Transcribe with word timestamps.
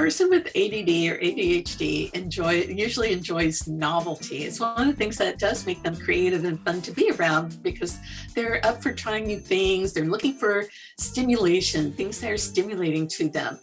person 0.00 0.30
with 0.30 0.46
ADD 0.56 0.88
or 1.12 1.20
ADHD 1.20 2.10
enjoy 2.14 2.62
usually 2.62 3.12
enjoys 3.12 3.68
novelty. 3.68 4.44
It's 4.44 4.58
one 4.58 4.80
of 4.80 4.86
the 4.86 4.94
things 4.94 5.18
that 5.18 5.38
does 5.38 5.66
make 5.66 5.82
them 5.82 5.94
creative 5.94 6.46
and 6.46 6.58
fun 6.64 6.80
to 6.82 6.92
be 6.92 7.10
around 7.10 7.62
because 7.62 7.98
they're 8.34 8.64
up 8.64 8.82
for 8.82 8.94
trying 8.94 9.26
new 9.26 9.38
things. 9.38 9.92
They're 9.92 10.06
looking 10.06 10.38
for 10.38 10.64
stimulation, 10.96 11.92
things 11.92 12.18
that 12.20 12.30
are 12.30 12.38
stimulating 12.38 13.08
to 13.08 13.28
them. 13.28 13.58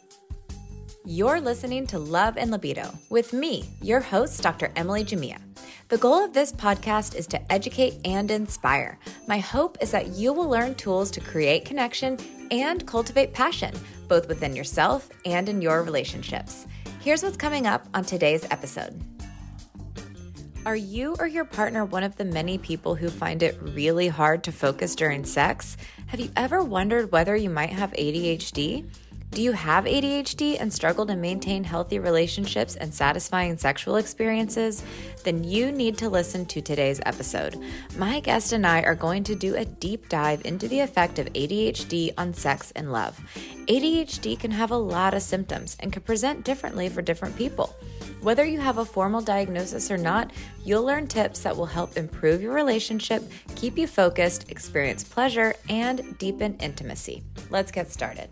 You're 1.06 1.42
listening 1.42 1.88
to 1.88 1.98
Love 1.98 2.38
and 2.38 2.52
Libido 2.52 2.94
with 3.10 3.34
me, 3.34 3.68
your 3.82 4.00
host, 4.00 4.44
Dr. 4.44 4.72
Emily 4.76 5.04
Jamea. 5.04 5.40
The 5.90 5.98
goal 5.98 6.24
of 6.24 6.34
this 6.34 6.52
podcast 6.52 7.16
is 7.16 7.26
to 7.28 7.52
educate 7.52 7.96
and 8.06 8.30
inspire. 8.30 9.00
My 9.28 9.40
hope 9.40 9.80
is 9.82 9.90
that 9.90 10.10
you 10.10 10.34
will 10.34 10.50
learn 10.50 10.76
tools 10.76 11.10
to 11.12 11.20
create 11.20 11.66
connection 11.66 12.20
and 12.52 12.86
cultivate 12.86 13.34
passion, 13.34 13.74
both 14.08 14.28
within 14.28 14.56
yourself 14.56 15.10
and 15.26 15.50
in 15.50 15.62
your 15.62 15.84
relationships. 15.84 16.66
Here's 17.00 17.24
what's 17.24 17.38
coming 17.38 17.68
up 17.68 17.88
on 17.94 18.04
today's 18.04 18.46
episode. 18.52 19.02
Are 20.66 20.76
you 20.76 21.16
or 21.20 21.28
your 21.28 21.46
partner 21.46 21.86
one 21.86 22.04
of 22.04 22.18
the 22.18 22.26
many 22.26 22.58
people 22.58 22.96
who 22.96 23.10
find 23.10 23.42
it 23.42 23.58
really 23.62 24.10
hard 24.10 24.44
to 24.44 24.52
focus 24.52 24.96
during 24.96 25.24
sex? 25.24 25.78
Have 26.08 26.20
you 26.20 26.30
ever 26.36 26.62
wondered 26.62 27.12
whether 27.12 27.36
you 27.38 27.50
might 27.50 27.70
have 27.70 27.94
ADHD? 27.94 28.86
Do 29.32 29.44
you 29.44 29.52
have 29.52 29.84
ADHD 29.84 30.60
and 30.60 30.74
struggle 30.74 31.06
to 31.06 31.16
maintain 31.16 31.64
healthy 31.64 32.00
relationships 32.00 32.76
and 32.76 32.94
satisfying 32.94 33.58
sexual 33.58 33.98
experiences? 33.98 34.84
Then 35.24 35.44
you 35.44 35.72
need 35.72 35.98
to 36.00 36.10
listen 36.10 36.46
to 36.48 36.62
today's 36.62 37.02
episode. 37.06 37.62
My 37.98 38.22
guest 38.22 38.54
and 38.54 38.66
I 38.66 38.82
are 38.82 38.96
going 38.96 39.24
to 39.26 39.36
do 39.36 39.56
a 39.56 39.66
deep 39.66 40.10
dive 40.10 40.46
into 40.46 40.68
the 40.68 40.80
effect 40.80 41.20
of 41.20 41.28
ADHD 41.34 42.14
on 42.18 42.34
sex 42.34 42.72
and 42.76 42.92
love. 42.92 43.20
ADHD 43.68 44.40
can 44.40 44.50
have 44.50 44.72
a 44.72 44.78
lot 44.78 45.14
of 45.14 45.22
symptoms 45.22 45.76
and 45.82 45.92
can 45.94 46.02
present 46.02 46.46
differently 46.46 46.88
for 46.88 47.02
different 47.02 47.36
people. 47.36 47.76
Whether 48.22 48.46
you 48.46 48.60
have 48.60 48.80
a 48.80 48.86
formal 48.86 49.22
diagnosis 49.22 49.92
or 49.92 49.98
not, 49.98 50.32
you'll 50.64 50.84
learn 50.84 51.06
tips 51.06 51.42
that 51.42 51.56
will 51.56 51.68
help 51.68 51.98
improve 51.98 52.42
your 52.42 52.54
relationship, 52.54 53.24
keep 53.56 53.78
you 53.78 53.88
focused, 53.88 54.50
experience 54.50 55.04
pleasure, 55.04 55.54
and 55.70 56.18
deepen 56.18 56.56
intimacy. 56.56 57.24
Let's 57.52 57.72
get 57.72 57.92
started. 57.92 58.30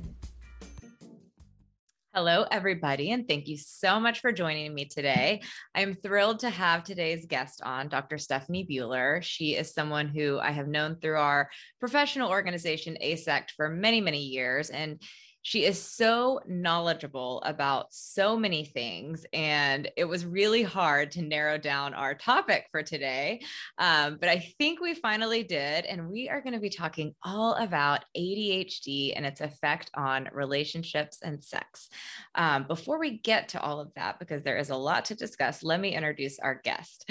Hello, 2.15 2.45
everybody, 2.49 3.11
and 3.11 3.27
thank 3.27 3.49
you 3.49 3.57
so 3.57 3.99
much 3.99 4.21
for 4.21 4.31
joining 4.31 4.73
me 4.73 4.85
today. 4.85 5.41
I'm 5.75 5.95
thrilled 5.95 6.39
to 6.39 6.49
have 6.49 6.85
today's 6.85 7.25
guest 7.25 7.61
on, 7.61 7.89
Dr. 7.89 8.17
Stephanie 8.17 8.65
Buehler. 8.65 9.21
She 9.21 9.55
is 9.55 9.73
someone 9.73 10.07
who 10.07 10.39
I 10.39 10.51
have 10.51 10.69
known 10.69 10.95
through 10.95 11.17
our 11.17 11.49
professional 11.77 12.29
organization, 12.29 12.95
AASECT, 13.03 13.51
for 13.57 13.67
many, 13.67 13.99
many 13.99 14.21
years. 14.21 14.69
And 14.69 15.01
she 15.45 15.63
is 15.63 15.79
so 15.79 16.41
knowledgeable 16.47 17.39
about 17.45 17.93
so 17.93 18.35
many 18.35 18.65
things, 18.65 19.27
and 19.31 19.87
it 19.95 20.05
was 20.05 20.25
really 20.25 20.63
hard 20.63 21.11
to 21.11 21.21
narrow 21.21 21.55
down 21.55 21.93
our 21.93 22.15
topic 22.15 22.65
for 22.71 22.81
today. 22.81 23.41
Um, 23.77 24.17
but 24.19 24.27
I 24.27 24.39
think 24.57 24.81
we 24.81 24.95
finally 24.95 25.43
did, 25.43 25.85
and 25.85 26.09
we 26.09 26.29
are 26.29 26.41
going 26.41 26.53
to 26.55 26.59
be 26.59 26.71
talking 26.71 27.13
all 27.23 27.53
about 27.53 28.05
ADHD 28.17 29.13
and 29.15 29.23
its 29.23 29.39
effect 29.39 29.91
on 29.93 30.29
relationships 30.33 31.19
and 31.21 31.43
sex. 31.43 31.89
Um, 32.33 32.65
before 32.67 32.97
we 32.97 33.19
get 33.19 33.49
to 33.49 33.61
all 33.61 33.79
of 33.79 33.93
that, 33.93 34.17
because 34.17 34.41
there 34.41 34.57
is 34.57 34.71
a 34.71 34.75
lot 34.75 35.05
to 35.05 35.15
discuss, 35.15 35.61
let 35.61 35.79
me 35.79 35.95
introduce 35.95 36.39
our 36.39 36.59
guest. 36.63 37.07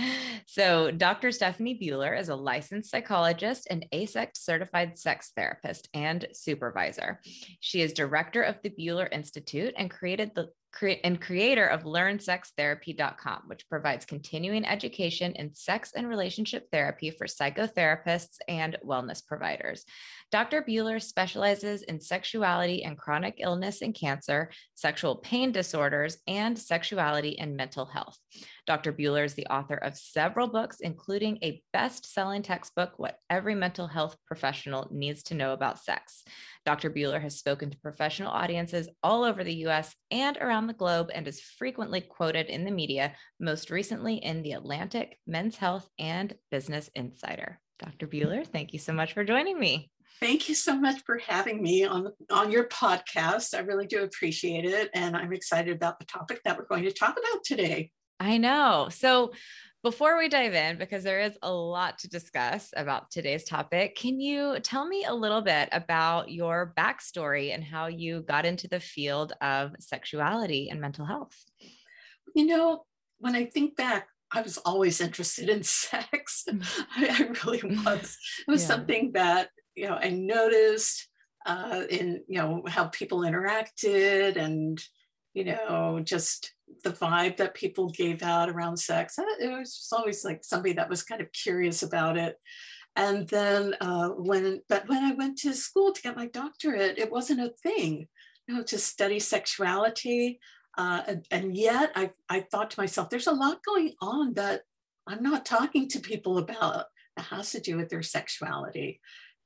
So, 0.46 0.90
Dr. 0.90 1.32
Stephanie 1.32 1.78
Buehler 1.80 2.18
is 2.18 2.28
a 2.28 2.36
licensed 2.36 2.90
psychologist 2.90 3.66
and 3.70 3.86
AASECT 3.92 4.36
certified 4.36 4.98
sex 4.98 5.32
therapist 5.36 5.88
and 5.94 6.26
supervisor. 6.32 7.20
She 7.60 7.82
is 7.82 7.92
director 7.92 8.42
of 8.42 8.56
the 8.62 8.70
Buehler 8.70 9.08
Institute 9.12 9.74
and 9.76 9.90
created 9.90 10.32
the 10.34 10.48
and 10.82 11.20
creator 11.20 11.66
of 11.66 11.84
learnsextherapy.com, 11.84 13.42
which 13.46 13.68
provides 13.68 14.04
continuing 14.04 14.64
education 14.64 15.32
in 15.32 15.54
sex 15.54 15.92
and 15.94 16.08
relationship 16.08 16.68
therapy 16.70 17.10
for 17.10 17.26
psychotherapists 17.26 18.36
and 18.48 18.76
wellness 18.84 19.24
providers. 19.24 19.84
Dr. 20.30 20.62
Buehler 20.62 21.00
specializes 21.00 21.82
in 21.82 22.00
sexuality 22.00 22.84
and 22.84 22.98
chronic 22.98 23.36
illness 23.38 23.82
and 23.82 23.94
cancer, 23.94 24.50
sexual 24.74 25.16
pain 25.16 25.52
disorders, 25.52 26.18
and 26.26 26.58
sexuality 26.58 27.38
and 27.38 27.56
mental 27.56 27.86
health. 27.86 28.18
Dr. 28.66 28.92
Buehler 28.92 29.24
is 29.24 29.34
the 29.34 29.46
author 29.46 29.76
of 29.76 29.96
several 29.96 30.48
books, 30.48 30.80
including 30.80 31.38
a 31.42 31.62
best 31.72 32.12
selling 32.12 32.42
textbook, 32.42 32.92
What 32.96 33.18
Every 33.28 33.54
Mental 33.54 33.86
Health 33.86 34.16
Professional 34.26 34.88
Needs 34.90 35.22
to 35.24 35.34
Know 35.34 35.52
About 35.52 35.78
Sex. 35.78 36.24
Dr. 36.64 36.90
Buehler 36.90 37.20
has 37.20 37.38
spoken 37.38 37.70
to 37.70 37.78
professional 37.78 38.30
audiences 38.30 38.88
all 39.02 39.22
over 39.22 39.44
the 39.44 39.66
US 39.66 39.94
and 40.10 40.36
around 40.38 40.66
the 40.66 40.72
globe 40.72 41.10
and 41.14 41.28
is 41.28 41.40
frequently 41.40 42.00
quoted 42.00 42.46
in 42.46 42.64
the 42.64 42.70
media, 42.70 43.14
most 43.38 43.70
recently 43.70 44.16
in 44.16 44.42
The 44.42 44.52
Atlantic, 44.52 45.18
Men's 45.26 45.56
Health, 45.56 45.88
and 45.98 46.34
Business 46.50 46.88
Insider. 46.94 47.60
Dr. 47.78 48.06
Buehler, 48.06 48.46
thank 48.46 48.72
you 48.72 48.78
so 48.78 48.92
much 48.92 49.12
for 49.12 49.24
joining 49.24 49.58
me. 49.58 49.90
Thank 50.20 50.48
you 50.48 50.54
so 50.54 50.78
much 50.78 51.02
for 51.04 51.18
having 51.18 51.60
me 51.60 51.84
on 51.84 52.08
on 52.30 52.50
your 52.50 52.68
podcast. 52.68 53.52
I 53.52 53.60
really 53.60 53.86
do 53.86 54.04
appreciate 54.04 54.64
it 54.64 54.88
and 54.94 55.16
I'm 55.16 55.32
excited 55.32 55.74
about 55.74 55.98
the 55.98 56.06
topic 56.06 56.40
that 56.44 56.56
we're 56.56 56.66
going 56.66 56.84
to 56.84 56.92
talk 56.92 57.18
about 57.18 57.44
today. 57.44 57.90
I 58.20 58.38
know. 58.38 58.88
So 58.90 59.32
before 59.84 60.16
we 60.16 60.30
dive 60.30 60.54
in, 60.54 60.78
because 60.78 61.04
there 61.04 61.20
is 61.20 61.36
a 61.42 61.52
lot 61.52 61.98
to 61.98 62.08
discuss 62.08 62.72
about 62.74 63.10
today's 63.10 63.44
topic, 63.44 63.94
can 63.94 64.18
you 64.18 64.58
tell 64.60 64.88
me 64.88 65.04
a 65.04 65.14
little 65.14 65.42
bit 65.42 65.68
about 65.72 66.30
your 66.30 66.72
backstory 66.74 67.52
and 67.52 67.62
how 67.62 67.88
you 67.88 68.22
got 68.22 68.46
into 68.46 68.66
the 68.66 68.80
field 68.80 69.34
of 69.42 69.72
sexuality 69.78 70.70
and 70.70 70.80
mental 70.80 71.04
health? 71.04 71.36
You 72.34 72.46
know, 72.46 72.86
when 73.18 73.36
I 73.36 73.44
think 73.44 73.76
back, 73.76 74.08
I 74.32 74.40
was 74.40 74.56
always 74.56 75.02
interested 75.02 75.50
in 75.50 75.62
sex. 75.62 76.44
Mm. 76.48 76.66
I, 76.96 77.08
I 77.08 77.46
really 77.46 77.76
was. 77.84 78.16
It 78.48 78.50
was 78.50 78.62
yeah. 78.62 78.68
something 78.68 79.12
that, 79.12 79.50
you 79.74 79.86
know, 79.86 79.98
I 80.00 80.08
noticed 80.08 81.06
uh, 81.44 81.82
in, 81.90 82.22
you 82.26 82.38
know, 82.38 82.62
how 82.66 82.86
people 82.86 83.18
interacted 83.18 84.36
and, 84.36 84.82
you 85.34 85.44
know, 85.44 86.00
just 86.02 86.54
the 86.82 86.90
vibe 86.90 87.36
that 87.36 87.54
people 87.54 87.88
gave 87.88 88.22
out 88.22 88.50
around 88.50 88.76
sex. 88.76 89.18
It 89.18 89.50
was 89.50 89.76
just 89.76 89.92
always 89.92 90.24
like 90.24 90.44
somebody 90.44 90.74
that 90.74 90.90
was 90.90 91.02
kind 91.02 91.20
of 91.20 91.32
curious 91.32 91.82
about 91.82 92.16
it. 92.16 92.36
And 92.96 93.26
then 93.28 93.74
uh, 93.80 94.10
when, 94.10 94.60
but 94.68 94.88
when 94.88 95.02
I 95.02 95.12
went 95.14 95.38
to 95.38 95.54
school 95.54 95.92
to 95.92 96.02
get 96.02 96.16
my 96.16 96.26
doctorate, 96.26 96.98
it 96.98 97.10
wasn't 97.10 97.40
a 97.40 97.52
thing, 97.62 98.06
you 98.46 98.54
know, 98.54 98.62
to 98.64 98.78
study 98.78 99.18
sexuality. 99.18 100.38
Uh, 100.76 101.02
and, 101.06 101.26
and, 101.30 101.56
yet 101.56 101.92
I, 101.94 102.10
I 102.28 102.40
thought 102.40 102.70
to 102.72 102.80
myself, 102.80 103.08
there's 103.08 103.28
a 103.28 103.32
lot 103.32 103.64
going 103.64 103.94
on 104.00 104.34
that 104.34 104.62
I'm 105.06 105.22
not 105.22 105.46
talking 105.46 105.88
to 105.88 106.00
people 106.00 106.38
about 106.38 106.86
that 107.16 107.26
has 107.26 107.52
to 107.52 107.60
do 107.60 107.76
with 107.76 107.90
their 107.90 108.02
sexuality. 108.02 109.00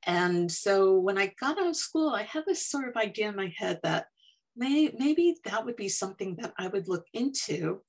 And 0.05 0.51
so 0.51 0.97
when 0.97 1.17
I 1.17 1.33
got 1.39 1.59
out 1.59 1.67
of 1.67 1.75
school, 1.75 2.09
I 2.09 2.23
had 2.23 2.45
this 2.47 2.65
sort 2.65 2.87
of 2.87 2.95
idea 2.95 3.29
in 3.29 3.35
my 3.35 3.53
head 3.57 3.79
that 3.83 4.07
may, 4.55 4.93
maybe 4.97 5.35
that 5.45 5.65
would 5.65 5.75
be 5.75 5.89
something 5.89 6.35
that 6.37 6.53
I 6.57 6.67
would 6.67 6.87
look 6.87 7.05
into. 7.13 7.81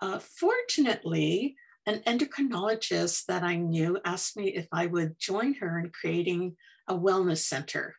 Uh, 0.00 0.18
fortunately, 0.18 1.56
an 1.86 2.00
endocrinologist 2.06 3.26
that 3.26 3.42
I 3.42 3.56
knew 3.56 3.98
asked 4.04 4.36
me 4.36 4.48
if 4.48 4.66
I 4.72 4.86
would 4.86 5.18
join 5.18 5.54
her 5.54 5.78
in 5.78 5.90
creating 5.90 6.56
a 6.88 6.94
wellness 6.94 7.38
center. 7.38 7.96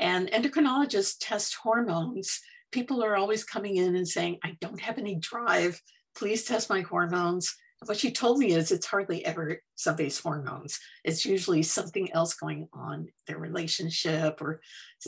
And 0.00 0.30
endocrinologists 0.30 1.16
test 1.20 1.56
hormones. 1.62 2.40
People 2.72 3.02
are 3.02 3.16
always 3.16 3.44
coming 3.44 3.76
in 3.76 3.96
and 3.96 4.06
saying, 4.06 4.38
I 4.42 4.56
don't 4.60 4.80
have 4.80 4.98
any 4.98 5.16
drive. 5.16 5.80
Please 6.16 6.44
test 6.44 6.70
my 6.70 6.82
hormones 6.82 7.54
what 7.86 7.98
she 7.98 8.10
told 8.10 8.38
me 8.38 8.52
is 8.52 8.70
it's 8.70 8.86
hardly 8.86 9.24
ever 9.24 9.60
somebody's 9.74 10.18
hormones. 10.18 10.78
It's 11.04 11.24
usually 11.24 11.62
something 11.62 12.10
else 12.12 12.34
going 12.34 12.68
on, 12.72 13.08
their 13.26 13.38
relationship 13.38 14.40
or 14.40 14.60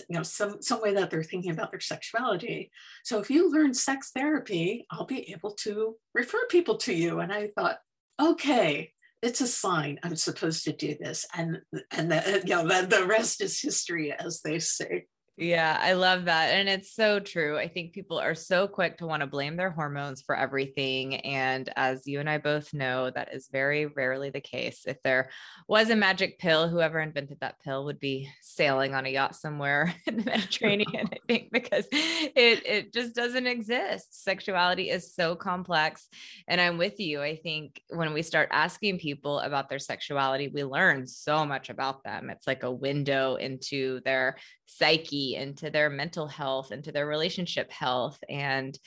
you 0.09 0.17
know, 0.17 0.23
some, 0.23 0.61
some 0.63 0.81
way 0.81 0.95
that 0.95 1.11
they're 1.11 1.23
thinking 1.23 1.51
about 1.51 1.71
their 1.71 1.81
sexuality. 1.81 2.71
So 3.05 3.19
if 3.19 3.31
you 3.31 3.51
learn 3.51 3.75
sex 3.75 4.11
therapy, 4.15 4.87
I'll 4.91 5.07
be 5.07 5.33
able 5.33 5.53
to 5.63 5.97
refer 6.15 6.47
people 6.49 6.77
to 6.78 6.95
you. 6.95 7.21
And 7.21 7.33
I 7.33 7.51
thought, 7.57 7.78
okay, 8.21 8.93
it's 9.22 9.41
a 9.41 9.47
sign 9.47 9.99
I'm 10.03 10.17
supposed 10.17 10.65
to 10.65 10.72
do 10.72 10.97
this. 11.01 11.27
And 11.34 11.61
and 11.91 12.13
the, 12.13 12.43
you 12.45 12.55
know, 12.55 12.69
the, 12.69 12.87
the 12.87 13.07
rest 13.07 13.41
is 13.41 13.61
history, 13.61 14.13
as 14.13 14.43
they 14.43 14.59
say. 14.59 15.07
Yeah, 15.38 15.78
I 15.78 15.92
love 15.92 16.24
that. 16.24 16.54
And 16.54 16.66
it's 16.66 16.94
so 16.94 17.21
true. 17.21 17.59
I 17.59 17.68
think 17.68 17.92
people 17.92 18.18
are 18.18 18.34
so 18.34 18.66
quick 18.66 18.97
to 18.98 19.06
want 19.06 19.21
to 19.21 19.27
blame 19.27 19.56
their 19.56 19.71
hormones 19.71 20.22
for 20.22 20.34
everything. 20.34 21.16
And 21.16 21.71
as 21.77 22.06
you 22.06 22.21
and 22.21 22.30
I 22.30 22.38
both 22.38 22.72
know, 22.72 23.10
that 23.10 23.34
is 23.34 23.48
very 23.53 23.84
rarely 23.84 24.30
the 24.30 24.41
case. 24.41 24.84
If 24.86 25.03
there 25.03 25.28
was 25.68 25.91
a 25.91 25.97
magic 25.97 26.38
pill, 26.38 26.71
whoever 26.71 27.00
invented 27.00 27.41
that 27.41 27.60
pill 27.60 27.84
would 27.84 28.00
be 28.00 28.30
sailing 28.41 28.94
on 28.94 29.04
a 29.04 29.10
yacht 29.10 29.36
somewhere 29.36 29.94
in 30.06 30.16
the 30.16 30.24
Mediterranean, 30.24 31.10
I 31.12 31.18
think, 31.28 31.50
because 31.53 31.86
it, 31.92 32.66
it 32.66 32.94
just 32.94 33.15
doesn't 33.15 33.47
exist. 33.47 34.24
Sexuality 34.24 34.88
is 34.88 35.15
so 35.15 35.36
complex. 35.36 36.09
And 36.48 36.62
I'm 36.62 36.78
with 36.78 36.98
you. 36.98 37.21
I 37.21 37.36
think 37.36 37.83
when 37.91 38.15
we 38.15 38.22
start 38.22 38.48
asking 38.53 39.00
people 39.00 39.41
about 39.41 39.68
their 39.68 39.80
sexuality, 39.80 40.48
we 40.48 40.65
learn 40.65 41.06
so 41.06 41.44
much 41.44 41.68
about 41.68 42.04
them. 42.04 42.30
It's 42.30 42.47
like 42.47 42.62
a 42.62 42.72
window 42.72 43.34
into 43.34 44.00
their 44.06 44.36
psyche 44.66 45.26
into 45.34 45.71
their 45.71 45.91
mental 45.91 46.27
health 46.27 46.73
into 46.73 46.93
their 46.93 47.07
relationship 47.07 47.71
health 47.71 48.19
and 48.28 48.78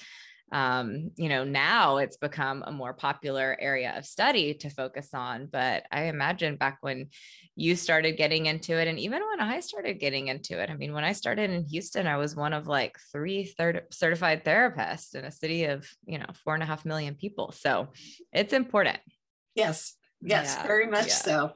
um, 0.51 1.11
you 1.15 1.29
know, 1.29 1.43
now 1.43 1.97
it's 1.97 2.17
become 2.17 2.63
a 2.65 2.71
more 2.71 2.93
popular 2.93 3.55
area 3.59 3.93
of 3.95 4.05
study 4.05 4.55
to 4.55 4.69
focus 4.69 5.13
on. 5.13 5.47
But 5.51 5.83
I 5.91 6.05
imagine 6.05 6.55
back 6.55 6.79
when 6.81 7.09
you 7.55 7.75
started 7.75 8.17
getting 8.17 8.47
into 8.47 8.79
it, 8.79 8.87
and 8.87 8.97
even 8.99 9.21
when 9.29 9.39
I 9.39 9.59
started 9.59 9.99
getting 9.99 10.27
into 10.27 10.59
it, 10.61 10.69
I 10.69 10.75
mean, 10.75 10.93
when 10.93 11.03
I 11.03 11.11
started 11.11 11.51
in 11.51 11.65
Houston, 11.65 12.07
I 12.07 12.17
was 12.17 12.35
one 12.35 12.53
of 12.53 12.67
like 12.67 12.97
three 13.11 13.45
third 13.45 13.83
certified 13.91 14.43
therapists 14.43 15.13
in 15.13 15.25
a 15.25 15.31
city 15.31 15.65
of, 15.65 15.87
you 16.05 16.17
know, 16.17 16.27
four 16.43 16.55
and 16.55 16.63
a 16.63 16.67
half 16.67 16.85
million 16.85 17.15
people. 17.15 17.51
So 17.51 17.89
it's 18.33 18.53
important. 18.53 18.99
Yes, 19.55 19.95
Yes, 20.21 20.55
yeah, 20.57 20.67
very 20.67 20.87
much 20.87 21.07
yeah. 21.07 21.13
so. 21.13 21.51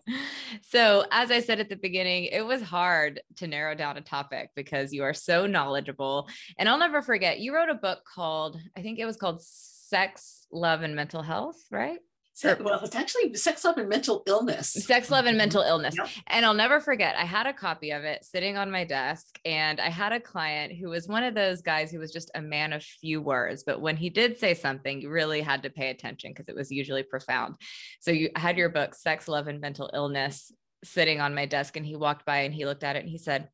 So, 0.69 1.05
as 1.11 1.31
I 1.31 1.41
said 1.41 1.59
at 1.59 1.69
the 1.69 1.75
beginning, 1.75 2.25
it 2.25 2.45
was 2.45 2.61
hard 2.61 3.21
to 3.37 3.47
narrow 3.47 3.75
down 3.75 3.97
a 3.97 4.01
topic 4.01 4.51
because 4.55 4.93
you 4.93 5.03
are 5.03 5.13
so 5.13 5.45
knowledgeable. 5.47 6.29
And 6.57 6.69
I'll 6.69 6.77
never 6.77 7.01
forget, 7.01 7.39
you 7.39 7.53
wrote 7.53 7.69
a 7.69 7.75
book 7.75 7.99
called, 8.15 8.57
I 8.77 8.81
think 8.81 8.99
it 8.99 9.05
was 9.05 9.17
called 9.17 9.41
Sex, 9.43 10.47
Love, 10.51 10.81
and 10.81 10.95
Mental 10.95 11.21
Health, 11.21 11.57
right? 11.71 11.99
So, 12.35 12.57
well, 12.59 12.83
it's 12.83 12.95
actually 12.95 13.35
sex, 13.35 13.63
love, 13.63 13.77
and 13.77 13.87
mental 13.87 14.23
illness. 14.25 14.73
Sex, 14.73 15.11
love, 15.11 15.27
and 15.27 15.37
mental 15.37 15.61
illness. 15.61 15.95
Yep. 15.95 16.09
And 16.27 16.45
I'll 16.45 16.55
never 16.55 16.79
forget, 16.79 17.15
I 17.15 17.25
had 17.25 17.45
a 17.45 17.53
copy 17.53 17.91
of 17.91 18.03
it 18.03 18.25
sitting 18.25 18.57
on 18.57 18.71
my 18.71 18.85
desk, 18.85 19.39
and 19.45 19.79
I 19.79 19.89
had 19.89 20.13
a 20.13 20.19
client 20.19 20.73
who 20.73 20.89
was 20.89 21.07
one 21.07 21.23
of 21.23 21.35
those 21.35 21.61
guys 21.61 21.91
who 21.91 21.99
was 21.99 22.11
just 22.11 22.31
a 22.33 22.41
man 22.41 22.73
of 22.73 22.83
few 22.83 23.21
words. 23.21 23.63
But 23.63 23.81
when 23.81 23.95
he 23.95 24.09
did 24.09 24.39
say 24.39 24.55
something, 24.55 24.99
you 24.99 25.11
really 25.11 25.41
had 25.41 25.61
to 25.61 25.69
pay 25.69 25.91
attention 25.91 26.31
because 26.31 26.49
it 26.49 26.55
was 26.55 26.71
usually 26.71 27.03
profound. 27.03 27.55
So 28.01 28.09
you 28.09 28.31
had 28.35 28.57
your 28.57 28.69
book, 28.69 28.95
Sex, 28.95 29.27
Love, 29.27 29.47
and 29.47 29.61
Mental 29.61 29.91
Illness, 29.93 30.51
sitting 30.83 31.21
on 31.21 31.35
my 31.35 31.45
desk, 31.45 31.77
and 31.77 31.85
he 31.85 31.95
walked 31.95 32.25
by 32.25 32.39
and 32.39 32.53
he 32.53 32.65
looked 32.65 32.83
at 32.83 32.95
it 32.95 33.03
and 33.03 33.09
he 33.09 33.19
said, 33.19 33.49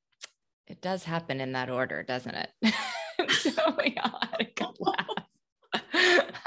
It 0.68 0.82
does 0.82 1.04
happen 1.04 1.42
in 1.42 1.52
that 1.52 1.70
order, 1.70 2.02
doesn't 2.02 2.36
it? 2.36 2.74
so 3.30 3.52
we 3.78 3.98
all 4.02 4.20
had 4.22 4.40
a 4.40 4.46
good 4.56 4.68
laugh. 4.80 5.19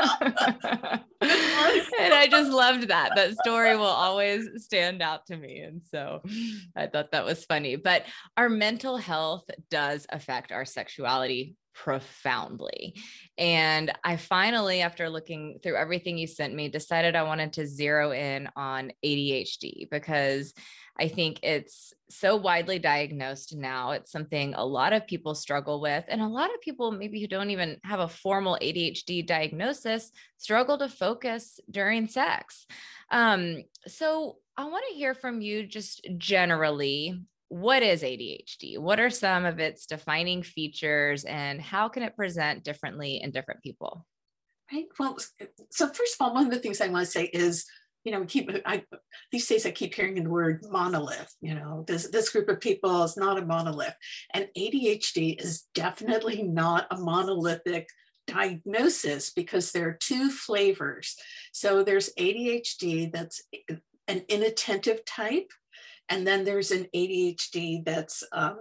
and 1.20 2.12
I 2.12 2.26
just 2.28 2.50
loved 2.50 2.88
that. 2.88 3.10
That 3.14 3.34
story 3.44 3.76
will 3.76 3.84
always 3.84 4.48
stand 4.56 5.02
out 5.02 5.26
to 5.26 5.36
me. 5.36 5.60
And 5.60 5.82
so 5.90 6.22
I 6.76 6.86
thought 6.86 7.12
that 7.12 7.24
was 7.24 7.44
funny. 7.44 7.76
But 7.76 8.04
our 8.36 8.48
mental 8.48 8.96
health 8.96 9.44
does 9.70 10.06
affect 10.10 10.50
our 10.52 10.64
sexuality 10.64 11.56
profoundly. 11.74 12.94
And 13.38 13.92
I 14.04 14.16
finally, 14.16 14.82
after 14.82 15.08
looking 15.08 15.58
through 15.62 15.76
everything 15.76 16.18
you 16.18 16.26
sent 16.26 16.54
me, 16.54 16.68
decided 16.68 17.16
I 17.16 17.22
wanted 17.22 17.54
to 17.54 17.66
zero 17.66 18.12
in 18.12 18.48
on 18.56 18.92
ADHD 19.04 19.88
because 19.90 20.52
I 20.98 21.08
think 21.08 21.40
it's 21.42 21.94
so 22.10 22.36
widely 22.36 22.78
diagnosed 22.78 23.56
now. 23.56 23.92
It's 23.92 24.12
something 24.12 24.54
a 24.54 24.64
lot 24.64 24.92
of 24.92 25.06
people 25.06 25.34
struggle 25.34 25.80
with. 25.80 26.04
And 26.08 26.20
a 26.20 26.28
lot 26.28 26.52
of 26.54 26.60
people, 26.60 26.92
maybe 26.92 27.20
who 27.20 27.26
don't 27.26 27.50
even 27.50 27.78
have 27.84 28.00
a 28.00 28.08
formal 28.08 28.58
ADHD 28.60 29.26
diagnosis, 29.26 30.10
struggle 30.36 30.76
to 30.78 30.88
focus 30.88 31.58
during 31.70 32.08
sex. 32.08 32.66
Um, 33.10 33.64
so 33.86 34.36
I 34.56 34.64
want 34.64 34.84
to 34.88 34.94
hear 34.94 35.14
from 35.14 35.40
you 35.40 35.66
just 35.66 36.06
generally. 36.18 37.20
What 37.48 37.82
is 37.82 38.02
ADHD? 38.02 38.78
What 38.78 38.98
are 38.98 39.10
some 39.10 39.44
of 39.44 39.58
its 39.58 39.84
defining 39.84 40.42
features 40.42 41.24
and 41.24 41.60
how 41.60 41.86
can 41.90 42.02
it 42.02 42.16
present 42.16 42.64
differently 42.64 43.20
in 43.22 43.30
different 43.30 43.62
people? 43.62 44.06
Right. 44.72 44.86
Well, 44.98 45.18
so 45.70 45.88
first 45.88 46.14
of 46.14 46.20
all, 46.20 46.32
one 46.32 46.46
of 46.46 46.50
the 46.50 46.58
things 46.58 46.80
I 46.80 46.88
want 46.88 47.04
to 47.04 47.10
say 47.10 47.24
is 47.24 47.66
you 48.04 48.12
know, 48.12 48.24
keep 48.24 48.50
I 48.66 48.84
these 49.30 49.46
days 49.46 49.64
I 49.64 49.70
keep 49.70 49.94
hearing 49.94 50.22
the 50.22 50.28
word 50.28 50.64
monolith. 50.68 51.34
You 51.40 51.54
know, 51.54 51.84
this 51.86 52.08
this 52.08 52.30
group 52.30 52.48
of 52.48 52.60
people 52.60 53.04
is 53.04 53.16
not 53.16 53.38
a 53.38 53.46
monolith, 53.46 53.94
and 54.34 54.48
ADHD 54.56 55.40
is 55.40 55.64
definitely 55.74 56.42
not 56.42 56.86
a 56.90 56.96
monolithic 56.96 57.88
diagnosis 58.26 59.30
because 59.30 59.72
there 59.72 59.88
are 59.88 59.98
two 60.00 60.30
flavors. 60.30 61.16
So 61.52 61.82
there's 61.82 62.10
ADHD 62.18 63.12
that's 63.12 63.42
an 64.08 64.22
inattentive 64.28 65.04
type, 65.04 65.50
and 66.08 66.26
then 66.26 66.44
there's 66.44 66.72
an 66.72 66.86
ADHD 66.94 67.84
that's 67.84 68.24
um, 68.32 68.58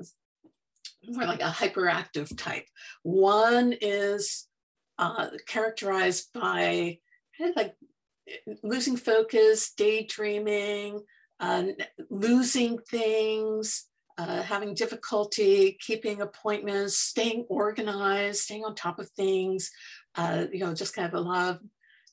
more 1.07 1.25
like 1.25 1.41
a 1.41 1.45
hyperactive 1.45 2.35
type. 2.37 2.65
One 3.03 3.73
is 3.81 4.47
uh, 4.99 5.29
characterized 5.47 6.29
by 6.33 6.99
kind 7.37 7.49
of 7.49 7.55
like 7.55 7.73
losing 8.63 8.97
focus, 8.97 9.73
daydreaming, 9.75 11.01
uh, 11.39 11.63
losing 12.09 12.77
things, 12.89 13.85
uh, 14.17 14.41
having 14.43 14.73
difficulty 14.73 15.77
keeping 15.79 16.21
appointments, 16.21 16.97
staying 16.97 17.45
organized, 17.49 18.41
staying 18.41 18.63
on 18.63 18.75
top 18.75 18.99
of 18.99 19.09
things, 19.11 19.71
uh, 20.15 20.45
you 20.51 20.59
know, 20.59 20.73
just 20.73 20.95
kind 20.95 21.07
of 21.07 21.13
a 21.13 21.19
lot 21.19 21.49
of 21.49 21.59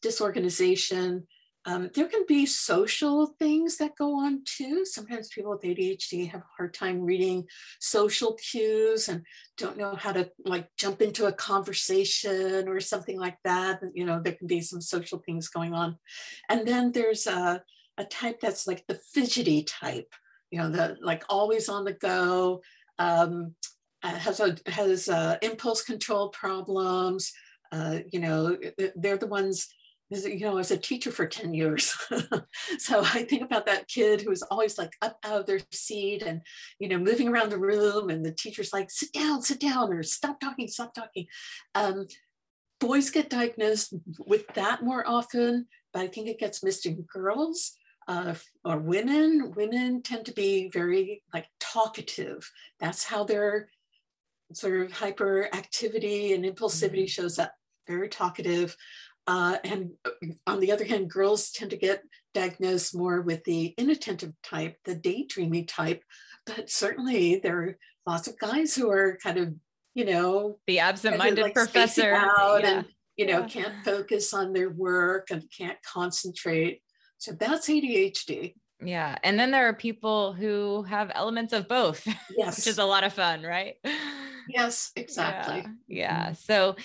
disorganization. 0.00 1.26
Um, 1.68 1.90
there 1.94 2.06
can 2.06 2.24
be 2.26 2.46
social 2.46 3.26
things 3.38 3.76
that 3.76 3.94
go 3.94 4.18
on 4.18 4.40
too. 4.46 4.86
Sometimes 4.86 5.28
people 5.28 5.50
with 5.50 5.60
ADHD 5.60 6.30
have 6.30 6.40
a 6.40 6.54
hard 6.56 6.72
time 6.72 7.02
reading 7.02 7.44
social 7.78 8.36
cues 8.36 9.10
and 9.10 9.22
don't 9.58 9.76
know 9.76 9.94
how 9.94 10.12
to 10.12 10.30
like 10.46 10.74
jump 10.78 11.02
into 11.02 11.26
a 11.26 11.32
conversation 11.32 12.68
or 12.68 12.80
something 12.80 13.20
like 13.20 13.36
that. 13.44 13.80
You 13.92 14.06
know, 14.06 14.18
there 14.18 14.32
can 14.32 14.46
be 14.46 14.62
some 14.62 14.80
social 14.80 15.18
things 15.18 15.48
going 15.48 15.74
on. 15.74 15.98
And 16.48 16.66
then 16.66 16.90
there's 16.90 17.26
a, 17.26 17.62
a 17.98 18.04
type 18.06 18.40
that's 18.40 18.66
like 18.66 18.86
the 18.86 18.98
fidgety 19.12 19.62
type, 19.64 20.14
you 20.50 20.58
know, 20.58 20.70
the 20.70 20.96
like 21.02 21.22
always 21.28 21.68
on 21.68 21.84
the 21.84 21.92
go, 21.92 22.62
um, 22.98 23.54
uh, 24.02 24.14
has 24.14 24.40
a 24.40 24.56
has 24.68 25.10
uh, 25.10 25.36
impulse 25.42 25.82
control 25.82 26.30
problems. 26.30 27.30
Uh, 27.70 27.98
you 28.10 28.20
know, 28.20 28.56
they're 28.96 29.18
the 29.18 29.26
ones 29.26 29.68
you 30.10 30.40
know, 30.40 30.58
as 30.58 30.70
a 30.70 30.76
teacher 30.76 31.10
for 31.10 31.26
10 31.26 31.52
years. 31.54 31.94
so 32.78 33.00
I 33.00 33.24
think 33.24 33.42
about 33.42 33.66
that 33.66 33.88
kid 33.88 34.22
who 34.22 34.30
was 34.30 34.42
always 34.42 34.78
like 34.78 34.94
up 35.02 35.18
out 35.24 35.40
of 35.40 35.46
their 35.46 35.60
seat 35.70 36.22
and, 36.22 36.40
you 36.78 36.88
know, 36.88 36.98
moving 36.98 37.28
around 37.28 37.50
the 37.50 37.58
room 37.58 38.08
and 38.08 38.24
the 38.24 38.32
teacher's 38.32 38.72
like, 38.72 38.90
sit 38.90 39.12
down, 39.12 39.42
sit 39.42 39.60
down, 39.60 39.92
or 39.92 40.02
stop 40.02 40.40
talking, 40.40 40.68
stop 40.68 40.94
talking. 40.94 41.26
Um, 41.74 42.06
boys 42.80 43.10
get 43.10 43.30
diagnosed 43.30 43.94
with 44.26 44.46
that 44.54 44.82
more 44.82 45.06
often, 45.06 45.66
but 45.92 46.02
I 46.02 46.06
think 46.06 46.28
it 46.28 46.38
gets 46.38 46.62
missed 46.62 46.86
in 46.86 47.02
girls. 47.02 47.74
Uh, 48.06 48.34
or 48.64 48.78
women, 48.78 49.52
women 49.54 50.00
tend 50.02 50.24
to 50.24 50.32
be 50.32 50.70
very 50.72 51.22
like 51.34 51.46
talkative. 51.60 52.50
That's 52.80 53.04
how 53.04 53.24
their 53.24 53.68
sort 54.54 54.80
of 54.80 54.92
hyperactivity 54.92 56.34
and 56.34 56.44
impulsivity 56.44 57.00
mm-hmm. 57.00 57.06
shows 57.06 57.38
up. 57.38 57.52
Very 57.86 58.08
talkative. 58.08 58.76
Uh, 59.28 59.58
and 59.62 59.90
uh, 60.06 60.10
on 60.46 60.58
the 60.58 60.72
other 60.72 60.86
hand, 60.86 61.10
girls 61.10 61.50
tend 61.50 61.70
to 61.70 61.76
get 61.76 62.02
diagnosed 62.32 62.96
more 62.96 63.20
with 63.20 63.44
the 63.44 63.74
inattentive 63.76 64.32
type, 64.42 64.76
the 64.86 64.96
daydreamy 64.96 65.68
type. 65.68 66.02
But 66.46 66.70
certainly 66.70 67.38
there 67.38 67.58
are 67.58 67.78
lots 68.06 68.26
of 68.26 68.38
guys 68.38 68.74
who 68.74 68.90
are 68.90 69.18
kind 69.22 69.36
of, 69.36 69.54
you 69.94 70.06
know, 70.06 70.58
the 70.66 70.78
absent-minded 70.78 71.42
like 71.42 71.54
professor 71.54 72.14
out 72.14 72.62
yeah. 72.62 72.70
and 72.70 72.86
you 73.18 73.26
know 73.26 73.40
yeah. 73.40 73.46
can't 73.48 73.84
focus 73.84 74.32
on 74.32 74.54
their 74.54 74.70
work 74.70 75.28
and 75.30 75.42
can't 75.56 75.76
concentrate. 75.82 76.80
So 77.18 77.32
that's 77.32 77.68
ADHD. 77.68 78.54
Yeah. 78.82 79.18
And 79.24 79.38
then 79.38 79.50
there 79.50 79.68
are 79.68 79.74
people 79.74 80.32
who 80.32 80.84
have 80.84 81.12
elements 81.14 81.52
of 81.52 81.68
both. 81.68 82.06
Yes. 82.34 82.56
which 82.56 82.66
is 82.66 82.78
a 82.78 82.84
lot 82.84 83.04
of 83.04 83.12
fun, 83.12 83.42
right? 83.42 83.74
Yes, 84.48 84.92
exactly. 84.96 85.66
Yeah. 85.88 86.28
yeah. 86.28 86.32
So 86.32 86.76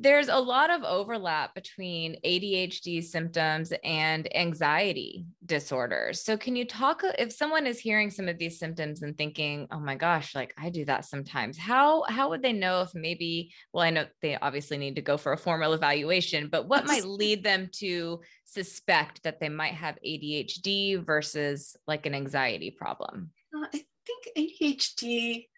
there's 0.00 0.28
a 0.28 0.38
lot 0.38 0.70
of 0.70 0.84
overlap 0.84 1.54
between 1.54 2.16
ADHD 2.24 3.02
symptoms 3.02 3.72
and 3.82 4.34
anxiety 4.36 5.26
disorders. 5.44 6.22
So, 6.22 6.36
can 6.36 6.54
you 6.54 6.64
talk 6.64 7.02
if 7.18 7.32
someone 7.32 7.66
is 7.66 7.80
hearing 7.80 8.10
some 8.10 8.28
of 8.28 8.38
these 8.38 8.58
symptoms 8.58 9.02
and 9.02 9.18
thinking, 9.18 9.66
"Oh 9.72 9.80
my 9.80 9.96
gosh, 9.96 10.34
like 10.34 10.54
I 10.56 10.70
do 10.70 10.84
that 10.84 11.04
sometimes." 11.04 11.58
How 11.58 12.04
how 12.08 12.30
would 12.30 12.42
they 12.42 12.52
know 12.52 12.82
if 12.82 12.94
maybe? 12.94 13.52
Well, 13.72 13.84
I 13.84 13.90
know 13.90 14.06
they 14.22 14.36
obviously 14.36 14.78
need 14.78 14.96
to 14.96 15.02
go 15.02 15.16
for 15.16 15.32
a 15.32 15.38
formal 15.38 15.72
evaluation, 15.72 16.48
but 16.48 16.68
what 16.68 16.86
might 16.86 17.04
lead 17.04 17.42
them 17.42 17.68
to 17.78 18.20
suspect 18.44 19.22
that 19.24 19.40
they 19.40 19.48
might 19.48 19.74
have 19.74 19.98
ADHD 20.06 21.04
versus 21.04 21.76
like 21.86 22.06
an 22.06 22.14
anxiety 22.14 22.70
problem? 22.70 23.30
Uh, 23.54 23.66
I 23.74 23.84
think 24.06 24.52
ADHD. 24.60 25.48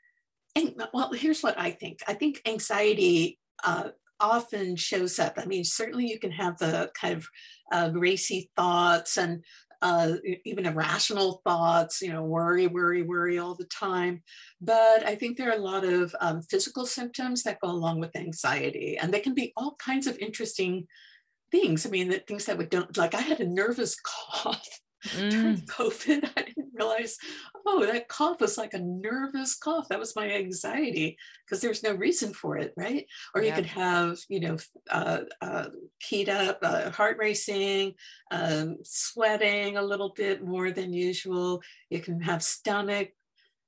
And, 0.57 0.75
well, 0.93 1.13
here's 1.13 1.43
what 1.43 1.57
I 1.61 1.71
think. 1.71 2.01
I 2.09 2.15
think 2.15 2.43
anxiety 2.45 3.39
uh, 3.63 3.91
often 4.21 4.77
shows 4.77 5.19
up. 5.19 5.35
I 5.37 5.47
mean, 5.47 5.65
certainly 5.65 6.07
you 6.07 6.19
can 6.19 6.33
have 6.33 6.59
the 6.59 6.91
kind 7.01 7.17
of 7.17 7.27
uh, 7.73 7.91
racy 7.99 8.51
thoughts 8.57 9.17
and 9.17 9.45
uh, 9.83 10.15
even 10.45 10.67
irrational 10.67 11.41
thoughts, 11.45 12.03
you 12.03 12.13
know, 12.13 12.23
worry, 12.23 12.67
worry, 12.67 13.03
worry 13.03 13.39
all 13.39 13.55
the 13.55 13.65
time. 13.65 14.23
But 14.61 15.07
I 15.07 15.15
think 15.15 15.37
there 15.37 15.51
are 15.51 15.57
a 15.57 15.63
lot 15.63 15.85
of 15.85 16.15
um, 16.21 16.43
physical 16.43 16.85
symptoms 16.85 17.43
that 17.45 17.61
go 17.61 17.71
along 17.71 18.01
with 18.01 18.15
anxiety, 18.15 18.99
and 18.99 19.13
they 19.13 19.21
can 19.21 19.35
be 19.35 19.53
all 19.57 19.77
kinds 19.77 20.07
of 20.07 20.19
interesting 20.19 20.87
things. 21.51 21.87
I 21.87 21.91
mean, 21.91 22.11
that 22.11 22.27
things 22.27 22.45
that 22.45 22.59
would 22.59 22.69
don't 22.69 22.95
like. 22.97 23.15
I 23.15 23.23
had 23.23 23.41
a 23.41 23.49
nervous 23.49 23.97
cough 24.05 24.81
mm. 25.09 25.31
during 25.31 25.57
COVID. 25.63 26.31
I 26.37 26.43
didn't 26.43 26.73
realize, 26.73 27.17
oh, 27.67 27.85
that 27.87 28.09
cough 28.09 28.41
was 28.41 28.59
like 28.59 28.75
a 28.75 28.79
nervous 28.79 29.57
cough. 29.57 29.89
That 29.89 29.99
was 29.99 30.17
my 30.17 30.31
anxiety 30.31 31.17
because 31.45 31.61
there's 31.61 31.83
no 31.83 31.95
reason 31.95 32.33
for 32.33 32.57
it, 32.59 32.73
right? 32.77 33.07
Or 33.35 33.43
yeah. 33.43 33.49
you 33.49 33.55
could 33.55 33.67
have, 33.67 34.19
you 34.29 34.41
know, 34.41 34.57
uh, 34.91 35.21
uh, 35.41 35.67
keyed 36.01 36.29
up, 36.29 36.59
uh, 36.63 36.91
heart 36.91 37.17
racing, 37.19 37.95
um, 38.31 38.77
sweating 38.83 39.77
a 39.77 39.83
little 39.83 40.13
bit 40.17 40.45
more 40.45 40.71
than 40.71 40.93
usual. 40.93 41.63
You 41.89 42.01
can 42.01 42.21
have 42.21 42.43
stomach 42.43 43.11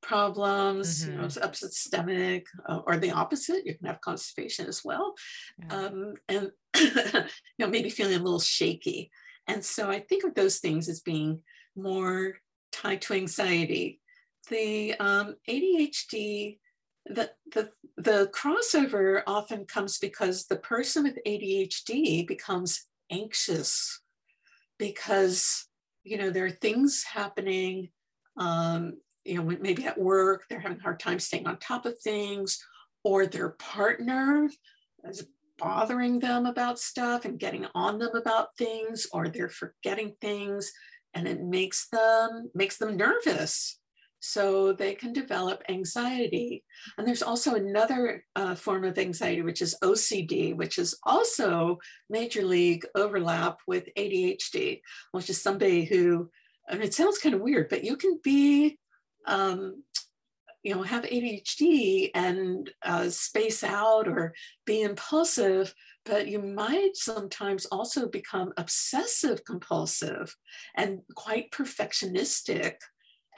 problems, 0.03 1.03
mm-hmm. 1.03 1.13
you 1.13 1.19
know, 1.19 1.27
mm-hmm. 1.27 1.45
upset 1.45 1.73
stomach, 1.73 2.45
uh, 2.69 2.81
or 2.87 2.97
the 2.99 3.13
opposite. 3.13 3.65
You 3.65 3.75
can 3.75 3.87
have 3.87 4.01
constipation 4.01 4.67
as 4.67 4.83
well, 4.85 5.15
yeah. 5.59 5.75
um, 5.75 6.15
and 6.29 6.51
you 6.77 7.23
know 7.59 7.69
maybe 7.69 7.89
feeling 7.89 8.17
a 8.17 8.23
little 8.23 8.41
shaky. 8.41 9.11
And 9.47 9.65
so 9.65 9.91
I 9.91 10.01
think 10.01 10.25
of 10.25 10.35
those 10.35 10.59
things 10.59 10.89
as 10.89 11.01
being 11.01 11.41
more 11.77 12.35
tied 12.71 13.03
to 13.03 13.15
anxiety. 13.15 14.01
The 14.49 14.95
um, 14.99 15.37
ADHD, 15.49 16.59
the, 17.07 17.31
the, 17.53 17.71
the 17.97 18.31
crossover 18.35 19.23
often 19.27 19.67
comes 19.67 19.99
because 19.99 20.47
the 20.47 20.57
person 20.57 21.05
with 21.05 21.19
ADHD 21.27 22.27
becomes 22.27 22.87
anxious 23.11 24.01
because, 24.79 25.67
you 26.03 26.17
know, 26.17 26.31
there 26.31 26.47
are 26.47 26.51
things 26.51 27.05
happening, 27.05 27.91
um, 28.37 28.95
you 29.25 29.37
know, 29.37 29.57
maybe 29.61 29.85
at 29.85 29.99
work, 29.99 30.45
they're 30.49 30.61
having 30.61 30.79
a 30.79 30.83
hard 30.83 30.99
time 30.99 31.19
staying 31.19 31.47
on 31.47 31.59
top 31.59 31.87
of 31.87 31.99
things, 32.01 32.59
or 33.05 33.27
their 33.27 33.51
partner 33.51 34.49
bothering 35.59 36.19
them 36.19 36.47
about 36.47 36.79
stuff 36.79 37.25
and 37.25 37.39
getting 37.39 37.67
on 37.75 37.99
them 37.99 38.15
about 38.15 38.57
things 38.57 39.07
or 39.13 39.29
they're 39.29 39.49
forgetting 39.49 40.15
things 40.21 40.73
and 41.15 41.29
it 41.29 41.43
makes 41.43 41.89
them 41.89 42.51
makes 42.55 42.79
them 42.79 42.97
nervous. 42.97 43.79
So 44.25 44.73
they 44.73 44.95
can 44.95 45.13
develop 45.13 45.65
anxiety. 45.69 46.63
And 46.97 47.07
there's 47.07 47.25
also 47.25 47.57
another 47.57 48.25
uh, 48.37 48.55
form 48.55 48.85
of 48.85 48.97
anxiety 48.97 49.43
which 49.43 49.61
is 49.61 49.77
ocd 49.83 50.57
which 50.57 50.79
is 50.79 50.97
also 51.05 51.79
major 52.09 52.43
league 52.43 52.87
overlap 52.95 53.59
with 53.67 53.89
adhd 53.99 54.81
which 55.11 55.29
is 55.29 55.43
somebody 55.43 55.85
who 55.85 56.31
mean, 56.71 56.83
it 56.83 56.95
sounds 56.95 57.19
kind 57.19 57.35
of 57.35 57.41
weird 57.41 57.69
but 57.69 57.85
you 57.85 57.97
can 57.97 58.21
be 58.23 58.79
um, 59.27 59.83
you 60.63 60.75
know 60.75 60.83
have 60.83 61.05
adhd 61.05 62.11
and 62.15 62.71
uh, 62.85 63.09
space 63.09 63.65
out 63.65 64.09
or 64.09 64.35
be 64.65 64.83
impulsive 64.83 65.75
but 66.05 66.27
you 66.27 66.41
might 66.41 66.97
sometimes 66.97 67.67
also 67.67 68.09
become 68.09 68.53
obsessive 68.57 69.45
compulsive 69.45 70.35
and 70.77 71.01
quite 71.15 71.51
perfectionistic 71.51 72.75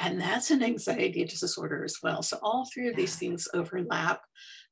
and 0.00 0.20
that's 0.20 0.50
an 0.50 0.62
anxiety 0.62 1.24
disorder 1.24 1.84
as 1.84 1.98
well 2.02 2.22
so 2.22 2.38
all 2.42 2.68
three 2.72 2.88
of 2.88 2.94
yeah. 2.94 3.00
these 3.00 3.16
things 3.16 3.48
overlap 3.54 4.20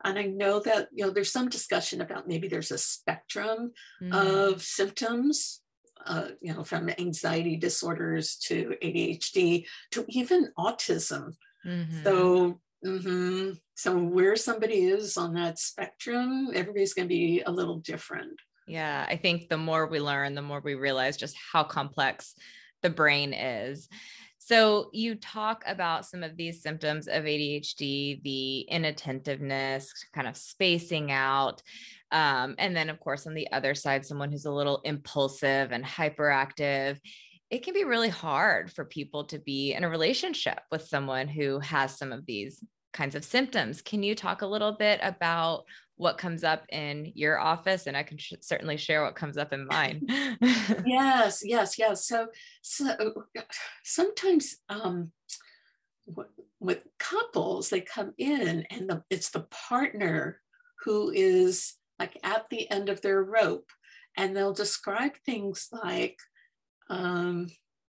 and 0.04 0.18
i 0.18 0.25
know 0.25 0.61
that 0.61 0.88
you 0.92 1.04
know 1.04 1.11
there's 1.11 1.32
some 1.32 1.49
discussion 1.49 2.00
about 2.00 2.28
maybe 2.28 2.49
there's 2.49 2.71
a 2.71 2.78
spectrum 2.78 3.73
mm. 4.02 4.12
of 4.12 4.62
symptoms 4.62 5.61
uh, 6.06 6.28
you 6.40 6.52
know 6.52 6.64
from 6.64 6.90
anxiety 6.99 7.56
disorders 7.56 8.37
to 8.37 8.75
adhd 8.82 9.64
to 9.92 10.04
even 10.09 10.49
autism 10.59 11.32
Mm-hmm. 11.66 12.02
So, 12.02 12.61
mm-hmm. 12.85 13.50
so 13.75 13.99
where 13.99 14.37
somebody 14.37 14.85
is 14.85 15.16
on 15.16 15.35
that 15.35 15.59
spectrum, 15.59 16.49
everybody's 16.54 16.95
going 16.95 17.09
to 17.09 17.14
be 17.14 17.42
a 17.45 17.50
little 17.50 17.78
different. 17.78 18.38
Yeah, 18.66 19.04
I 19.09 19.16
think 19.16 19.49
the 19.49 19.59
more 19.59 19.87
we 19.87 20.00
learn, 20.00 20.35
the 20.35 20.42
more 20.42 20.61
we 20.62 20.75
realize 20.75 21.16
just 21.16 21.37
how 21.52 21.64
complex 21.64 22.35
the 22.83 22.90
brain 22.90 23.33
is. 23.33 23.88
So, 24.38 24.90
you 24.92 25.14
talk 25.14 25.62
about 25.66 26.04
some 26.04 26.25
of 26.25 26.37
these 26.37 26.62
symptoms 26.62 27.07
of 27.07 27.25
ADHD, 27.25 28.23
the 28.23 28.61
inattentiveness, 28.62 29.92
kind 30.12 30.26
of 30.26 30.37
spacing 30.37 31.12
out. 31.12 31.62
Um, 32.11 32.57
and 32.59 32.76
then, 32.76 32.90
of 32.90 32.99
course, 32.99 33.26
on 33.26 33.35
the 33.35 33.50
other 33.52 33.75
side, 33.75 34.04
someone 34.04 34.33
who's 34.33 34.45
a 34.45 34.50
little 34.50 34.81
impulsive 34.85 35.71
and 35.71 35.85
hyperactive 35.85 36.99
it 37.52 37.62
can 37.62 37.75
be 37.75 37.85
really 37.85 38.09
hard 38.09 38.73
for 38.73 38.82
people 38.82 39.25
to 39.25 39.38
be 39.38 39.75
in 39.75 39.85
a 39.85 39.88
relationship 39.88 40.61
with 40.71 40.88
someone 40.88 41.28
who 41.28 41.59
has 41.59 41.99
some 41.99 42.11
of 42.11 42.25
these 42.25 42.64
kinds 42.94 43.14
of 43.14 43.26
symptoms. 43.26 43.82
Can 43.82 44.02
you 44.02 44.14
talk 44.14 44.40
a 44.40 44.47
little 44.47 44.73
bit 44.73 45.00
about 45.02 45.64
what 45.97 46.16
comes 46.16 46.44
up 46.44 46.64
in 46.71 47.12
your 47.14 47.38
office? 47.38 47.87
And 47.87 47.94
I 47.94 48.04
can 48.04 48.16
sh- 48.16 48.32
certainly 48.40 48.78
share 48.78 49.02
what 49.04 49.16
comes 49.16 49.37
up 49.37 49.52
in 49.52 49.66
mine. 49.66 50.06
yes, 50.87 51.42
yes, 51.44 51.78
yes. 51.78 52.06
So, 52.06 52.28
so 52.62 53.26
sometimes 53.85 54.56
um, 54.71 55.12
with 56.59 56.85
couples, 56.99 57.68
they 57.68 57.82
come 57.82 58.14
in 58.16 58.64
and 58.71 58.88
the, 58.88 59.02
it's 59.11 59.28
the 59.28 59.47
partner 59.68 60.40
who 60.85 61.11
is 61.11 61.75
like 61.99 62.18
at 62.25 62.47
the 62.49 62.71
end 62.71 62.88
of 62.88 63.02
their 63.02 63.23
rope 63.23 63.68
and 64.16 64.35
they'll 64.35 64.54
describe 64.54 65.12
things 65.26 65.68
like 65.71 66.16
um, 66.92 67.49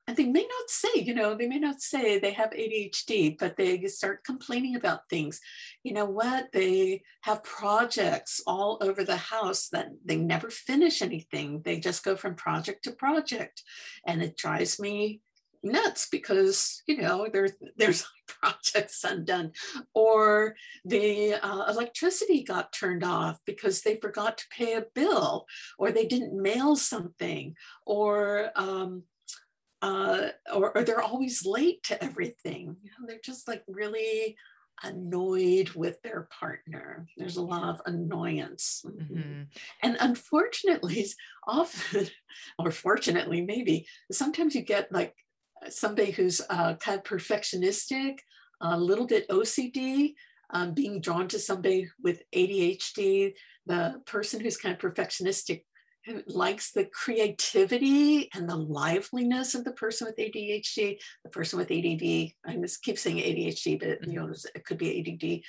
and 0.06 0.16
they 0.16 0.26
may 0.26 0.42
not 0.42 0.68
say, 0.68 1.00
you 1.00 1.14
know, 1.14 1.34
they 1.34 1.46
may 1.46 1.58
not 1.58 1.80
say 1.80 2.18
they 2.18 2.32
have 2.32 2.50
ADHD, 2.50 3.38
but 3.38 3.56
they 3.56 3.80
start 3.86 4.24
complaining 4.24 4.74
about 4.74 5.08
things. 5.08 5.40
You 5.84 5.94
know 5.94 6.04
what? 6.04 6.48
They 6.52 7.02
have 7.22 7.44
projects 7.44 8.42
all 8.46 8.78
over 8.80 9.04
the 9.04 9.16
house 9.16 9.68
that 9.68 9.88
they 10.04 10.16
never 10.16 10.50
finish 10.50 11.00
anything. 11.00 11.62
They 11.64 11.78
just 11.78 12.04
go 12.04 12.16
from 12.16 12.34
project 12.34 12.84
to 12.84 12.92
project. 12.92 13.62
And 14.06 14.22
it 14.22 14.36
drives 14.36 14.80
me 14.80 15.20
nuts 15.62 16.08
because 16.10 16.82
you 16.86 17.00
know 17.00 17.28
there's 17.32 17.52
there's 17.76 18.06
projects 18.26 19.04
undone 19.04 19.52
or 19.94 20.54
the 20.84 21.34
uh, 21.34 21.64
electricity 21.68 22.42
got 22.42 22.72
turned 22.72 23.04
off 23.04 23.38
because 23.44 23.82
they 23.82 23.96
forgot 23.96 24.38
to 24.38 24.44
pay 24.56 24.74
a 24.74 24.84
bill 24.94 25.46
or 25.78 25.90
they 25.90 26.06
didn't 26.06 26.40
mail 26.40 26.76
something 26.76 27.54
or 27.84 28.50
um, 28.56 29.02
uh, 29.82 30.28
or, 30.54 30.76
or 30.76 30.84
they're 30.84 31.02
always 31.02 31.44
late 31.44 31.82
to 31.82 32.02
everything 32.02 32.76
you 32.82 32.90
know 32.90 33.06
they're 33.06 33.18
just 33.22 33.48
like 33.48 33.62
really 33.68 34.36
annoyed 34.82 35.70
with 35.70 36.00
their 36.02 36.28
partner. 36.30 37.06
There's 37.16 37.36
a 37.36 37.42
lot 37.42 37.64
of 37.64 37.82
annoyance. 37.86 38.82
Mm-hmm. 38.86 39.42
And 39.82 39.96
unfortunately, 40.00 41.06
often, 41.46 42.08
or 42.58 42.70
fortunately, 42.70 43.42
maybe, 43.42 43.86
sometimes 44.10 44.54
you 44.54 44.62
get 44.62 44.92
like 44.92 45.14
somebody 45.68 46.10
who's 46.10 46.40
uh, 46.48 46.74
kind 46.76 46.98
of 46.98 47.04
perfectionistic, 47.04 48.18
a 48.60 48.78
little 48.78 49.06
bit 49.06 49.28
OCD, 49.28 50.14
um, 50.52 50.74
being 50.74 51.00
drawn 51.00 51.28
to 51.28 51.38
somebody 51.38 51.88
with 52.02 52.22
ADHD, 52.34 53.32
the 53.66 54.02
person 54.06 54.40
who's 54.40 54.56
kind 54.56 54.74
of 54.74 54.80
perfectionistic 54.80 55.62
who 56.06 56.22
likes 56.26 56.72
the 56.72 56.86
creativity 56.86 58.30
and 58.34 58.48
the 58.48 58.56
liveliness 58.56 59.54
of 59.54 59.64
the 59.64 59.72
person 59.72 60.06
with 60.06 60.16
ADHD. 60.16 60.98
The 61.24 61.30
person 61.30 61.58
with 61.58 61.70
ADD, 61.70 62.32
I 62.46 62.56
just 62.60 62.82
keep 62.82 62.98
saying 62.98 63.18
ADHD, 63.18 63.78
but 63.78 63.88
you 63.88 63.96
mm-hmm. 63.96 64.12
know 64.12 64.34
it 64.54 64.64
could 64.64 64.78
be 64.78 65.42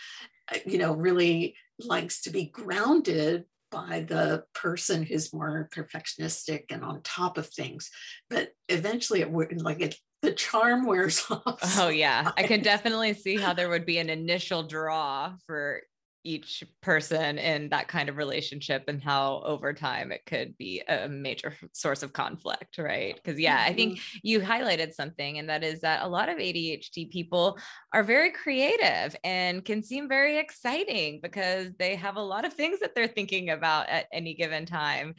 ADD. 0.52 0.56
Uh, 0.56 0.60
you 0.70 0.78
know, 0.78 0.94
really 0.94 1.56
likes 1.80 2.22
to 2.24 2.30
be 2.30 2.46
grounded 2.46 3.46
by 3.72 4.06
the 4.08 4.44
person 4.54 5.04
who's 5.04 5.34
more 5.34 5.70
perfectionistic 5.74 6.66
and 6.70 6.84
on 6.84 7.02
top 7.04 7.38
of 7.38 7.48
things. 7.48 7.90
But 8.30 8.50
eventually, 8.70 9.22
it 9.22 9.32
would 9.32 9.62
like 9.62 9.82
it, 9.82 9.96
the 10.22 10.34
charm 10.34 10.86
wears 10.86 11.26
off. 11.30 11.78
Oh 11.80 11.90
yeah, 11.90 12.32
I 12.38 12.44
can 12.44 12.62
definitely 12.62 13.14
see 13.14 13.38
how 13.38 13.54
there 13.54 13.70
would 13.70 13.86
be 13.86 13.98
an 13.98 14.10
initial 14.10 14.64
draw 14.64 15.34
for 15.48 15.82
each 16.24 16.64
person 16.82 17.38
in 17.38 17.70
that 17.70 17.88
kind 17.88 18.10
of 18.10 18.18
relationship 18.18 18.84
and 18.88 19.02
how 19.02 19.42
over 19.46 19.74
time 19.74 20.12
it 20.12 20.26
could 20.26 20.58
be 20.58 20.82
a 20.88 21.08
major 21.08 21.54
source 21.72 22.04
of 22.04 22.14
conflict 22.14 22.78
right 22.78 23.16
because 23.16 23.40
yeah 23.40 23.64
i 23.66 23.74
think 23.74 23.98
mm-hmm. 23.98 24.18
you 24.24 24.40
highlighted 24.40 24.94
something 24.94 25.40
and 25.40 25.50
that 25.50 25.64
is 25.64 25.82
that 25.82 26.04
a 26.04 26.08
lot 26.08 26.30
of 26.30 26.38
adhd 26.38 27.10
people 27.10 27.58
are 27.94 28.04
very 28.04 28.32
creative 28.32 29.16
and 29.24 29.66
can 29.66 29.82
seem 29.82 30.08
very 30.08 30.38
exciting 30.38 31.20
because 31.24 31.70
they 31.80 31.96
have 31.96 32.18
a 32.18 32.22
lot 32.22 32.46
of 32.46 32.54
things 32.54 32.80
that 32.80 32.94
they're 32.94 33.08
thinking 33.08 33.50
about 33.50 33.90
at 33.90 34.06
any 34.14 34.34
given 34.34 34.66
time 34.66 35.16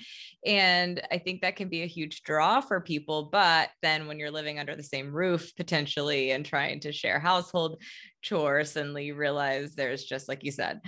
and 0.47 1.03
i 1.11 1.19
think 1.19 1.41
that 1.41 1.57
can 1.57 1.69
be 1.69 1.83
a 1.83 1.87
huge 1.87 2.23
draw 2.23 2.61
for 2.61 2.81
people 2.81 3.25
but 3.33 3.71
then 3.83 4.07
when 4.07 4.19
you're 4.19 4.31
living 4.31 4.59
under 4.59 4.77
the 4.77 4.83
same 4.83 5.13
roof 5.13 5.55
potentially 5.57 6.31
and 6.31 6.47
trying 6.47 6.79
to 6.79 6.93
share 6.93 7.19
household 7.19 7.83
chores 8.23 8.71
suddenly 8.71 9.07
you 9.07 9.15
realize 9.15 9.75
there's 9.75 10.05
just 10.05 10.29
like 10.29 10.45
you 10.45 10.51
said 10.51 10.81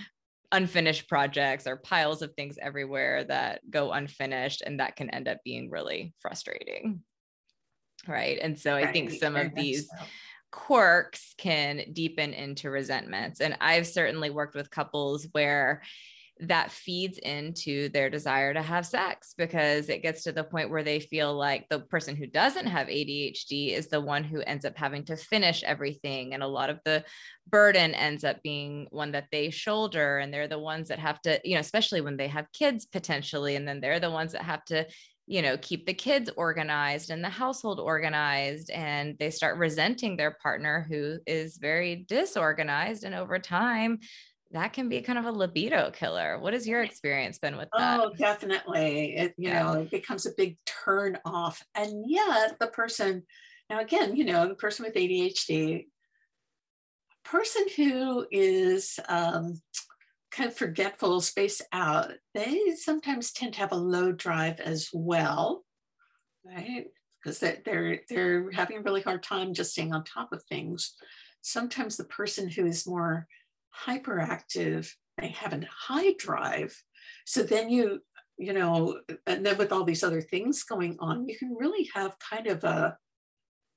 unfinished 0.52 1.08
projects 1.08 1.66
or 1.66 1.76
piles 1.76 2.22
of 2.22 2.32
things 2.34 2.56
everywhere 2.62 3.24
that 3.24 3.60
go 3.68 3.92
unfinished 3.92 4.62
and 4.64 4.78
that 4.78 4.94
can 4.94 5.10
end 5.10 5.26
up 5.26 5.38
being 5.44 5.68
really 5.68 6.14
frustrating 6.20 7.00
right? 8.06 8.38
And 8.40 8.58
so 8.58 8.74
i 8.74 8.90
think 8.90 9.10
some 9.10 9.36
of 9.36 9.54
these 9.54 9.88
quirks 10.52 11.34
can 11.36 11.82
deepen 11.92 12.32
into 12.32 12.70
resentments. 12.70 13.40
And 13.40 13.56
i've 13.60 13.86
certainly 13.86 14.30
worked 14.30 14.54
with 14.54 14.70
couples 14.70 15.26
where 15.32 15.82
that 16.40 16.72
feeds 16.72 17.18
into 17.18 17.88
their 17.90 18.10
desire 18.10 18.52
to 18.52 18.62
have 18.62 18.84
sex 18.84 19.34
because 19.38 19.88
it 19.88 20.02
gets 20.02 20.24
to 20.24 20.32
the 20.32 20.42
point 20.42 20.68
where 20.68 20.82
they 20.82 20.98
feel 20.98 21.32
like 21.32 21.68
the 21.68 21.78
person 21.78 22.16
who 22.16 22.26
doesn't 22.26 22.66
have 22.66 22.88
ADHD 22.88 23.70
is 23.70 23.86
the 23.88 24.00
one 24.00 24.24
who 24.24 24.40
ends 24.40 24.64
up 24.64 24.76
having 24.76 25.04
to 25.04 25.16
finish 25.16 25.62
everything. 25.62 26.34
And 26.34 26.42
a 26.42 26.48
lot 26.48 26.70
of 26.70 26.80
the 26.84 27.04
burden 27.48 27.94
ends 27.94 28.24
up 28.24 28.42
being 28.42 28.88
one 28.90 29.12
that 29.12 29.28
they 29.30 29.50
shoulder. 29.50 30.18
And 30.18 30.34
they're 30.34 30.48
the 30.48 30.58
ones 30.58 30.88
that 30.88 30.98
have 30.98 31.20
to, 31.22 31.40
you 31.44 31.54
know, 31.54 31.60
especially 31.60 32.00
when 32.00 32.16
they 32.16 32.28
have 32.28 32.52
kids 32.52 32.84
potentially. 32.84 33.54
And 33.54 33.66
then 33.66 33.80
they're 33.80 34.00
the 34.00 34.10
ones 34.10 34.32
that 34.32 34.42
have 34.42 34.64
to 34.66 34.86
you 35.26 35.40
know 35.40 35.56
keep 35.56 35.86
the 35.86 35.94
kids 35.94 36.28
organized 36.36 37.08
and 37.08 37.24
the 37.24 37.30
household 37.30 37.80
organized 37.80 38.68
and 38.70 39.16
they 39.18 39.30
start 39.30 39.56
resenting 39.56 40.16
their 40.16 40.36
partner 40.42 40.86
who 40.88 41.16
is 41.26 41.56
very 41.56 42.04
disorganized 42.08 43.04
and 43.04 43.14
over 43.14 43.38
time 43.38 43.98
that 44.54 44.72
can 44.72 44.88
be 44.88 45.02
kind 45.02 45.18
of 45.18 45.24
a 45.24 45.32
libido 45.32 45.90
killer. 45.90 46.38
What 46.38 46.52
has 46.52 46.66
your 46.66 46.82
experience 46.82 47.38
been 47.38 47.56
with 47.56 47.68
that? 47.76 48.00
Oh, 48.00 48.12
definitely. 48.16 49.16
It, 49.16 49.34
you 49.36 49.50
yeah. 49.50 49.62
know, 49.64 49.72
it 49.80 49.90
becomes 49.90 50.26
a 50.26 50.34
big 50.36 50.56
turn 50.64 51.18
off. 51.24 51.60
And 51.74 52.04
yet 52.06 52.56
the 52.60 52.68
person, 52.68 53.24
now 53.68 53.80
again, 53.80 54.14
you 54.14 54.24
know, 54.24 54.46
the 54.46 54.54
person 54.54 54.84
with 54.84 54.94
ADHD, 54.94 55.86
person 57.24 57.66
who 57.76 58.26
is 58.30 59.00
um, 59.08 59.60
kind 60.30 60.48
of 60.48 60.56
forgetful, 60.56 61.20
spaced 61.20 61.62
out, 61.72 62.12
they 62.32 62.76
sometimes 62.76 63.32
tend 63.32 63.54
to 63.54 63.60
have 63.60 63.72
a 63.72 63.76
low 63.76 64.12
drive 64.12 64.60
as 64.60 64.88
well, 64.92 65.64
right? 66.46 66.86
Because 67.20 67.40
they're, 67.40 67.58
they're, 67.64 68.00
they're 68.08 68.50
having 68.52 68.78
a 68.78 68.82
really 68.82 69.02
hard 69.02 69.24
time 69.24 69.52
just 69.52 69.72
staying 69.72 69.92
on 69.92 70.04
top 70.04 70.32
of 70.32 70.44
things. 70.44 70.94
Sometimes 71.40 71.96
the 71.96 72.04
person 72.04 72.48
who 72.48 72.66
is 72.66 72.86
more 72.86 73.26
hyperactive, 73.86 74.90
they 75.18 75.28
have 75.28 75.52
a 75.52 75.60
high 75.70 76.14
drive. 76.18 76.74
So 77.24 77.42
then 77.42 77.70
you, 77.70 78.00
you 78.36 78.52
know, 78.52 79.00
and 79.26 79.44
then 79.44 79.58
with 79.58 79.72
all 79.72 79.84
these 79.84 80.02
other 80.02 80.20
things 80.20 80.62
going 80.64 80.96
on, 81.00 81.28
you 81.28 81.36
can 81.36 81.54
really 81.58 81.88
have 81.94 82.16
kind 82.18 82.46
of 82.46 82.64
a 82.64 82.96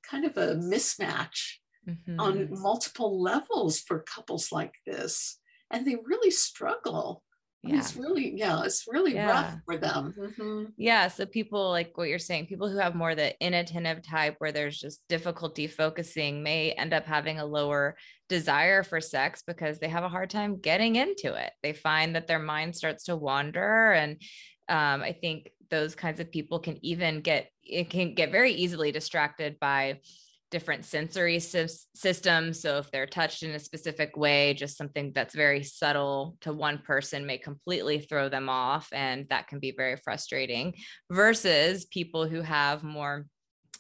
kind 0.10 0.26
of 0.26 0.38
a 0.38 0.56
mismatch 0.56 1.58
mm-hmm. 1.88 2.20
on 2.20 2.48
multiple 2.52 3.22
levels 3.22 3.80
for 3.80 4.00
couples 4.00 4.52
like 4.52 4.74
this. 4.86 5.40
And 5.72 5.86
they 5.86 5.98
really 6.04 6.32
struggle 6.32 7.24
yeah. 7.68 7.78
it's 7.78 7.96
really 7.96 8.34
yeah 8.36 8.64
it's 8.64 8.86
really 8.88 9.14
yeah. 9.14 9.28
rough 9.28 9.56
for 9.66 9.78
them 9.78 10.14
mm-hmm. 10.18 10.66
yeah 10.78 11.08
so 11.08 11.26
people 11.26 11.70
like 11.70 11.98
what 11.98 12.10
you're 12.10 12.20
saying 12.20 12.46
people 12.46 12.70
who 12.70 12.78
have 12.78 12.96
more 12.96 13.16
the 13.16 13.34
inattentive 13.46 14.02
type 14.02 14.36
where 14.40 14.52
there's 14.52 14.80
just 14.80 15.02
difficulty 15.08 15.68
focusing 15.68 16.44
may 16.44 16.72
end 16.72 16.94
up 16.94 17.06
having 17.06 17.40
a 17.40 17.46
lower 17.46 17.96
desire 18.30 18.84
for 18.84 19.00
sex 19.02 19.44
because 19.46 19.80
they 19.80 19.88
have 19.88 20.04
a 20.04 20.10
hard 20.10 20.30
time 20.30 20.60
getting 20.60 20.96
into 20.96 21.34
it 21.34 21.52
they 21.64 21.74
find 21.74 22.16
that 22.16 22.28
their 22.28 22.40
mind 22.40 22.76
starts 22.76 23.06
to 23.06 23.16
wander 23.16 23.92
and 23.92 24.22
um, 24.70 25.02
i 25.02 25.12
think 25.12 25.50
those 25.70 25.96
kinds 25.96 26.20
of 26.20 26.32
people 26.32 26.60
can 26.60 26.78
even 26.84 27.22
get 27.22 27.50
it 27.64 27.90
can 27.90 28.14
get 28.14 28.32
very 28.32 28.54
easily 28.54 28.92
distracted 28.92 29.60
by 29.60 30.00
different 30.50 30.86
sensory 30.86 31.40
systems. 31.40 32.62
So 32.62 32.78
if 32.78 32.90
they're 32.92 33.06
touched 33.06 33.44
in 33.44 33.52
a 33.52 33.60
specific 33.60 34.16
way, 34.16 34.54
just 34.54 34.78
something 34.78 35.12
that's 35.14 35.36
very 35.36 35.64
subtle 35.64 36.38
to 36.42 36.54
one 36.54 36.80
person 36.80 37.26
may 37.26 37.38
completely 37.38 38.00
throw 38.00 38.30
them 38.30 38.48
off. 38.50 38.88
And 38.94 39.28
that 39.30 39.48
can 39.48 39.60
be 39.60 39.74
very 39.76 39.98
frustrating 39.98 40.74
versus 41.12 41.86
people 41.86 42.28
who 42.28 42.42
have 42.42 42.84
more 42.84 43.26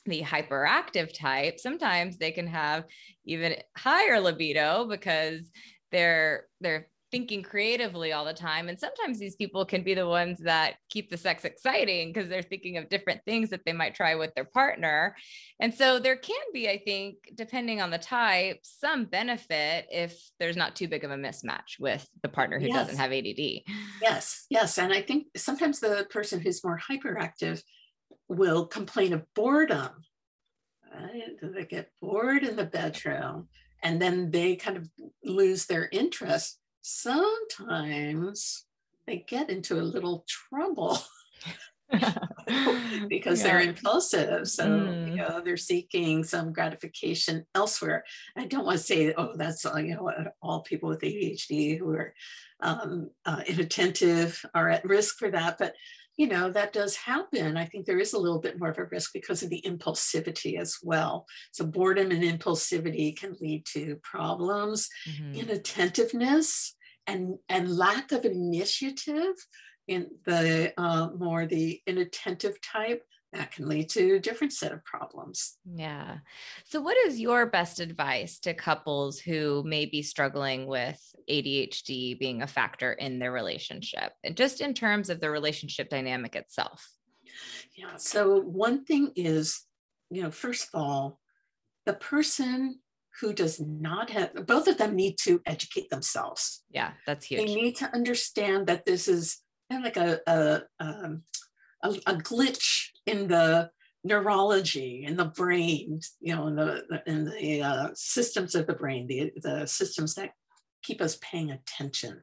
the 0.05 0.21
hyperactive 0.21 1.11
type 1.13 1.59
sometimes 1.59 2.17
they 2.17 2.31
can 2.31 2.47
have 2.47 2.85
even 3.25 3.53
higher 3.75 4.21
libido 4.21 4.87
because 4.87 5.51
they're 5.91 6.45
they're 6.61 6.87
thinking 7.11 7.41
creatively 7.41 8.11
all 8.11 8.25
the 8.25 8.33
time. 8.33 8.67
And 8.67 8.77
sometimes 8.77 9.17
these 9.17 9.35
people 9.35 9.65
can 9.65 9.83
be 9.83 9.93
the 9.93 10.07
ones 10.07 10.39
that 10.39 10.75
keep 10.89 11.09
the 11.09 11.17
sex 11.17 11.45
exciting 11.45 12.11
because 12.11 12.29
they're 12.29 12.41
thinking 12.41 12.77
of 12.77 12.89
different 12.89 13.21
things 13.25 13.49
that 13.49 13.61
they 13.65 13.73
might 13.73 13.95
try 13.95 14.15
with 14.15 14.33
their 14.35 14.45
partner. 14.45 15.15
And 15.59 15.73
so 15.73 15.99
there 15.99 16.17
can 16.17 16.35
be, 16.53 16.69
I 16.69 16.77
think, 16.77 17.17
depending 17.33 17.81
on 17.81 17.91
the 17.91 17.97
type, 17.97 18.59
some 18.63 19.05
benefit 19.05 19.87
if 19.89 20.19
there's 20.39 20.57
not 20.57 20.75
too 20.75 20.87
big 20.87 21.03
of 21.03 21.11
a 21.11 21.15
mismatch 21.15 21.79
with 21.79 22.07
the 22.21 22.29
partner 22.29 22.59
who 22.59 22.67
yes. 22.67 22.87
doesn't 22.87 22.97
have 22.97 23.11
ADD. 23.11 23.61
Yes, 24.01 24.45
yes. 24.49 24.77
And 24.77 24.91
I 24.91 25.01
think 25.01 25.27
sometimes 25.37 25.79
the 25.79 26.07
person 26.09 26.41
who's 26.41 26.63
more 26.63 26.79
hyperactive 26.79 27.61
will 28.27 28.65
complain 28.65 29.13
of 29.13 29.23
boredom. 29.33 29.89
Right? 30.93 31.35
They 31.41 31.65
get 31.65 31.91
bored 32.01 32.43
in 32.43 32.55
the 32.55 32.65
bedroom 32.65 33.47
and 33.83 34.01
then 34.01 34.31
they 34.31 34.55
kind 34.55 34.77
of 34.77 34.89
lose 35.23 35.65
their 35.65 35.87
interest 35.91 36.59
sometimes 36.87 38.65
they 39.05 39.17
get 39.27 39.49
into 39.49 39.79
a 39.79 39.83
little 39.83 40.25
trouble 40.27 40.97
because 43.09 43.39
yeah. 43.39 43.43
they're 43.43 43.61
impulsive. 43.61 44.47
So, 44.47 44.67
mm. 44.67 45.09
you 45.11 45.17
know, 45.17 45.41
they're 45.43 45.57
seeking 45.57 46.23
some 46.23 46.53
gratification 46.53 47.45
elsewhere. 47.53 48.05
I 48.37 48.45
don't 48.45 48.65
want 48.65 48.77
to 48.77 48.83
say, 48.83 49.13
oh, 49.17 49.35
that's, 49.35 49.65
uh, 49.65 49.75
you 49.75 49.95
know, 49.95 50.11
all 50.41 50.61
people 50.61 50.87
with 50.87 51.01
ADHD 51.01 51.77
who 51.77 51.91
are 51.91 52.13
um, 52.61 53.09
uh, 53.25 53.41
inattentive 53.47 54.43
are 54.53 54.69
at 54.69 54.85
risk 54.85 55.17
for 55.17 55.29
that. 55.29 55.57
But 55.57 55.75
you 56.17 56.27
know, 56.27 56.49
that 56.49 56.73
does 56.73 56.95
happen. 56.95 57.57
I 57.57 57.65
think 57.65 57.85
there 57.85 57.99
is 57.99 58.13
a 58.13 58.19
little 58.19 58.39
bit 58.39 58.59
more 58.59 58.69
of 58.69 58.79
a 58.79 58.85
risk 58.85 59.13
because 59.13 59.43
of 59.43 59.51
the 59.51 59.61
impulsivity 59.63 60.59
as 60.59 60.79
well. 60.81 61.27
So, 61.51 61.63
boredom 61.63 62.09
and 62.09 62.23
impulsivity 62.23 63.15
can 63.15 63.37
lead 63.39 63.67
to 63.73 63.97
problems, 63.97 64.89
mm-hmm. 65.07 65.35
inattentiveness 65.35 66.75
and, 67.07 67.37
and 67.49 67.75
lack 67.75 68.11
of 68.11 68.25
initiative 68.25 69.35
in 69.87 70.07
the 70.25 70.73
uh, 70.77 71.09
more 71.17 71.45
the 71.45 71.81
inattentive 71.87 72.59
type 72.61 73.03
that 73.33 73.51
can 73.51 73.67
lead 73.67 73.89
to 73.89 74.15
a 74.15 74.19
different 74.19 74.53
set 74.53 74.71
of 74.71 74.83
problems. 74.85 75.57
Yeah. 75.75 76.17
So, 76.65 76.81
what 76.81 76.97
is 77.05 77.19
your 77.19 77.45
best 77.45 77.79
advice 77.79 78.39
to 78.39 78.53
couples 78.53 79.19
who 79.19 79.63
may 79.65 79.85
be 79.85 80.01
struggling 80.01 80.67
with 80.67 80.99
ADHD 81.29 82.17
being 82.19 82.41
a 82.41 82.47
factor 82.47 82.93
in 82.93 83.19
their 83.19 83.31
relationship, 83.31 84.13
and 84.23 84.35
just 84.35 84.61
in 84.61 84.73
terms 84.73 85.09
of 85.09 85.19
the 85.19 85.29
relationship 85.29 85.89
dynamic 85.89 86.35
itself? 86.35 86.87
Yeah. 87.75 87.97
So, 87.97 88.39
one 88.41 88.85
thing 88.85 89.11
is, 89.15 89.61
you 90.09 90.23
know, 90.23 90.31
first 90.31 90.69
of 90.73 90.79
all, 90.79 91.19
the 91.85 91.93
person 91.93 92.79
who 93.21 93.33
does 93.33 93.59
not 93.59 94.09
have 94.09 94.45
both 94.45 94.67
of 94.67 94.77
them 94.77 94.95
need 94.95 95.17
to 95.21 95.41
educate 95.45 95.89
themselves. 95.89 96.63
Yeah 96.71 96.91
that's 97.05 97.25
huge. 97.25 97.47
they 97.47 97.55
need 97.55 97.75
to 97.77 97.93
understand 97.93 98.67
that 98.67 98.85
this 98.85 99.07
is 99.07 99.41
kind 99.71 99.85
of 99.85 99.95
like 99.95 99.97
a 99.97 100.19
a, 100.27 100.61
um, 100.79 101.23
a, 101.83 101.89
a 102.07 102.15
glitch 102.15 102.89
in 103.05 103.27
the 103.27 103.69
neurology 104.03 105.03
in 105.05 105.17
the 105.17 105.25
brain 105.25 105.99
you 106.21 106.33
know 106.33 106.47
in 106.47 106.55
the 106.55 107.01
in 107.07 107.25
the 107.25 107.61
uh, 107.61 107.89
systems 107.93 108.55
of 108.55 108.65
the 108.67 108.73
brain 108.73 109.07
the, 109.07 109.31
the 109.41 109.65
systems 109.65 110.13
that 110.15 110.31
keep 110.87 111.01
us 111.01 111.17
paying 111.21 111.51
attention. 111.51 112.21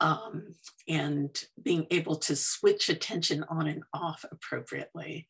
Um, 0.00 0.54
and 0.88 1.30
being 1.62 1.86
able 1.90 2.16
to 2.16 2.34
switch 2.34 2.88
attention 2.88 3.44
on 3.48 3.68
and 3.68 3.84
off 3.94 4.24
appropriately 4.30 5.28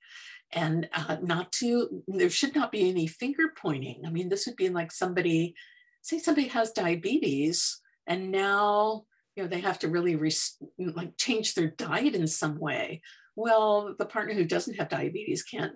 and 0.55 0.88
uh, 0.93 1.17
not 1.23 1.53
to 1.53 2.03
there 2.07 2.31
should 2.31 2.55
not 2.55 2.73
be 2.73 2.88
any 2.88 3.07
finger 3.07 3.53
pointing. 3.61 4.03
I 4.07 4.11
mean 4.11 4.29
this 4.29 4.47
would 4.47 4.57
be 4.57 4.69
like 4.69 4.93
somebody 4.93 5.55
say 6.03 6.19
somebody 6.19 6.49
has 6.49 6.71
diabetes 6.71 7.81
and 8.07 8.31
now 8.31 9.05
you 9.37 9.43
know 9.43 9.49
they 9.49 9.61
have 9.61 9.79
to 9.81 9.88
really 9.88 10.17
res- 10.17 10.57
like 10.79 11.17
change 11.17 11.55
their 11.55 11.69
diet 11.69 12.14
in 12.14 12.27
some 12.27 12.59
way. 12.59 13.03
Well 13.37 13.95
the 13.99 14.07
partner 14.07 14.35
who 14.35 14.45
doesn't 14.45 14.75
have 14.75 14.88
diabetes 14.88 15.43
can't 15.43 15.75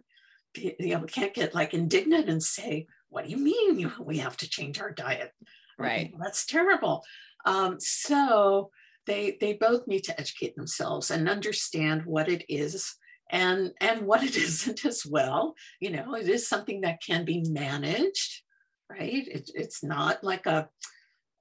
be, 0.55 0.75
you 0.79 0.95
know 0.95 1.05
can't 1.05 1.35
get 1.35 1.55
like 1.55 1.75
indignant 1.75 2.29
and 2.29 2.43
say 2.43 2.87
what 3.11 3.25
do 3.25 3.31
you 3.31 3.38
mean 3.38 3.93
we 4.01 4.19
have 4.19 4.37
to 4.38 4.49
change 4.49 4.81
our 4.81 4.91
diet? 4.91 5.33
Right. 5.79 6.11
well, 6.12 6.23
that's 6.23 6.45
terrible. 6.45 7.05
Um, 7.45 7.81
so 7.81 8.71
they 9.07 9.38
they 9.41 9.55
both 9.55 9.87
need 9.87 10.05
to 10.05 10.21
educate 10.21 10.55
themselves 10.55 11.11
and 11.11 11.29
understand 11.29 12.05
what 12.05 12.29
it 12.29 12.45
is 12.49 12.95
and 13.31 13.73
and 13.81 14.03
what 14.03 14.23
it 14.23 14.37
isn't 14.47 14.85
as 14.85 15.05
well 15.05 15.55
you 15.81 15.91
know 15.91 16.14
it 16.14 16.29
is 16.29 16.49
something 16.49 16.83
that 16.83 17.03
can 17.03 17.25
be 17.25 17.43
managed 17.49 18.43
right? 18.91 19.29
It, 19.29 19.51
it's 19.55 19.83
not 19.83 20.25
like 20.25 20.47
a 20.47 20.69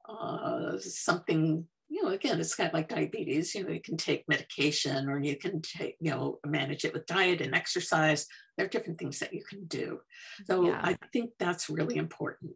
uh, 0.07 0.77
something 0.79 1.65
you 1.89 2.03
know 2.03 2.09
again 2.09 2.39
it's 2.39 2.55
kind 2.55 2.67
of 2.67 2.73
like 2.73 2.89
diabetes 2.89 3.55
you 3.55 3.63
know 3.63 3.71
you 3.71 3.81
can 3.81 3.95
take 3.95 4.27
medication 4.27 5.07
or 5.09 5.19
you 5.19 5.37
can 5.37 5.61
take 5.61 5.95
you 6.01 6.11
know 6.11 6.39
manage 6.45 6.83
it 6.83 6.93
with 6.93 7.05
diet 7.05 7.41
and 7.41 7.55
exercise. 7.55 8.25
There 8.55 8.65
are 8.65 8.69
different 8.69 8.99
things 8.99 9.19
that 9.19 9.33
you 9.33 9.43
can 9.43 9.65
do. 9.65 9.99
So 10.45 10.67
yeah. 10.67 10.81
i 10.83 10.97
think 11.13 11.31
that's 11.39 11.69
really 11.69 11.97
important. 11.97 12.51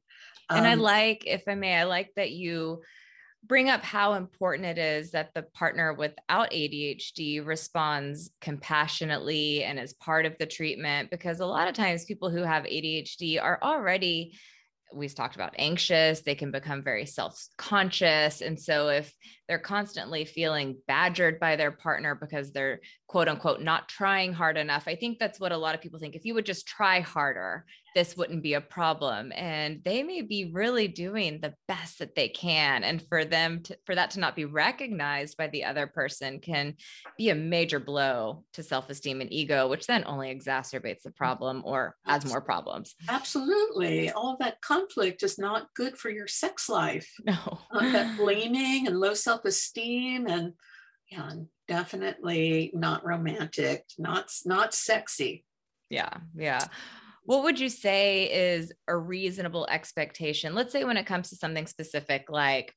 And 0.50 0.65
um, 0.65 0.65
i 0.65 0.76
like 0.76 1.24
if 1.26 1.44
i 1.48 1.56
may 1.56 1.76
i 1.76 1.84
like 1.84 2.12
that 2.15 2.32
you 2.32 2.82
bring 3.43 3.69
up 3.69 3.84
how 3.84 4.13
important 4.13 4.67
it 4.67 4.77
is 4.77 5.12
that 5.12 5.34
the 5.34 5.41
partner 5.41 5.93
without 5.93 6.51
ADHD 6.51 7.45
responds 7.45 8.32
compassionately 8.39 9.63
and 9.63 9.80
is 9.80 9.93
part 9.93 10.25
of 10.25 10.38
the 10.38 10.45
treatment 10.45 11.10
because 11.10 11.39
a 11.39 11.45
lot 11.45 11.67
of 11.67 11.73
times 11.73 12.06
people 12.06 12.30
who 12.30 12.43
have 12.43 12.63
ADHD 12.65 13.41
are 13.41 13.60
already 13.62 14.34
we've 14.93 15.15
talked 15.15 15.36
about 15.36 15.56
anxious 15.58 16.21
they 16.21 16.36
can 16.36 16.51
become 16.51 16.84
very 16.84 17.06
self-conscious. 17.06 18.41
And 18.41 18.60
so 18.60 18.89
if 18.89 19.15
they're 19.52 19.60
constantly 19.60 20.24
feeling 20.24 20.78
badgered 20.88 21.38
by 21.38 21.58
their 21.58 21.74
partner 21.74 22.16
because 22.16 22.54
they're 22.54 22.80
quote 23.08 23.28
unquote 23.28 23.62
not 23.62 23.90
trying 23.90 24.32
hard 24.32 24.56
enough. 24.56 24.86
I 24.88 24.96
think 24.96 25.20
that's 25.20 25.42
what 25.42 25.52
a 25.52 25.58
lot 25.58 25.76
of 25.76 25.82
people 25.82 26.00
think. 26.00 26.16
If 26.16 26.24
you 26.24 26.34
would 26.36 26.46
just 26.46 26.66
try 26.66 27.02
harder, 27.02 27.66
this 27.94 28.16
wouldn't 28.16 28.42
be 28.42 28.54
a 28.54 28.62
problem. 28.62 29.32
And 29.36 29.82
they 29.84 30.04
may 30.04 30.22
be 30.22 30.50
really 30.54 30.88
doing 30.88 31.40
the 31.42 31.54
best 31.68 32.00
that 32.00 32.16
they 32.16 32.30
can. 32.30 32.84
And 32.84 33.02
for 33.10 33.26
them 33.26 33.62
to, 33.64 33.78
for 33.86 33.96
that 33.96 34.12
to 34.12 34.20
not 34.20 34.36
be 34.36 34.46
recognized 34.46 35.38
by 35.38 35.48
the 35.48 35.66
other 35.66 35.88
person 35.88 36.40
can 36.40 36.76
be 37.18 37.30
a 37.30 37.36
major 37.36 37.80
blow 37.80 38.46
to 38.54 38.64
self-esteem 38.64 39.20
and 39.20 39.32
ego, 39.32 39.68
which 39.68 39.88
then 39.88 40.04
only 40.06 40.34
exacerbates 40.34 41.02
the 41.04 41.12
problem 41.12 41.64
or 41.66 41.96
adds 42.08 42.26
more 42.26 42.42
problems. 42.42 42.96
Absolutely. 43.10 44.10
All 44.12 44.34
of 44.34 44.40
that 44.40 44.62
conflict 44.62 45.24
is 45.24 45.38
not 45.38 45.68
good 45.76 45.98
for 45.98 46.10
your 46.10 46.28
sex 46.28 46.70
life. 46.70 47.10
No. 47.32 47.60
Uh, 47.72 47.92
that 47.92 48.18
blaming 48.18 48.88
and 48.88 49.00
low 49.00 49.14
self-esteem 49.41 50.27
and 50.27 50.54
yeah, 51.10 51.32
definitely 51.67 52.71
not 52.73 53.06
romantic, 53.06 53.84
not 53.97 54.32
not 54.45 54.73
sexy. 54.73 55.43
Yeah, 55.89 56.17
yeah. 56.36 56.65
What 57.23 57.43
would 57.43 57.60
you 57.60 57.69
say 57.69 58.32
is 58.32 58.71
a 58.88 58.95
reasonable 58.95 59.67
expectation? 59.69 60.56
Let's 60.56 60.71
say 60.71 60.86
when 60.86 60.97
it 60.97 61.06
comes 61.06 61.30
to 61.30 61.36
something 61.36 61.67
specific 61.67 62.25
like 62.30 62.73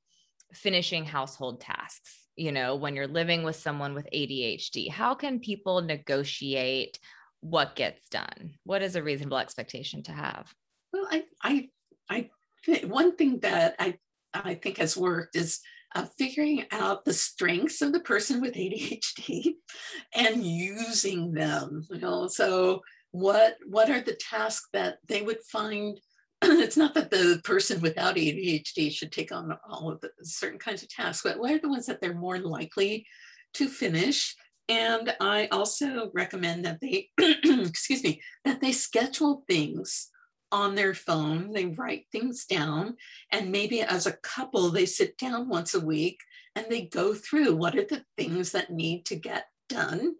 finishing 0.53 1.05
household 1.05 1.61
tasks, 1.61 2.27
you 2.37 2.50
know, 2.50 2.74
when 2.74 2.96
you're 2.96 3.07
living 3.07 3.44
with 3.44 3.57
someone 3.57 3.94
with 3.94 4.09
ADHD, 4.12 4.90
how 4.90 5.14
can 5.14 5.38
people 5.38 5.81
negotiate 5.81 6.98
what 7.40 7.77
gets 7.77 8.09
done? 8.09 8.55
What 8.64 8.83
is 8.83 8.96
a 8.96 9.03
reasonable 9.03 9.38
expectation 9.38 10.03
to 10.05 10.12
have? 10.12 10.53
Well, 10.92 11.07
I 11.11 11.24
I 11.42 11.68
I 12.11 12.31
one 12.85 13.14
thing 13.16 13.40
that 13.40 13.77
I 13.79 13.98
I 14.33 14.55
think 14.57 14.79
has 14.79 14.96
worked 14.96 15.37
is 15.37 15.61
uh, 15.95 16.07
figuring 16.19 16.65
out 16.71 17.05
the 17.05 17.13
strengths 17.13 17.81
of 17.83 17.93
the 17.93 18.01
person 18.01 18.41
with 18.41 18.55
ADHD 18.55 19.55
and 20.15 20.45
using 20.45 21.33
them. 21.33 21.87
You 21.91 22.01
know, 22.01 22.27
so 22.27 22.83
what 23.13 23.57
what 23.67 23.91
are 23.91 24.01
the 24.01 24.15
tasks 24.15 24.69
that 24.73 24.99
they 25.07 25.23
would 25.23 25.43
find? 25.51 25.99
it's 26.43 26.77
not 26.77 26.95
that 26.95 27.11
the 27.11 27.41
person 27.45 27.81
without 27.81 28.17
ADHD 28.17 28.91
should 28.91 29.13
take 29.13 29.33
on 29.33 29.57
all 29.69 29.91
of 29.91 30.01
the 30.01 30.11
certain 30.23 30.59
kinds 30.59 30.83
of 30.83 30.89
tasks, 30.89 31.23
but 31.23 31.39
what 31.39 31.53
are 31.53 31.61
the 31.61 31.69
ones 31.69 31.87
that 31.87 32.01
they're 32.01 32.15
more 32.15 32.39
likely 32.39 33.07
to 33.55 33.69
finish? 33.69 34.35
And 34.69 35.15
I 35.21 35.47
also 35.53 36.11
recommend 36.15 36.65
that 36.65 36.81
they, 36.81 37.11
excuse 37.19 38.03
me, 38.03 38.23
that 38.45 38.61
they 38.61 38.73
schedule 38.73 39.45
things 39.47 40.11
on 40.55 40.77
their 40.77 40.95
phone, 40.95 41.53
they 41.53 41.67
write 41.67 42.07
things 42.12 42.45
down, 42.45 42.97
and 43.33 43.51
maybe 43.51 43.81
as 43.81 44.07
a 44.07 44.12
couple, 44.12 44.71
they 44.71 44.87
sit 44.87 45.19
down 45.19 45.49
once 45.49 45.75
a 45.75 45.85
week 45.85 46.21
and 46.55 46.67
they 46.71 46.83
go 46.83 47.12
through 47.12 47.57
what 47.57 47.75
are 47.75 47.85
the 47.85 48.05
things 48.17 48.53
that 48.53 48.71
need 48.71 49.05
to 49.07 49.17
get 49.17 49.47
done 49.69 50.14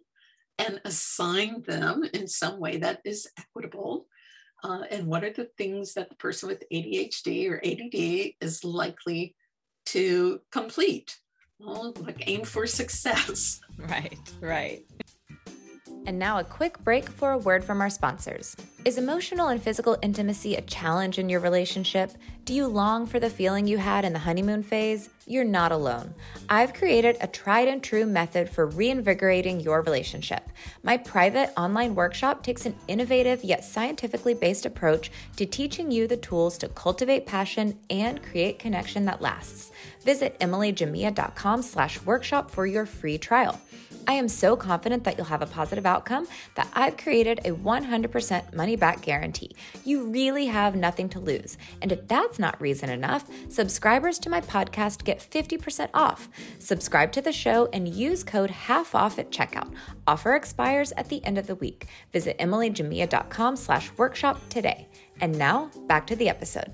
and 0.59 0.81
assign 0.83 1.61
them 1.61 2.03
in 2.13 2.27
some 2.27 2.59
way 2.59 2.75
that 2.77 2.99
is 3.05 3.29
equitable. 3.39 4.07
Uh, 4.61 4.81
and 4.91 5.07
what 5.07 5.23
are 5.23 5.31
the 5.31 5.49
things 5.57 5.93
that 5.93 6.09
the 6.09 6.15
person 6.15 6.49
with 6.49 6.63
ADHD 6.71 7.49
or 7.49 7.61
ADD 7.63 8.33
is 8.41 8.65
likely 8.65 9.37
to 9.85 10.41
complete? 10.51 11.17
Well, 11.59 11.93
like 11.97 12.23
aim 12.27 12.43
for 12.43 12.67
success. 12.67 13.61
Right, 13.77 14.17
right. 14.41 14.85
And 16.05 16.19
now, 16.19 16.37
a 16.37 16.43
quick 16.43 16.77
break 16.83 17.09
for 17.09 17.31
a 17.31 17.37
word 17.37 17.63
from 17.63 17.81
our 17.81 17.89
sponsors. 17.89 18.55
Is 18.85 18.99
emotional 18.99 19.47
and 19.47 19.61
physical 19.61 19.97
intimacy 20.03 20.55
a 20.55 20.61
challenge 20.61 21.17
in 21.17 21.29
your 21.29 21.39
relationship? 21.39 22.11
Do 22.45 22.53
you 22.53 22.67
long 22.67 23.07
for 23.07 23.19
the 23.19 23.29
feeling 23.31 23.65
you 23.65 23.79
had 23.79 24.05
in 24.05 24.13
the 24.13 24.19
honeymoon 24.19 24.61
phase? 24.61 25.09
You're 25.25 25.43
not 25.43 25.71
alone. 25.71 26.13
I've 26.47 26.75
created 26.75 27.17
a 27.19 27.25
tried 27.25 27.67
and 27.67 27.83
true 27.83 28.05
method 28.05 28.47
for 28.47 28.67
reinvigorating 28.67 29.59
your 29.59 29.81
relationship. 29.81 30.47
My 30.83 30.97
private 30.97 31.51
online 31.57 31.95
workshop 31.95 32.43
takes 32.43 32.67
an 32.67 32.75
innovative 32.87 33.43
yet 33.43 33.63
scientifically 33.63 34.35
based 34.35 34.67
approach 34.67 35.09
to 35.37 35.47
teaching 35.47 35.89
you 35.89 36.07
the 36.07 36.17
tools 36.17 36.59
to 36.59 36.67
cultivate 36.67 37.25
passion 37.25 37.79
and 37.89 38.21
create 38.21 38.59
connection 38.59 39.05
that 39.05 39.23
lasts. 39.23 39.71
Visit 40.03 40.39
emilyjamea.com 40.39 41.63
slash 41.63 41.99
workshop 42.03 42.51
for 42.51 42.67
your 42.67 42.85
free 42.85 43.17
trial. 43.17 43.59
I 44.07 44.13
am 44.13 44.27
so 44.27 44.55
confident 44.55 45.03
that 45.03 45.17
you'll 45.17 45.25
have 45.25 45.41
a 45.41 45.47
positive 45.47 45.85
outcome 45.85 46.27
that 46.55 46.67
I've 46.73 46.97
created 46.97 47.39
a 47.39 47.51
100% 47.51 48.53
money 48.53 48.75
back 48.75 49.01
guarantee. 49.01 49.55
You 49.83 50.09
really 50.09 50.45
have 50.47 50.75
nothing 50.75 51.09
to 51.09 51.19
lose. 51.19 51.57
And 51.81 51.91
if 51.91 52.07
that's 52.07 52.39
not 52.39 52.59
reason 52.61 52.89
enough, 52.89 53.25
subscribers 53.49 54.19
to 54.19 54.29
my 54.29 54.41
podcast 54.41 55.03
get 55.03 55.19
50% 55.19 55.89
off. 55.93 56.29
Subscribe 56.59 57.11
to 57.13 57.21
the 57.21 57.31
show 57.31 57.69
and 57.73 57.87
use 57.87 58.23
code 58.23 58.51
half 58.51 58.95
off 58.95 59.19
at 59.19 59.31
checkout. 59.31 59.73
Offer 60.07 60.35
expires 60.35 60.91
at 60.97 61.09
the 61.09 61.23
end 61.25 61.37
of 61.37 61.47
the 61.47 61.55
week. 61.55 61.87
Visit 62.11 62.37
emilyjamea.com 62.39 63.55
slash 63.55 63.91
workshop 63.97 64.41
today. 64.49 64.87
And 65.21 65.37
now 65.37 65.71
back 65.87 66.07
to 66.07 66.15
the 66.15 66.29
episode 66.29 66.71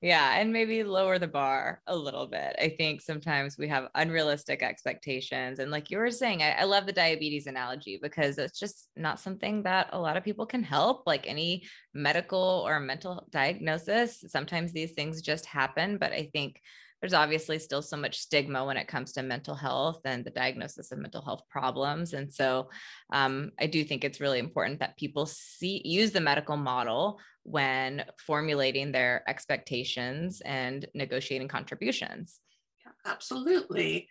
yeah 0.00 0.38
and 0.38 0.52
maybe 0.52 0.84
lower 0.84 1.18
the 1.18 1.26
bar 1.26 1.80
a 1.86 1.96
little 1.96 2.26
bit. 2.26 2.54
I 2.60 2.68
think 2.68 3.00
sometimes 3.00 3.58
we 3.58 3.68
have 3.68 3.88
unrealistic 3.94 4.62
expectations 4.62 5.58
and 5.58 5.70
like 5.70 5.90
you 5.90 5.98
were 5.98 6.10
saying 6.10 6.42
I, 6.42 6.52
I, 6.52 6.64
love 6.64 6.86
the 6.86 6.92
diabetes 6.92 7.46
analogy 7.46 7.98
because 8.00 8.38
it's 8.38 8.58
just 8.58 8.88
not 8.96 9.18
something 9.18 9.64
that 9.64 9.88
a 9.92 9.98
lot 9.98 10.16
of 10.16 10.24
people 10.24 10.46
can 10.46 10.62
help 10.62 11.02
like 11.06 11.26
any 11.26 11.64
medical 11.94 12.64
or 12.66 12.78
mental 12.78 13.26
diagnosis. 13.30 14.24
Sometimes 14.28 14.72
these 14.72 14.92
things 14.92 15.20
just 15.20 15.46
happen 15.46 15.98
but 15.98 16.12
i 16.12 16.30
think 16.32 16.60
there's 17.00 17.14
obviously 17.14 17.58
still 17.58 17.82
so 17.82 17.96
much 17.96 18.18
stigma 18.18 18.64
when 18.64 18.76
it 18.76 18.88
comes 18.88 19.12
to 19.12 19.22
mental 19.22 19.54
health 19.54 20.00
and 20.04 20.24
the 20.24 20.30
diagnosis 20.30 20.90
of 20.90 20.98
mental 20.98 21.22
health 21.22 21.42
problems. 21.48 22.12
And 22.12 22.32
so 22.32 22.70
um, 23.12 23.52
I 23.60 23.66
do 23.66 23.84
think 23.84 24.04
it's 24.04 24.20
really 24.20 24.38
important 24.38 24.80
that 24.80 24.96
people 24.96 25.26
see 25.26 25.80
use 25.84 26.10
the 26.10 26.20
medical 26.20 26.56
model 26.56 27.20
when 27.44 28.04
formulating 28.26 28.90
their 28.90 29.22
expectations 29.28 30.42
and 30.44 30.86
negotiating 30.94 31.48
contributions. 31.48 32.40
Yeah, 32.84 32.92
absolutely. 33.12 34.08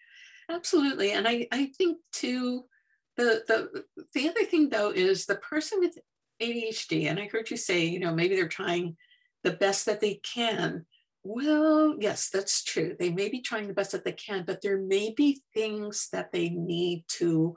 Absolutely. 0.49 1.11
And 1.11 1.27
I, 1.27 1.47
I 1.51 1.71
think 1.77 1.97
too, 2.13 2.65
the, 3.17 3.43
the 3.47 3.83
the 4.13 4.29
other 4.29 4.45
thing 4.45 4.69
though 4.69 4.91
is 4.91 5.25
the 5.25 5.37
person 5.37 5.79
with 5.79 5.97
ADHD, 6.41 7.09
and 7.09 7.19
I 7.19 7.27
heard 7.27 7.49
you 7.49 7.57
say, 7.57 7.85
you 7.85 7.99
know, 7.99 8.13
maybe 8.13 8.35
they're 8.35 8.47
trying 8.47 8.95
the 9.43 9.51
best 9.51 9.87
that 9.87 10.01
they 10.01 10.21
can 10.23 10.85
well, 11.27 11.95
yes, 11.99 12.29
that's 12.29 12.63
true. 12.63 12.95
They 12.97 13.11
may 13.11 13.27
be 13.27 13.41
trying 13.41 13.67
the 13.67 13.73
best 13.73 13.91
that 13.91 14.05
they 14.05 14.13
can, 14.13 14.45
but 14.45 14.61
there 14.61 14.77
may 14.79 15.13
be 15.15 15.41
things 15.53 16.07
that 16.13 16.31
they 16.31 16.49
need 16.49 17.03
to, 17.19 17.55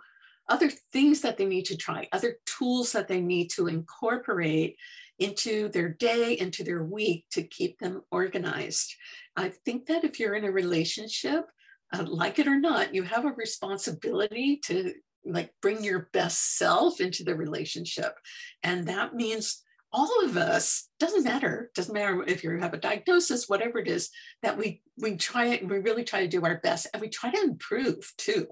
other 0.48 0.70
things 0.92 1.20
that 1.20 1.38
they 1.38 1.46
need 1.46 1.66
to 1.66 1.76
try, 1.76 2.08
other 2.12 2.38
tools 2.46 2.90
that 2.92 3.06
they 3.06 3.20
need 3.20 3.50
to 3.50 3.68
incorporate 3.68 4.76
into 5.20 5.68
their 5.68 5.88
day, 5.88 6.36
into 6.36 6.64
their 6.64 6.82
week 6.82 7.26
to 7.30 7.42
keep 7.44 7.78
them 7.78 8.02
organized. 8.10 8.92
I 9.36 9.50
think 9.64 9.86
that 9.86 10.02
if 10.02 10.18
you're 10.18 10.34
in 10.34 10.44
a 10.44 10.50
relationship, 10.50 11.44
uh, 11.92 12.04
like 12.08 12.40
it 12.40 12.48
or 12.48 12.58
not, 12.58 12.92
you 12.92 13.04
have 13.04 13.24
a 13.24 13.32
responsibility 13.32 14.56
to 14.64 14.94
like 15.24 15.52
bring 15.62 15.84
your 15.84 16.08
best 16.12 16.56
self 16.56 17.00
into 17.00 17.22
the 17.22 17.36
relationship. 17.36 18.16
And 18.64 18.88
that 18.88 19.14
means 19.14 19.62
all 19.92 20.24
of 20.24 20.36
us 20.36 20.88
doesn't 20.98 21.24
matter 21.24 21.70
doesn't 21.74 21.94
matter 21.94 22.22
if 22.26 22.44
you 22.44 22.56
have 22.58 22.74
a 22.74 22.78
diagnosis 22.78 23.48
whatever 23.48 23.78
it 23.78 23.88
is 23.88 24.10
that 24.42 24.56
we 24.56 24.82
we 24.98 25.16
try 25.16 25.46
it. 25.46 25.68
we 25.68 25.78
really 25.78 26.04
try 26.04 26.20
to 26.20 26.28
do 26.28 26.44
our 26.44 26.60
best 26.62 26.86
and 26.92 27.00
we 27.00 27.08
try 27.08 27.30
to 27.30 27.42
improve 27.42 28.12
too. 28.16 28.46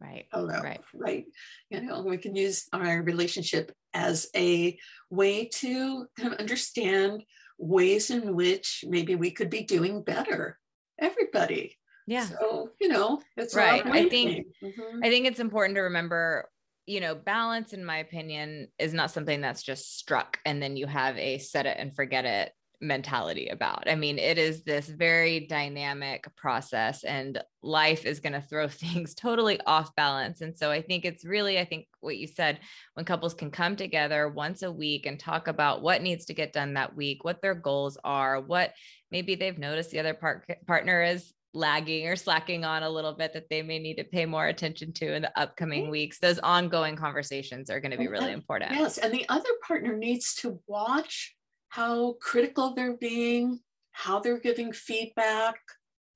Right 0.00 0.26
Hello, 0.32 0.60
right. 0.60 0.80
right? 0.92 1.24
You 1.70 1.80
know 1.80 2.02
we 2.02 2.18
can 2.18 2.36
use 2.36 2.66
our 2.72 3.02
relationship 3.02 3.72
as 3.92 4.28
a 4.36 4.78
way 5.10 5.46
to 5.46 6.06
kind 6.18 6.32
of 6.32 6.38
understand 6.38 7.24
ways 7.58 8.10
in 8.10 8.34
which 8.34 8.84
maybe 8.86 9.14
we 9.14 9.30
could 9.30 9.50
be 9.50 9.62
doing 9.62 10.02
better 10.02 10.58
everybody. 11.00 11.76
Yeah. 12.06 12.26
So 12.26 12.70
you 12.80 12.88
know 12.88 13.20
it's 13.36 13.54
right 13.54 13.84
i 13.86 14.08
think 14.08 14.46
mm-hmm. 14.62 15.00
i 15.02 15.08
think 15.08 15.26
it's 15.26 15.40
important 15.40 15.76
to 15.76 15.82
remember 15.82 16.50
you 16.86 17.00
know, 17.00 17.14
balance, 17.14 17.72
in 17.72 17.84
my 17.84 17.98
opinion, 17.98 18.68
is 18.78 18.92
not 18.92 19.10
something 19.10 19.40
that's 19.40 19.62
just 19.62 19.98
struck 19.98 20.38
and 20.44 20.62
then 20.62 20.76
you 20.76 20.86
have 20.86 21.16
a 21.16 21.38
set 21.38 21.66
it 21.66 21.76
and 21.78 21.94
forget 21.94 22.24
it 22.24 22.52
mentality 22.80 23.48
about. 23.48 23.88
I 23.88 23.94
mean, 23.94 24.18
it 24.18 24.38
is 24.38 24.62
this 24.62 24.88
very 24.88 25.46
dynamic 25.46 26.26
process 26.36 27.02
and 27.04 27.42
life 27.62 28.04
is 28.04 28.20
going 28.20 28.34
to 28.34 28.40
throw 28.40 28.68
things 28.68 29.14
totally 29.14 29.60
off 29.66 29.94
balance. 29.96 30.40
And 30.40 30.56
so 30.56 30.70
I 30.70 30.82
think 30.82 31.04
it's 31.04 31.24
really, 31.24 31.58
I 31.58 31.64
think 31.64 31.86
what 32.00 32.16
you 32.16 32.26
said, 32.26 32.60
when 32.94 33.06
couples 33.06 33.34
can 33.34 33.50
come 33.50 33.76
together 33.76 34.28
once 34.28 34.62
a 34.62 34.70
week 34.70 35.06
and 35.06 35.18
talk 35.18 35.48
about 35.48 35.82
what 35.82 36.02
needs 36.02 36.26
to 36.26 36.34
get 36.34 36.52
done 36.52 36.74
that 36.74 36.94
week, 36.94 37.24
what 37.24 37.42
their 37.42 37.54
goals 37.54 37.98
are, 38.04 38.40
what 38.40 38.72
maybe 39.10 39.34
they've 39.34 39.58
noticed 39.58 39.90
the 39.90 40.00
other 40.00 40.14
part, 40.14 40.46
partner 40.66 41.02
is 41.02 41.32
lagging 41.54 42.08
or 42.08 42.16
slacking 42.16 42.64
on 42.64 42.82
a 42.82 42.90
little 42.90 43.12
bit 43.12 43.32
that 43.32 43.48
they 43.48 43.62
may 43.62 43.78
need 43.78 43.96
to 43.96 44.04
pay 44.04 44.26
more 44.26 44.48
attention 44.48 44.92
to 44.92 45.14
in 45.14 45.22
the 45.22 45.40
upcoming 45.40 45.88
weeks. 45.88 46.18
Those 46.18 46.40
ongoing 46.40 46.96
conversations 46.96 47.70
are 47.70 47.80
going 47.80 47.92
to 47.92 47.96
be 47.96 48.08
oh, 48.08 48.10
really 48.10 48.32
important. 48.32 48.72
Yes 48.72 48.98
and 48.98 49.12
the 49.12 49.24
other 49.28 49.50
partner 49.66 49.96
needs 49.96 50.34
to 50.36 50.60
watch 50.66 51.34
how 51.68 52.14
critical 52.20 52.74
they're 52.74 52.96
being 52.96 53.60
how 53.94 54.18
they're 54.18 54.40
giving 54.40 54.72
feedback. 54.72 55.54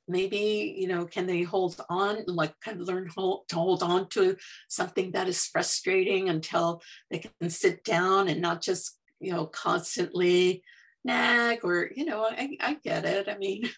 Maybe 0.08 0.74
you 0.76 0.88
know 0.88 1.04
can 1.04 1.26
they 1.26 1.42
hold 1.42 1.80
on 1.88 2.24
like 2.26 2.54
kind 2.60 2.80
of 2.80 2.88
learn 2.88 3.08
hold, 3.14 3.48
to 3.48 3.56
hold 3.56 3.82
on 3.82 4.08
to 4.10 4.36
something 4.68 5.12
that 5.12 5.28
is 5.28 5.46
frustrating 5.46 6.28
until 6.28 6.82
they 7.10 7.18
can 7.18 7.50
sit 7.50 7.84
down 7.84 8.28
and 8.28 8.40
not 8.40 8.60
just 8.60 8.98
you 9.20 9.32
know 9.32 9.46
constantly 9.46 10.62
nag 11.04 11.60
or 11.62 11.90
you 11.94 12.04
know 12.04 12.24
i, 12.24 12.56
I 12.60 12.74
get 12.82 13.04
it. 13.04 13.28
I 13.28 13.38
mean 13.38 13.68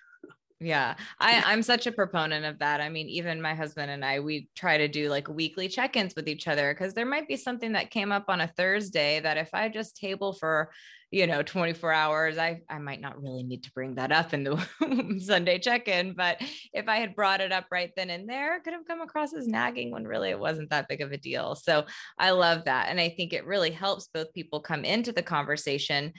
Yeah, 0.63 0.97
I, 1.19 1.43
I'm 1.47 1.63
such 1.63 1.87
a 1.87 1.93
proponent 1.93 2.45
of 2.45 2.59
that. 2.59 2.83
I 2.83 2.91
mean, 2.91 3.09
even 3.09 3.41
my 3.41 3.55
husband 3.55 3.91
and 3.91 4.05
I, 4.05 4.21
we 4.21 4.51
try 4.55 4.77
to 4.77 4.89
do 4.89 5.09
like 5.09 5.27
weekly 5.27 5.69
check 5.69 5.97
ins 5.97 6.15
with 6.15 6.29
each 6.29 6.47
other 6.47 6.75
because 6.75 6.93
there 6.93 7.07
might 7.07 7.27
be 7.27 7.37
something 7.39 7.73
that 7.73 7.91
came 7.91 8.13
up 8.13 8.27
on 8.29 8.43
a 8.43 8.47
Thursday 8.47 9.21
that 9.21 9.39
if 9.39 9.49
I 9.55 9.71
just 9.71 9.97
table 9.97 10.35
for, 10.35 10.71
you 11.11 11.27
know, 11.27 11.43
24 11.43 11.95
hours, 11.95 12.37
I, 12.37 12.61
I 12.69 12.77
might 12.77 13.01
not 13.01 13.23
really 13.23 13.43
need 13.43 13.65
to 13.65 13.73
bring 13.73 13.95
that 13.95 14.13
up 14.13 14.35
in 14.35 14.45
the 14.45 15.19
Sunday 15.25 15.59
check 15.61 15.89
in. 15.89 16.13
But 16.13 16.43
if 16.75 16.89
I 16.89 16.97
had 16.97 17.17
brought 17.17 17.41
it 17.41 17.53
up 17.53 17.65
right 17.73 17.91
then 17.97 18.11
and 18.11 18.29
there, 18.29 18.59
it 18.59 18.63
could 18.63 18.75
have 18.75 18.87
come 18.87 19.01
across 19.01 19.33
as 19.33 19.49
nagging 19.49 19.91
when 19.91 20.07
really 20.07 20.29
it 20.29 20.39
wasn't 20.39 20.69
that 20.69 20.89
big 20.89 21.01
of 21.01 21.11
a 21.11 21.17
deal. 21.17 21.55
So 21.55 21.87
I 22.19 22.33
love 22.33 22.67
that. 22.67 22.89
And 22.91 23.01
I 23.01 23.09
think 23.09 23.33
it 23.33 23.47
really 23.47 23.71
helps 23.71 24.11
both 24.13 24.31
people 24.35 24.61
come 24.61 24.85
into 24.85 25.11
the 25.13 25.23
conversation 25.23 26.13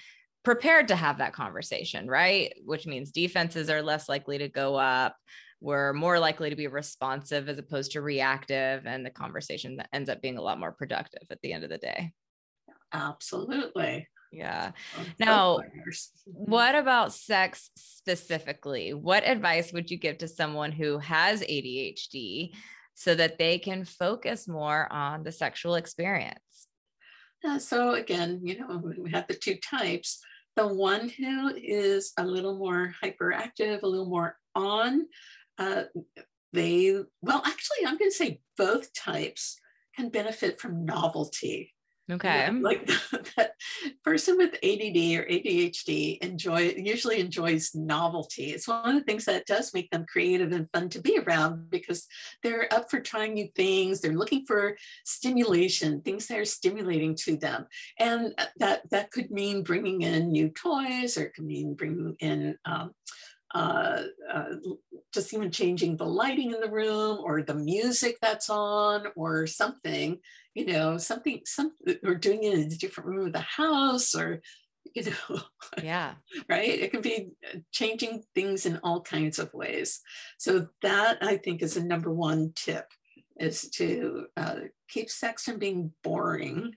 prepared 0.44 0.88
to 0.88 0.96
have 0.96 1.20
that 1.20 1.34
conversation, 1.34 2.08
right? 2.08 2.54
Which 2.66 2.88
means 2.88 3.12
defenses 3.12 3.70
are 3.70 3.82
less 3.82 4.10
likely 4.10 4.38
to 4.40 4.50
go 4.50 4.76
up. 4.76 5.16
We're 5.60 5.94
more 5.94 6.18
likely 6.18 6.50
to 6.50 6.56
be 6.56 6.68
responsive 6.68 7.48
as 7.48 7.60
opposed 7.60 7.92
to 7.92 8.02
reactive. 8.02 8.86
And 8.86 9.06
the 9.06 9.12
conversation 9.12 9.78
that 9.78 9.90
ends 9.94 10.10
up 10.10 10.22
being 10.22 10.38
a 10.38 10.42
lot 10.42 10.60
more 10.60 10.72
productive 10.72 11.24
at 11.30 11.40
the 11.42 11.54
end 11.54 11.64
of 11.64 11.70
the 11.70 11.78
day. 11.78 12.12
Absolutely. 12.94 14.08
Yeah. 14.32 14.72
Now, 15.20 15.58
mm-hmm. 15.58 15.92
what 16.26 16.74
about 16.74 17.14
sex 17.14 17.70
specifically? 17.76 18.94
What 18.94 19.28
advice 19.28 19.74
would 19.74 19.92
you 19.92 19.98
give 19.98 20.20
to 20.20 20.28
someone 20.28 20.72
who 20.72 20.98
has 21.00 21.42
ADHD 21.42 22.54
so 22.96 23.14
that 23.16 23.38
they 23.38 23.60
can 23.60 23.84
focus 23.84 24.48
more 24.48 24.92
on 24.92 25.24
the 25.24 25.32
sexual 25.32 25.76
experience? 25.76 26.40
Yeah, 27.44 27.58
so 27.58 27.94
again, 27.94 28.40
you 28.44 28.60
know, 28.60 28.82
we 28.98 29.12
have 29.12 29.28
the 29.28 29.34
two 29.34 29.56
types 29.56 30.22
the 30.56 30.68
one 30.68 31.10
who 31.10 31.56
is 31.56 32.14
a 32.18 32.26
little 32.26 32.58
more 32.58 32.94
hyperactive, 33.04 33.84
a 33.84 33.88
little 33.88 34.10
more 34.10 34.38
on, 34.56 35.08
uh, 35.58 35.84
they, 36.54 36.98
well, 37.22 37.42
actually, 37.46 37.86
I'm 37.86 37.98
going 37.98 38.12
to 38.12 38.16
say 38.16 38.42
both 38.58 38.94
types 38.94 39.58
can 39.96 40.10
benefit 40.10 40.60
from 40.60 40.86
novelty. 40.86 41.74
Okay. 42.12 42.46
You 42.46 42.54
know, 42.54 42.70
like 42.70 42.88
that 43.38 43.54
person 44.04 44.38
with 44.38 44.54
ADD 44.56 44.98
or 45.18 45.26
ADHD 45.26 46.18
enjoy 46.20 46.74
usually 46.78 47.20
enjoys 47.20 47.72
novelty. 47.74 48.52
It's 48.52 48.68
one 48.68 48.90
of 48.90 48.96
the 48.96 49.04
things 49.04 49.26
that 49.26 49.46
does 49.46 49.74
make 49.74 49.90
them 49.92 50.06
creative 50.08 50.52
and 50.52 50.68
fun 50.74 50.90
to 50.90 51.02
be 51.02 51.20
around 51.20 51.70
because 51.70 52.08
they're 52.44 52.72
up 52.74 52.90
for 52.92 53.00
trying 53.00 53.34
new 53.34 53.50
things. 53.56 54.02
They're 54.02 54.14
looking 54.14 54.46
for 54.46 54.78
stimulation, 55.06 56.02
things 56.02 56.28
that 56.28 56.40
are 56.40 56.46
stimulating 56.46 57.16
to 57.22 57.38
them, 57.38 57.68
and 58.00 58.34
that 58.58 58.90
that 58.92 59.12
could 59.12 59.32
mean 59.32 59.64
bringing 59.64 60.02
in 60.02 60.32
new 60.32 60.50
toys, 60.50 61.18
or 61.18 61.24
it 61.24 61.34
could 61.34 61.46
mean 61.46 61.76
bringing 61.76 62.16
in 62.20 62.58
um, 62.66 62.92
uh, 63.54 64.04
uh, 64.32 64.46
just 65.14 65.34
even 65.34 65.52
changing 65.52 65.98
the 65.98 66.06
lighting 66.06 66.54
in 66.54 66.62
the 66.62 66.70
room 66.70 67.20
or 67.24 67.42
the 67.42 67.54
music 67.54 68.18
that's 68.22 68.50
on 68.50 69.08
or 69.16 69.46
something, 69.46 70.20
you 70.54 70.66
know, 70.66 70.98
something, 70.98 71.42
something, 71.46 71.98
or 72.04 72.16
doing 72.16 72.44
it 72.44 72.54
in 72.54 72.62
a 72.62 72.70
different 72.70 73.10
room 73.10 73.28
of 73.28 73.34
the 73.34 73.40
house 73.40 74.16
or, 74.16 74.42
you 74.96 75.04
know, 75.04 75.40
yeah, 75.82 76.16
right. 76.50 76.68
It 76.68 76.92
can 76.92 77.02
be 77.02 77.30
uh, 77.46 77.60
changing 77.72 78.24
things 78.36 78.66
in 78.66 78.80
all 78.84 79.02
kinds 79.02 79.40
of 79.40 79.54
ways. 79.54 80.02
So 80.38 80.68
that 80.82 81.20
I 81.22 81.38
think 81.38 81.62
is 81.62 81.78
a 81.78 81.84
number 81.84 82.12
one 82.12 82.52
tip 82.56 82.88
is 83.40 83.70
to 83.72 84.26
uh, 84.36 84.56
keep 84.90 85.10
sex 85.10 85.46
from 85.46 85.60
being 85.60 85.92
boring. 86.04 86.76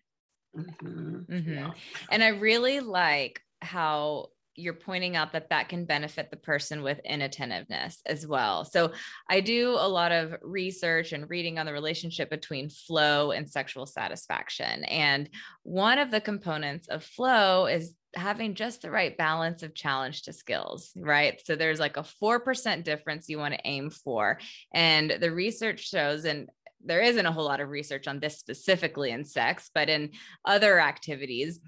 Mm-hmm. 0.57 1.33
Mm-hmm. 1.33 1.53
Yeah. 1.53 1.71
And 2.11 2.23
I 2.23 2.29
really 2.29 2.81
like 2.81 3.41
how 3.61 4.29
you're 4.57 4.75
pointing 4.75 5.17
out 5.17 5.33
that 5.33 5.51
that 5.51 5.69
can 5.69 5.85
benefit 5.85 6.31
the 6.31 6.37
person 6.37 6.83
with 6.83 7.01
inattentiveness 7.05 8.01
as 8.07 8.27
well. 8.27 8.65
So 8.65 8.93
I 9.29 9.41
do 9.41 9.71
a 9.71 9.89
lot 9.89 10.13
of 10.13 10.35
research 10.43 11.13
and 11.13 11.29
reading 11.29 11.59
on 11.59 11.67
the 11.67 11.73
relationship 11.73 12.31
between 12.31 12.69
flow 12.69 13.33
and 13.33 13.49
sexual 13.49 13.87
satisfaction. 13.87 14.85
And 14.85 15.29
one 15.63 15.99
of 15.99 16.11
the 16.11 16.21
components 16.21 16.89
of 16.89 17.05
flow 17.05 17.67
is 17.67 17.95
having 18.15 18.55
just 18.55 18.83
the 18.83 18.91
right 18.91 19.17
balance 19.17 19.63
of 19.63 19.75
challenge 19.75 20.23
to 20.23 20.33
skills, 20.33 20.93
right? 20.97 21.41
So 21.45 21.57
there's 21.57 21.81
like 21.81 21.97
a 21.97 22.07
4% 22.23 22.85
difference 22.85 23.29
you 23.29 23.39
want 23.39 23.55
to 23.55 23.61
aim 23.69 23.91
for. 23.91 24.39
And 24.73 25.11
the 25.21 25.33
research 25.33 25.89
shows, 25.89 26.25
and 26.25 26.49
there 26.85 27.01
isn't 27.01 27.27
a 27.27 27.33
whole 27.33 27.45
lot 27.45 27.61
of 27.61 27.71
research 27.71 28.07
on 28.07 28.21
this 28.21 28.39
specifically 28.39 29.11
in 29.11 29.25
sex, 29.25 29.71
but 29.75 29.89
in 29.89 30.11
other 30.45 30.79
activities, 30.81 31.61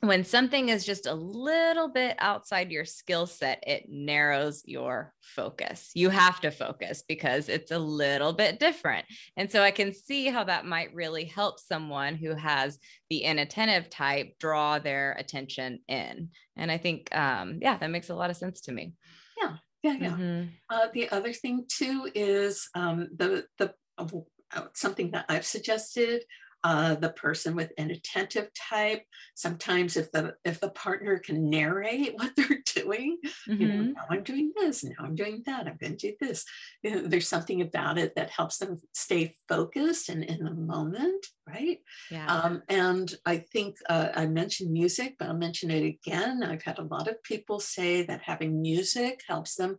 when 0.00 0.24
something 0.24 0.68
is 0.68 0.84
just 0.84 1.06
a 1.06 1.14
little 1.14 1.88
bit 1.88 2.16
outside 2.18 2.70
your 2.70 2.84
skill 2.84 3.26
set, 3.26 3.62
it 3.66 3.86
narrows 3.88 4.62
your 4.64 5.12
focus. 5.20 5.90
You 5.94 6.08
have 6.10 6.40
to 6.40 6.50
focus 6.50 7.02
because 7.06 7.48
it's 7.48 7.70
a 7.70 7.78
little 7.78 8.32
bit 8.32 8.60
different. 8.60 9.06
And 9.36 9.50
so 9.50 9.62
I 9.62 9.70
can 9.70 9.92
see 9.92 10.26
how 10.26 10.44
that 10.44 10.66
might 10.66 10.94
really 10.94 11.24
help 11.24 11.58
someone 11.58 12.14
who 12.14 12.34
has 12.34 12.78
the 13.10 13.18
inattentive 13.18 13.90
type 13.90 14.34
draw 14.38 14.78
their 14.78 15.12
attention 15.18 15.80
in. 15.88 16.30
And 16.56 16.70
I 16.70 16.78
think, 16.78 17.14
um, 17.14 17.58
yeah, 17.60 17.76
that 17.78 17.90
makes 17.90 18.10
a 18.10 18.14
lot 18.14 18.30
of 18.30 18.36
sense 18.36 18.60
to 18.62 18.72
me. 18.72 18.92
Yeah, 19.40 19.56
yeah, 19.82 19.92
yeah. 19.92 20.10
Mm-hmm. 20.10 20.48
Uh, 20.70 20.86
the 20.92 21.08
other 21.10 21.32
thing 21.32 21.64
too 21.68 22.08
is 22.14 22.68
um, 22.74 23.08
the 23.16 23.46
the 23.58 23.74
uh, 23.98 24.62
something 24.74 25.10
that 25.10 25.26
I've 25.28 25.44
suggested 25.46 26.24
uh, 26.64 26.94
the 26.96 27.10
person 27.10 27.54
with 27.54 27.72
an 27.78 27.90
attentive 27.90 28.48
type. 28.54 29.04
Sometimes 29.34 29.96
if 29.96 30.10
the 30.10 30.34
if 30.44 30.60
the 30.60 30.70
partner 30.70 31.18
can 31.18 31.48
narrate 31.48 32.14
what 32.16 32.34
they're 32.36 32.62
doing, 32.74 33.18
mm-hmm. 33.48 33.60
you 33.60 33.68
know, 33.68 33.74
mm-hmm. 33.74 33.92
now 33.92 34.04
I'm 34.10 34.22
doing 34.22 34.52
this, 34.56 34.84
now 34.84 34.94
I'm 35.00 35.14
doing 35.14 35.42
that, 35.46 35.66
I'm 35.66 35.76
going 35.80 35.96
to 35.96 36.10
do 36.10 36.16
this. 36.20 36.44
You 36.82 36.90
know, 36.90 37.02
there's 37.02 37.28
something 37.28 37.60
about 37.60 37.98
it 37.98 38.14
that 38.16 38.30
helps 38.30 38.58
them 38.58 38.80
stay 38.92 39.34
focused 39.48 40.08
and 40.08 40.24
in 40.24 40.44
the 40.44 40.54
moment, 40.54 41.26
right? 41.46 41.78
Yeah. 42.10 42.26
Um, 42.26 42.62
and 42.68 43.12
I 43.24 43.38
think 43.38 43.76
uh, 43.88 44.08
I 44.14 44.26
mentioned 44.26 44.72
music, 44.72 45.16
but 45.18 45.28
I'll 45.28 45.36
mention 45.36 45.70
it 45.70 45.84
again. 45.84 46.42
I've 46.42 46.62
had 46.62 46.78
a 46.78 46.84
lot 46.84 47.08
of 47.08 47.22
people 47.22 47.60
say 47.60 48.02
that 48.02 48.22
having 48.24 48.60
music 48.60 49.22
helps 49.28 49.54
them 49.54 49.78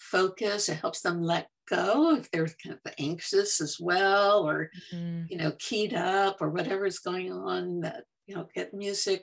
focus, 0.00 0.68
it 0.68 0.76
helps 0.76 1.02
them 1.02 1.22
let 1.22 1.48
go 1.68 2.16
if 2.16 2.30
they're 2.30 2.48
kind 2.62 2.78
of 2.84 2.92
anxious 2.98 3.60
as 3.60 3.78
well 3.78 4.48
or 4.48 4.70
mm-hmm. 4.92 5.22
you 5.28 5.38
know 5.38 5.52
keyed 5.58 5.94
up 5.94 6.38
or 6.40 6.50
whatever 6.50 6.84
is 6.84 6.98
going 6.98 7.32
on 7.32 7.80
that 7.80 8.02
you 8.26 8.34
know 8.34 8.48
get 8.54 8.74
music 8.74 9.22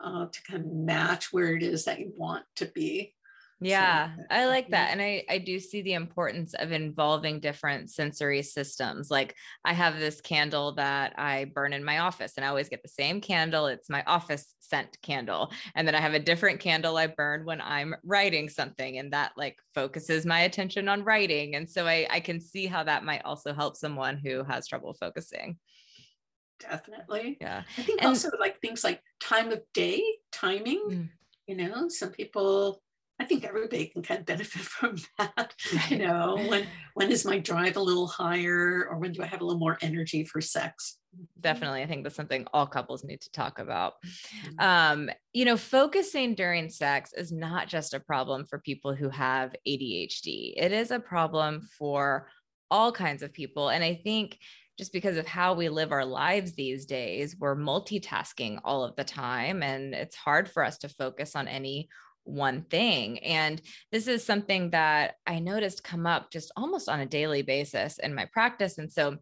uh, 0.00 0.26
to 0.26 0.42
kind 0.44 0.64
of 0.64 0.70
match 0.70 1.32
where 1.32 1.56
it 1.56 1.62
is 1.62 1.84
that 1.84 1.98
you 1.98 2.12
want 2.16 2.44
to 2.54 2.66
be 2.66 3.12
yeah, 3.60 4.14
so, 4.16 4.22
I 4.30 4.46
like 4.46 4.70
that. 4.70 4.92
And 4.92 5.02
I, 5.02 5.24
I 5.28 5.38
do 5.38 5.58
see 5.58 5.82
the 5.82 5.94
importance 5.94 6.54
of 6.54 6.70
involving 6.70 7.40
different 7.40 7.90
sensory 7.90 8.42
systems. 8.42 9.10
Like 9.10 9.34
I 9.64 9.72
have 9.72 9.98
this 9.98 10.20
candle 10.20 10.74
that 10.76 11.14
I 11.18 11.46
burn 11.54 11.72
in 11.72 11.82
my 11.82 11.98
office 11.98 12.34
and 12.36 12.44
I 12.44 12.48
always 12.48 12.68
get 12.68 12.82
the 12.82 12.88
same 12.88 13.20
candle. 13.20 13.66
It's 13.66 13.90
my 13.90 14.04
office 14.06 14.54
scent 14.60 14.96
candle. 15.02 15.52
And 15.74 15.88
then 15.88 15.94
I 15.94 16.00
have 16.00 16.14
a 16.14 16.20
different 16.20 16.60
candle 16.60 16.96
I 16.96 17.08
burn 17.08 17.44
when 17.44 17.60
I'm 17.60 17.94
writing 18.04 18.48
something 18.48 18.98
and 18.98 19.12
that 19.12 19.32
like 19.36 19.58
focuses 19.74 20.24
my 20.24 20.40
attention 20.40 20.88
on 20.88 21.02
writing. 21.02 21.56
And 21.56 21.68
so 21.68 21.86
I, 21.86 22.06
I 22.10 22.20
can 22.20 22.40
see 22.40 22.66
how 22.66 22.84
that 22.84 23.04
might 23.04 23.24
also 23.24 23.52
help 23.52 23.76
someone 23.76 24.18
who 24.18 24.44
has 24.44 24.68
trouble 24.68 24.94
focusing. 24.94 25.58
Definitely. 26.60 27.38
Yeah. 27.40 27.62
I 27.76 27.82
think 27.82 28.02
and, 28.02 28.08
also 28.08 28.30
like 28.38 28.60
things 28.60 28.84
like 28.84 29.00
time 29.20 29.50
of 29.52 29.62
day, 29.74 30.02
timing. 30.32 30.82
Mm. 30.88 31.08
You 31.46 31.56
know, 31.56 31.88
some 31.88 32.10
people 32.10 32.82
I 33.20 33.24
think 33.24 33.44
everybody 33.44 33.86
can 33.86 34.02
kind 34.02 34.20
of 34.20 34.26
benefit 34.26 34.62
from 34.62 34.96
that. 35.18 35.54
You 35.88 35.98
know, 35.98 36.36
when 36.46 36.66
when 36.94 37.10
is 37.10 37.24
my 37.24 37.38
drive 37.38 37.76
a 37.76 37.82
little 37.82 38.06
higher, 38.06 38.86
or 38.88 38.98
when 38.98 39.12
do 39.12 39.22
I 39.22 39.26
have 39.26 39.40
a 39.40 39.44
little 39.44 39.58
more 39.58 39.78
energy 39.82 40.24
for 40.24 40.40
sex? 40.40 40.98
Definitely, 41.40 41.82
I 41.82 41.86
think 41.86 42.04
that's 42.04 42.14
something 42.14 42.46
all 42.52 42.66
couples 42.66 43.02
need 43.02 43.20
to 43.22 43.30
talk 43.32 43.58
about. 43.58 43.94
Mm-hmm. 44.04 44.60
Um, 44.60 45.10
you 45.32 45.44
know, 45.44 45.56
focusing 45.56 46.34
during 46.34 46.68
sex 46.70 47.12
is 47.12 47.32
not 47.32 47.66
just 47.68 47.94
a 47.94 48.00
problem 48.00 48.44
for 48.44 48.60
people 48.60 48.94
who 48.94 49.08
have 49.08 49.54
ADHD. 49.66 50.54
It 50.56 50.72
is 50.72 50.90
a 50.90 51.00
problem 51.00 51.68
for 51.78 52.28
all 52.70 52.92
kinds 52.92 53.22
of 53.22 53.32
people, 53.32 53.70
and 53.70 53.82
I 53.82 54.00
think 54.04 54.38
just 54.78 54.92
because 54.92 55.16
of 55.16 55.26
how 55.26 55.54
we 55.54 55.68
live 55.68 55.90
our 55.90 56.04
lives 56.04 56.52
these 56.52 56.86
days, 56.86 57.34
we're 57.36 57.56
multitasking 57.56 58.60
all 58.62 58.84
of 58.84 58.94
the 58.94 59.02
time, 59.02 59.64
and 59.64 59.92
it's 59.92 60.14
hard 60.14 60.48
for 60.48 60.62
us 60.62 60.78
to 60.78 60.88
focus 60.88 61.34
on 61.34 61.48
any 61.48 61.88
one 62.24 62.62
thing. 62.62 63.18
And 63.20 63.60
this 63.90 64.06
is 64.06 64.24
something 64.24 64.70
that 64.70 65.14
I 65.26 65.38
noticed 65.38 65.84
come 65.84 66.06
up 66.06 66.30
just 66.30 66.52
almost 66.56 66.88
on 66.88 67.00
a 67.00 67.06
daily 67.06 67.42
basis 67.42 67.98
in 67.98 68.14
my 68.14 68.26
practice. 68.26 68.78
And 68.78 68.92
so 68.92 69.16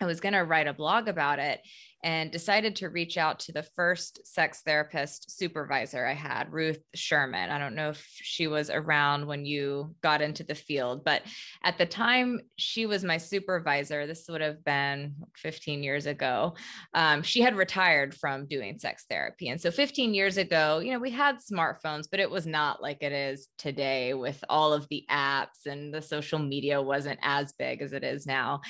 I 0.00 0.06
was 0.06 0.20
going 0.20 0.34
to 0.34 0.40
write 0.40 0.66
a 0.66 0.74
blog 0.74 1.08
about 1.08 1.38
it. 1.38 1.60
And 2.04 2.30
decided 2.30 2.76
to 2.76 2.90
reach 2.90 3.16
out 3.16 3.40
to 3.40 3.50
the 3.50 3.62
first 3.76 4.26
sex 4.26 4.60
therapist 4.60 5.38
supervisor 5.38 6.06
I 6.06 6.12
had, 6.12 6.52
Ruth 6.52 6.78
Sherman. 6.94 7.50
I 7.50 7.58
don't 7.58 7.74
know 7.74 7.88
if 7.88 8.06
she 8.12 8.46
was 8.46 8.68
around 8.68 9.26
when 9.26 9.46
you 9.46 9.94
got 10.02 10.20
into 10.20 10.44
the 10.44 10.54
field, 10.54 11.02
but 11.02 11.22
at 11.62 11.78
the 11.78 11.86
time 11.86 12.42
she 12.56 12.84
was 12.84 13.04
my 13.04 13.16
supervisor, 13.16 14.06
this 14.06 14.26
would 14.28 14.42
have 14.42 14.62
been 14.66 15.14
15 15.38 15.82
years 15.82 16.04
ago. 16.04 16.54
Um, 16.92 17.22
she 17.22 17.40
had 17.40 17.56
retired 17.56 18.14
from 18.14 18.46
doing 18.46 18.78
sex 18.78 19.06
therapy. 19.08 19.48
And 19.48 19.58
so 19.58 19.70
15 19.70 20.12
years 20.12 20.36
ago, 20.36 20.80
you 20.80 20.92
know, 20.92 20.98
we 20.98 21.10
had 21.10 21.38
smartphones, 21.38 22.04
but 22.10 22.20
it 22.20 22.30
was 22.30 22.46
not 22.46 22.82
like 22.82 23.02
it 23.02 23.12
is 23.12 23.48
today 23.56 24.12
with 24.12 24.44
all 24.50 24.74
of 24.74 24.86
the 24.90 25.06
apps 25.10 25.64
and 25.64 25.92
the 25.92 26.02
social 26.02 26.38
media 26.38 26.82
wasn't 26.82 27.18
as 27.22 27.54
big 27.58 27.80
as 27.80 27.94
it 27.94 28.04
is 28.04 28.26
now. 28.26 28.60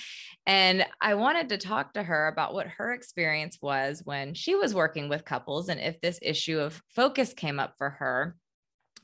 And 0.47 0.87
I 1.01 1.15
wanted 1.15 1.49
to 1.49 1.59
talk 1.59 1.95
to 1.95 2.03
her 2.05 2.29
about 2.29 2.55
what 2.55 2.69
her 2.69 2.93
experience 2.93 3.24
was 3.61 4.03
when 4.05 4.35
she 4.35 4.55
was 4.55 4.75
working 4.75 5.09
with 5.09 5.25
couples 5.25 5.69
and 5.69 5.81
if 5.81 6.01
this 6.01 6.19
issue 6.23 6.59
of 6.59 6.83
focus 6.89 7.33
came 7.33 7.59
up 7.59 7.75
for 7.79 7.91
her 7.91 8.37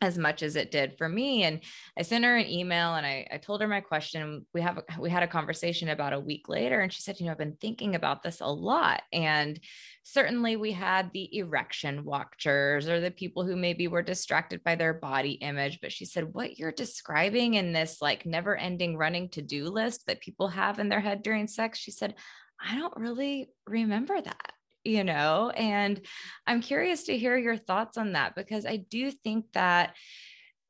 as 0.02 0.16
much 0.16 0.42
as 0.42 0.56
it 0.56 0.70
did 0.70 0.96
for 0.96 1.06
me. 1.06 1.42
And 1.42 1.60
I 1.98 2.00
sent 2.02 2.24
her 2.24 2.36
an 2.36 2.48
email 2.48 2.94
and 2.94 3.04
I, 3.04 3.26
I 3.30 3.36
told 3.36 3.60
her 3.60 3.68
my 3.68 3.82
question. 3.82 4.46
We 4.54 4.62
have 4.62 4.82
we 4.98 5.10
had 5.10 5.22
a 5.22 5.28
conversation 5.28 5.90
about 5.90 6.14
a 6.14 6.20
week 6.20 6.48
later, 6.48 6.80
and 6.80 6.90
she 6.90 7.02
said, 7.02 7.20
you 7.20 7.26
know, 7.26 7.32
I've 7.32 7.38
been 7.38 7.58
thinking 7.60 7.94
about 7.94 8.22
this 8.22 8.40
a 8.40 8.46
lot. 8.46 9.02
And 9.12 9.60
certainly 10.02 10.56
we 10.56 10.72
had 10.72 11.10
the 11.12 11.36
erection 11.36 12.04
watchers 12.04 12.88
or 12.88 12.98
the 12.98 13.10
people 13.10 13.44
who 13.44 13.56
maybe 13.56 13.88
were 13.88 14.00
distracted 14.00 14.64
by 14.64 14.74
their 14.74 14.94
body 14.94 15.32
image. 15.32 15.80
But 15.82 15.92
she 15.92 16.06
said, 16.06 16.32
what 16.32 16.58
you're 16.58 16.72
describing 16.72 17.54
in 17.54 17.74
this 17.74 18.00
like 18.00 18.24
never-ending 18.24 18.96
running 18.96 19.28
to-do 19.28 19.66
list 19.66 20.06
that 20.06 20.22
people 20.22 20.48
have 20.48 20.78
in 20.78 20.88
their 20.88 21.00
head 21.00 21.22
during 21.22 21.46
sex, 21.46 21.78
she 21.78 21.90
said, 21.90 22.14
I 22.62 22.76
don't 22.76 22.96
really 22.96 23.50
remember 23.66 24.20
that 24.20 24.52
you 24.82 25.04
know 25.04 25.50
and 25.50 26.00
i'm 26.46 26.62
curious 26.62 27.04
to 27.04 27.18
hear 27.18 27.36
your 27.36 27.56
thoughts 27.56 27.98
on 27.98 28.12
that 28.12 28.34
because 28.34 28.64
i 28.64 28.76
do 28.76 29.10
think 29.10 29.44
that 29.52 29.94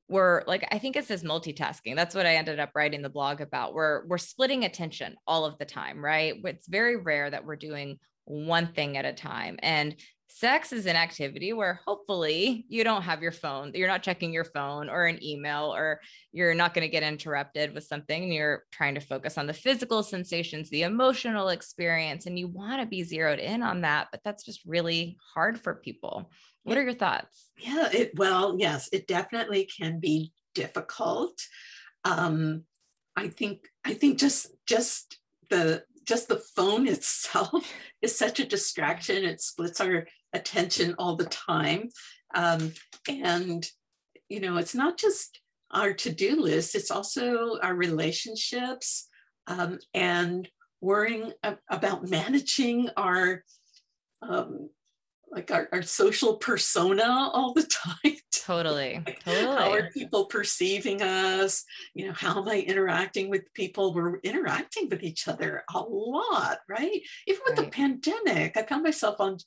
we're 0.08 0.42
like 0.48 0.66
i 0.72 0.78
think 0.78 0.96
it 0.96 1.04
says 1.04 1.22
multitasking. 1.22 1.94
That's 1.94 2.14
what 2.14 2.26
i 2.26 2.34
ended 2.34 2.58
up 2.58 2.72
writing 2.74 3.02
the 3.02 3.08
blog 3.08 3.40
about 3.40 3.72
we're 3.72 4.04
we're 4.06 4.18
splitting 4.18 4.64
attention 4.64 5.14
all 5.26 5.44
of 5.44 5.56
the 5.58 5.64
time 5.64 6.04
right? 6.04 6.34
It's 6.44 6.66
very 6.66 6.96
rare 6.96 7.30
that 7.30 7.44
we're 7.44 7.56
doing 7.56 7.98
one 8.24 8.72
thing 8.72 8.96
at 8.96 9.04
a 9.04 9.12
time. 9.12 9.58
And 9.62 9.96
sex 10.32 10.72
is 10.72 10.86
an 10.86 10.96
activity 10.96 11.52
where 11.52 11.80
hopefully 11.84 12.64
you 12.68 12.84
don't 12.84 13.02
have 13.02 13.20
your 13.20 13.32
phone, 13.32 13.72
you're 13.74 13.88
not 13.88 14.02
checking 14.02 14.32
your 14.32 14.44
phone 14.44 14.88
or 14.88 15.06
an 15.06 15.22
email, 15.22 15.74
or 15.74 16.00
you're 16.32 16.54
not 16.54 16.72
going 16.72 16.86
to 16.86 16.88
get 16.88 17.02
interrupted 17.02 17.74
with 17.74 17.84
something. 17.84 18.22
And 18.22 18.32
you're 18.32 18.64
trying 18.70 18.94
to 18.94 19.00
focus 19.00 19.36
on 19.36 19.46
the 19.46 19.52
physical 19.52 20.02
sensations, 20.02 20.70
the 20.70 20.84
emotional 20.84 21.48
experience, 21.48 22.26
and 22.26 22.38
you 22.38 22.48
want 22.48 22.80
to 22.80 22.86
be 22.86 23.02
zeroed 23.02 23.40
in 23.40 23.62
on 23.62 23.80
that. 23.80 24.08
But 24.12 24.20
that's 24.24 24.44
just 24.44 24.60
really 24.64 25.18
hard 25.34 25.60
for 25.60 25.74
people. 25.74 26.30
What 26.62 26.78
are 26.78 26.82
your 26.82 26.94
thoughts? 26.94 27.50
Yeah, 27.58 27.88
it, 27.92 28.12
well, 28.16 28.56
yes, 28.58 28.88
it 28.92 29.06
definitely 29.06 29.68
can 29.78 29.98
be 29.98 30.32
difficult. 30.54 31.40
Um, 32.04 32.64
I 33.16 33.28
think 33.28 33.68
I 33.84 33.94
think 33.94 34.18
just 34.18 34.46
just 34.66 35.18
the 35.50 35.82
just 36.04 36.28
the 36.28 36.42
phone 36.56 36.86
itself 36.94 37.72
is 38.02 38.16
such 38.16 38.40
a 38.40 38.46
distraction. 38.46 39.24
It 39.24 39.40
splits 39.40 39.80
our 39.80 40.06
attention 40.32 40.94
all 40.98 41.16
the 41.16 41.26
time. 41.26 41.90
Um, 42.34 42.72
and, 43.08 43.66
you 44.28 44.40
know, 44.40 44.56
it's 44.56 44.74
not 44.74 44.98
just 44.98 45.40
our 45.72 45.92
to 45.92 46.10
do 46.10 46.40
list, 46.40 46.74
it's 46.74 46.90
also 46.90 47.58
our 47.62 47.74
relationships 47.74 49.08
um, 49.46 49.78
and 49.94 50.48
worrying 50.80 51.32
about 51.68 52.08
managing 52.08 52.88
our 52.96 53.44
um, 54.22 54.70
like 55.30 55.50
our, 55.50 55.68
our 55.72 55.82
social 55.82 56.36
persona 56.36 57.30
all 57.32 57.54
the 57.54 57.62
time. 58.02 58.16
Totally. 58.50 59.00
totally. 59.24 59.56
How 59.56 59.72
are 59.72 59.90
people 59.90 60.24
perceiving 60.24 61.02
us? 61.02 61.64
You 61.94 62.08
know, 62.08 62.12
how 62.12 62.42
am 62.42 62.48
I 62.48 62.58
interacting 62.60 63.30
with 63.30 63.42
people? 63.54 63.94
We're 63.94 64.18
interacting 64.24 64.88
with 64.88 65.04
each 65.04 65.28
other 65.28 65.62
a 65.72 65.78
lot, 65.78 66.58
right? 66.68 67.00
Even 67.28 67.42
with 67.46 67.58
right. 67.58 67.66
the 67.66 67.70
pandemic, 67.70 68.56
I 68.56 68.64
found 68.64 68.82
myself 68.82 69.20
on 69.20 69.38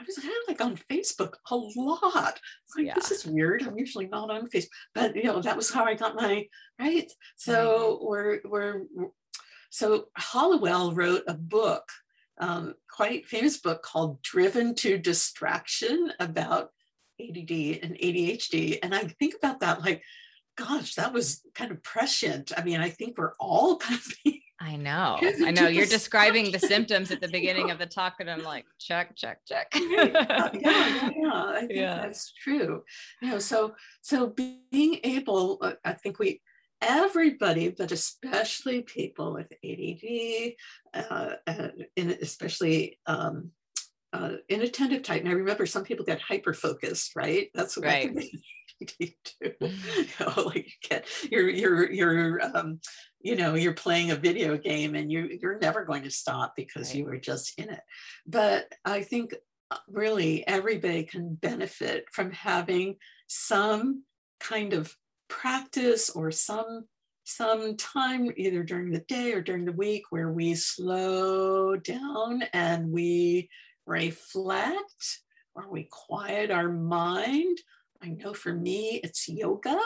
I 0.00 0.02
was 0.04 0.16
kind 0.16 0.28
of 0.28 0.48
like 0.48 0.60
on 0.62 0.78
Facebook 0.90 1.34
a 1.50 1.56
lot. 1.56 2.40
Like, 2.74 2.86
yeah. 2.86 2.94
this 2.94 3.12
is 3.12 3.26
weird. 3.26 3.62
I'm 3.62 3.78
usually 3.78 4.08
not 4.08 4.30
on 4.30 4.48
Facebook, 4.48 4.68
but 4.94 5.14
you 5.14 5.24
know, 5.24 5.42
that 5.42 5.56
was 5.56 5.70
how 5.70 5.84
I 5.84 5.94
got 5.94 6.16
my 6.16 6.46
right. 6.80 7.12
So 7.36 8.00
right. 8.00 8.08
we're 8.08 8.40
we're 8.44 9.10
so 9.70 10.06
Hallowell 10.16 10.92
wrote 10.92 11.22
a 11.28 11.34
book 11.34 11.84
um, 12.40 12.74
quite 12.90 13.26
famous 13.26 13.58
book 13.58 13.82
called 13.82 14.22
Driven 14.22 14.74
to 14.76 14.98
Distraction 14.98 16.12
about 16.18 16.70
ADD 17.20 17.82
and 17.82 17.96
ADHD. 17.96 18.78
And 18.82 18.94
I 18.94 19.04
think 19.04 19.34
about 19.34 19.60
that 19.60 19.80
like, 19.80 20.02
gosh, 20.56 20.94
that 20.94 21.12
was 21.12 21.42
kind 21.54 21.70
of 21.70 21.82
prescient. 21.82 22.52
I 22.56 22.62
mean, 22.62 22.80
I 22.80 22.90
think 22.90 23.18
we're 23.18 23.34
all 23.38 23.76
kind 23.78 23.98
of 23.98 24.14
I 24.60 24.76
know. 24.76 25.18
I 25.22 25.50
know. 25.50 25.68
You're 25.68 25.86
describing 25.86 26.52
the 26.52 26.58
symptoms 26.58 27.10
at 27.10 27.20
the 27.20 27.28
beginning 27.32 27.70
of 27.70 27.78
the 27.78 27.86
talk, 27.86 28.16
and 28.20 28.30
I'm 28.30 28.42
like, 28.42 28.66
check, 28.78 29.16
check, 29.16 29.40
check. 29.46 29.68
yeah, 29.74 30.50
yeah, 30.52 31.10
yeah. 31.16 31.32
I 31.32 31.60
think 31.60 31.72
yeah. 31.72 32.02
that's 32.02 32.32
true. 32.32 32.84
You 33.22 33.30
know, 33.30 33.38
so 33.38 33.74
so 34.02 34.28
being 34.28 35.00
able, 35.02 35.58
uh, 35.62 35.72
I 35.82 35.94
think 35.94 36.18
we 36.18 36.42
everybody, 36.82 37.70
but 37.70 37.90
especially 37.90 38.82
people 38.82 39.32
with 39.32 39.50
ADD, 39.64 40.52
uh, 40.94 41.36
and 41.96 42.10
especially 42.20 42.98
um, 43.06 43.52
uh, 44.12 44.32
inattentive 44.48 45.02
type. 45.02 45.20
And 45.20 45.28
I 45.28 45.32
remember 45.32 45.66
some 45.66 45.84
people 45.84 46.04
get 46.04 46.20
hyper 46.20 46.52
focused, 46.52 47.14
right? 47.16 47.48
That's 47.54 47.76
what 47.76 47.86
right. 47.86 48.14
Do. 48.14 48.30
You 49.60 50.06
know, 50.18 50.42
like 50.46 50.66
you 50.66 50.88
get 50.88 51.06
you're 51.30 51.50
you're 51.50 51.90
you're 51.90 52.56
um, 52.56 52.80
you 53.20 53.36
know 53.36 53.54
you're 53.54 53.74
playing 53.74 54.10
a 54.10 54.16
video 54.16 54.56
game 54.56 54.94
and 54.94 55.12
you 55.12 55.38
you're 55.42 55.58
never 55.58 55.84
going 55.84 56.04
to 56.04 56.10
stop 56.10 56.54
because 56.56 56.88
right. 56.88 56.96
you 56.96 57.04
were 57.04 57.18
just 57.18 57.58
in 57.58 57.68
it. 57.68 57.82
But 58.26 58.72
I 58.86 59.02
think 59.02 59.34
uh, 59.70 59.76
really 59.88 60.46
everybody 60.48 61.02
can 61.02 61.34
benefit 61.34 62.06
from 62.10 62.32
having 62.32 62.96
some 63.26 64.04
kind 64.40 64.72
of 64.72 64.96
practice 65.28 66.08
or 66.08 66.30
some 66.30 66.86
some 67.24 67.76
time 67.76 68.32
either 68.36 68.62
during 68.62 68.90
the 68.90 69.00
day 69.00 69.32
or 69.32 69.42
during 69.42 69.64
the 69.64 69.72
week 69.72 70.04
where 70.10 70.32
we 70.32 70.54
slow 70.54 71.76
down 71.76 72.42
and 72.52 72.90
we 72.90 73.48
reflect 73.86 75.20
or 75.54 75.70
we 75.70 75.88
quiet 75.90 76.50
our 76.50 76.68
mind. 76.68 77.58
I 78.02 78.08
know 78.08 78.32
for 78.34 78.52
me 78.52 79.00
it's 79.02 79.28
yoga. 79.28 79.78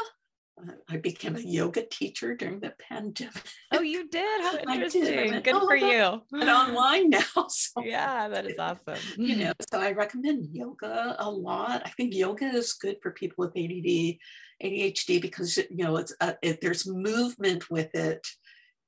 Uh, 0.56 0.72
I 0.88 0.98
became 0.98 1.34
a 1.34 1.40
yoga 1.40 1.84
teacher 1.84 2.36
during 2.36 2.60
the 2.60 2.74
pandemic. 2.88 3.42
Oh, 3.72 3.80
you 3.80 4.08
did? 4.08 4.40
How 4.40 4.56
interesting. 4.72 5.02
Did. 5.02 5.44
Good 5.44 5.54
oh, 5.54 5.66
for 5.66 5.76
you. 5.76 6.22
And 6.32 6.48
online 6.48 7.10
now. 7.10 7.20
So, 7.48 7.82
yeah, 7.82 8.28
that 8.28 8.46
is 8.46 8.58
awesome. 8.58 8.98
You 9.16 9.36
know, 9.36 9.52
so 9.72 9.80
I 9.80 9.92
recommend 9.92 10.48
yoga 10.52 11.16
a 11.18 11.28
lot. 11.28 11.82
I 11.84 11.90
think 11.90 12.14
yoga 12.14 12.46
is 12.46 12.74
good 12.74 12.98
for 13.02 13.10
people 13.10 13.44
with 13.44 13.56
ADD, 13.56 14.18
ADHD 14.62 15.20
because 15.20 15.56
you 15.56 15.84
know 15.84 15.96
it's 15.96 16.14
uh, 16.20 16.34
it, 16.40 16.60
there's 16.60 16.86
movement 16.86 17.68
with 17.68 17.94
it, 17.94 18.24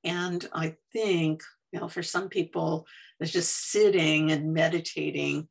and 0.03 0.47
I 0.53 0.75
think 0.93 1.43
you 1.71 1.81
know 1.81 1.89
for 1.89 2.03
some 2.03 2.29
people, 2.29 2.87
it's 3.19 3.31
just 3.31 3.71
sitting 3.71 4.31
and 4.31 4.53
meditating 4.53 5.47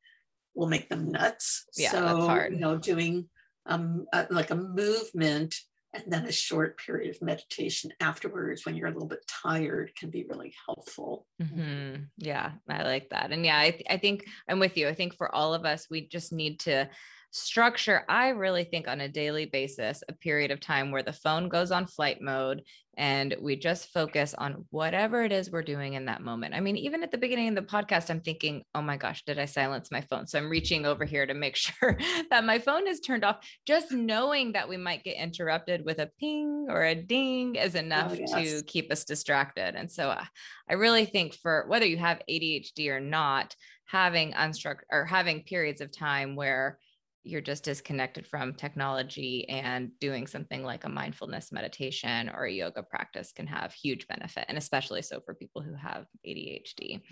will 0.54 0.68
make 0.68 0.88
them 0.88 1.10
nuts. 1.10 1.66
Yeah, 1.76 1.90
so, 1.90 2.00
that's 2.00 2.26
hard. 2.26 2.52
You 2.52 2.60
know, 2.60 2.78
doing 2.78 3.28
um, 3.66 4.06
a, 4.12 4.26
like 4.30 4.50
a 4.50 4.56
movement 4.56 5.54
and 5.92 6.12
then 6.12 6.26
a 6.26 6.32
short 6.32 6.78
period 6.78 7.14
of 7.14 7.22
meditation 7.22 7.90
afterwards 8.00 8.64
when 8.64 8.74
you're 8.74 8.88
a 8.88 8.92
little 8.92 9.08
bit 9.08 9.26
tired 9.26 9.92
can 9.98 10.10
be 10.10 10.26
really 10.28 10.54
helpful 10.66 11.26
mm-hmm. 11.40 12.02
yeah 12.18 12.52
i 12.68 12.82
like 12.82 13.08
that 13.10 13.32
and 13.32 13.46
yeah 13.46 13.58
I, 13.58 13.70
th- 13.70 13.86
I 13.88 13.96
think 13.96 14.26
i'm 14.48 14.58
with 14.58 14.76
you 14.76 14.88
i 14.88 14.94
think 14.94 15.14
for 15.14 15.34
all 15.34 15.54
of 15.54 15.64
us 15.64 15.86
we 15.90 16.06
just 16.06 16.32
need 16.32 16.60
to 16.60 16.88
structure, 17.36 18.04
I 18.08 18.28
really 18.28 18.64
think 18.64 18.88
on 18.88 19.00
a 19.00 19.08
daily 19.08 19.46
basis, 19.46 20.02
a 20.08 20.12
period 20.12 20.50
of 20.50 20.60
time 20.60 20.90
where 20.90 21.02
the 21.02 21.12
phone 21.12 21.48
goes 21.48 21.70
on 21.70 21.86
flight 21.86 22.20
mode 22.20 22.62
and 22.98 23.36
we 23.42 23.56
just 23.56 23.92
focus 23.92 24.34
on 24.34 24.64
whatever 24.70 25.22
it 25.22 25.30
is 25.30 25.50
we're 25.50 25.62
doing 25.62 25.94
in 25.94 26.06
that 26.06 26.22
moment. 26.22 26.54
I 26.54 26.60
mean, 26.60 26.76
even 26.76 27.02
at 27.02 27.10
the 27.10 27.18
beginning 27.18 27.50
of 27.50 27.54
the 27.54 27.62
podcast, 27.62 28.08
I'm 28.08 28.22
thinking, 28.22 28.62
oh 28.74 28.80
my 28.80 28.96
gosh, 28.96 29.22
did 29.24 29.38
I 29.38 29.44
silence 29.44 29.90
my 29.90 30.00
phone? 30.00 30.26
So 30.26 30.38
I'm 30.38 30.48
reaching 30.48 30.86
over 30.86 31.04
here 31.04 31.26
to 31.26 31.34
make 31.34 31.56
sure 31.56 31.98
that 32.30 32.44
my 32.44 32.58
phone 32.58 32.88
is 32.88 33.00
turned 33.00 33.24
off. 33.24 33.46
Just 33.66 33.92
knowing 33.92 34.52
that 34.52 34.68
we 34.68 34.78
might 34.78 35.04
get 35.04 35.18
interrupted 35.18 35.84
with 35.84 35.98
a 35.98 36.10
ping 36.18 36.66
or 36.70 36.84
a 36.84 36.94
ding 36.94 37.56
is 37.56 37.76
oh, 37.76 37.80
enough 37.80 38.12
oh, 38.12 38.18
yes. 38.18 38.32
to 38.32 38.64
keep 38.64 38.90
us 38.90 39.04
distracted. 39.04 39.74
And 39.74 39.90
so 39.90 40.08
uh, 40.08 40.24
I 40.68 40.74
really 40.74 41.04
think 41.04 41.34
for 41.34 41.66
whether 41.68 41.86
you 41.86 41.98
have 41.98 42.22
ADHD 42.30 42.88
or 42.88 43.00
not, 43.00 43.54
having 43.84 44.32
unstructured 44.32 44.80
or 44.90 45.04
having 45.04 45.42
periods 45.42 45.80
of 45.80 45.92
time 45.92 46.34
where 46.34 46.78
you're 47.26 47.40
just 47.40 47.64
disconnected 47.64 48.26
from 48.26 48.54
technology 48.54 49.48
and 49.48 49.90
doing 49.98 50.26
something 50.26 50.62
like 50.62 50.84
a 50.84 50.88
mindfulness 50.88 51.50
meditation 51.50 52.30
or 52.30 52.44
a 52.44 52.52
yoga 52.52 52.82
practice 52.82 53.32
can 53.32 53.46
have 53.46 53.72
huge 53.72 54.06
benefit 54.06 54.44
and 54.48 54.56
especially 54.56 55.02
so 55.02 55.20
for 55.20 55.34
people 55.34 55.60
who 55.60 55.74
have 55.74 56.06
ADHD. 56.26 57.02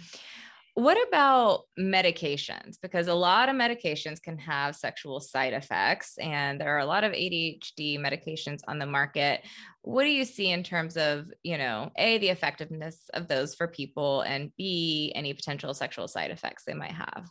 what 0.75 0.99
about 1.09 1.63
medications? 1.79 2.77
Because 2.81 3.07
a 3.07 3.15
lot 3.15 3.49
of 3.49 3.55
medications 3.55 4.21
can 4.21 4.37
have 4.39 4.75
sexual 4.75 5.21
side 5.21 5.53
effects, 5.53 6.19
and 6.19 6.61
there 6.61 6.75
are 6.75 6.81
a 6.81 6.87
lot 6.87 7.05
of 7.05 7.13
ADHD 7.13 7.97
medications 7.97 8.61
on 8.67 8.81
the 8.81 8.87
market. 8.87 9.43
What 9.83 10.03
do 10.03 10.11
you 10.11 10.25
see 10.25 10.51
in 10.51 10.65
terms 10.65 10.97
of, 10.97 11.27
you 11.45 11.59
know, 11.59 11.93
A, 11.97 12.19
the 12.19 12.31
effectiveness 12.31 13.09
of 13.15 13.29
those 13.29 13.55
for 13.55 13.69
people, 13.69 14.23
and 14.23 14.51
B, 14.57 15.13
any 15.15 15.33
potential 15.33 15.73
sexual 15.75 16.09
side 16.09 16.33
effects 16.33 16.65
they 16.65 16.75
might 16.75 16.93
have? 16.93 17.29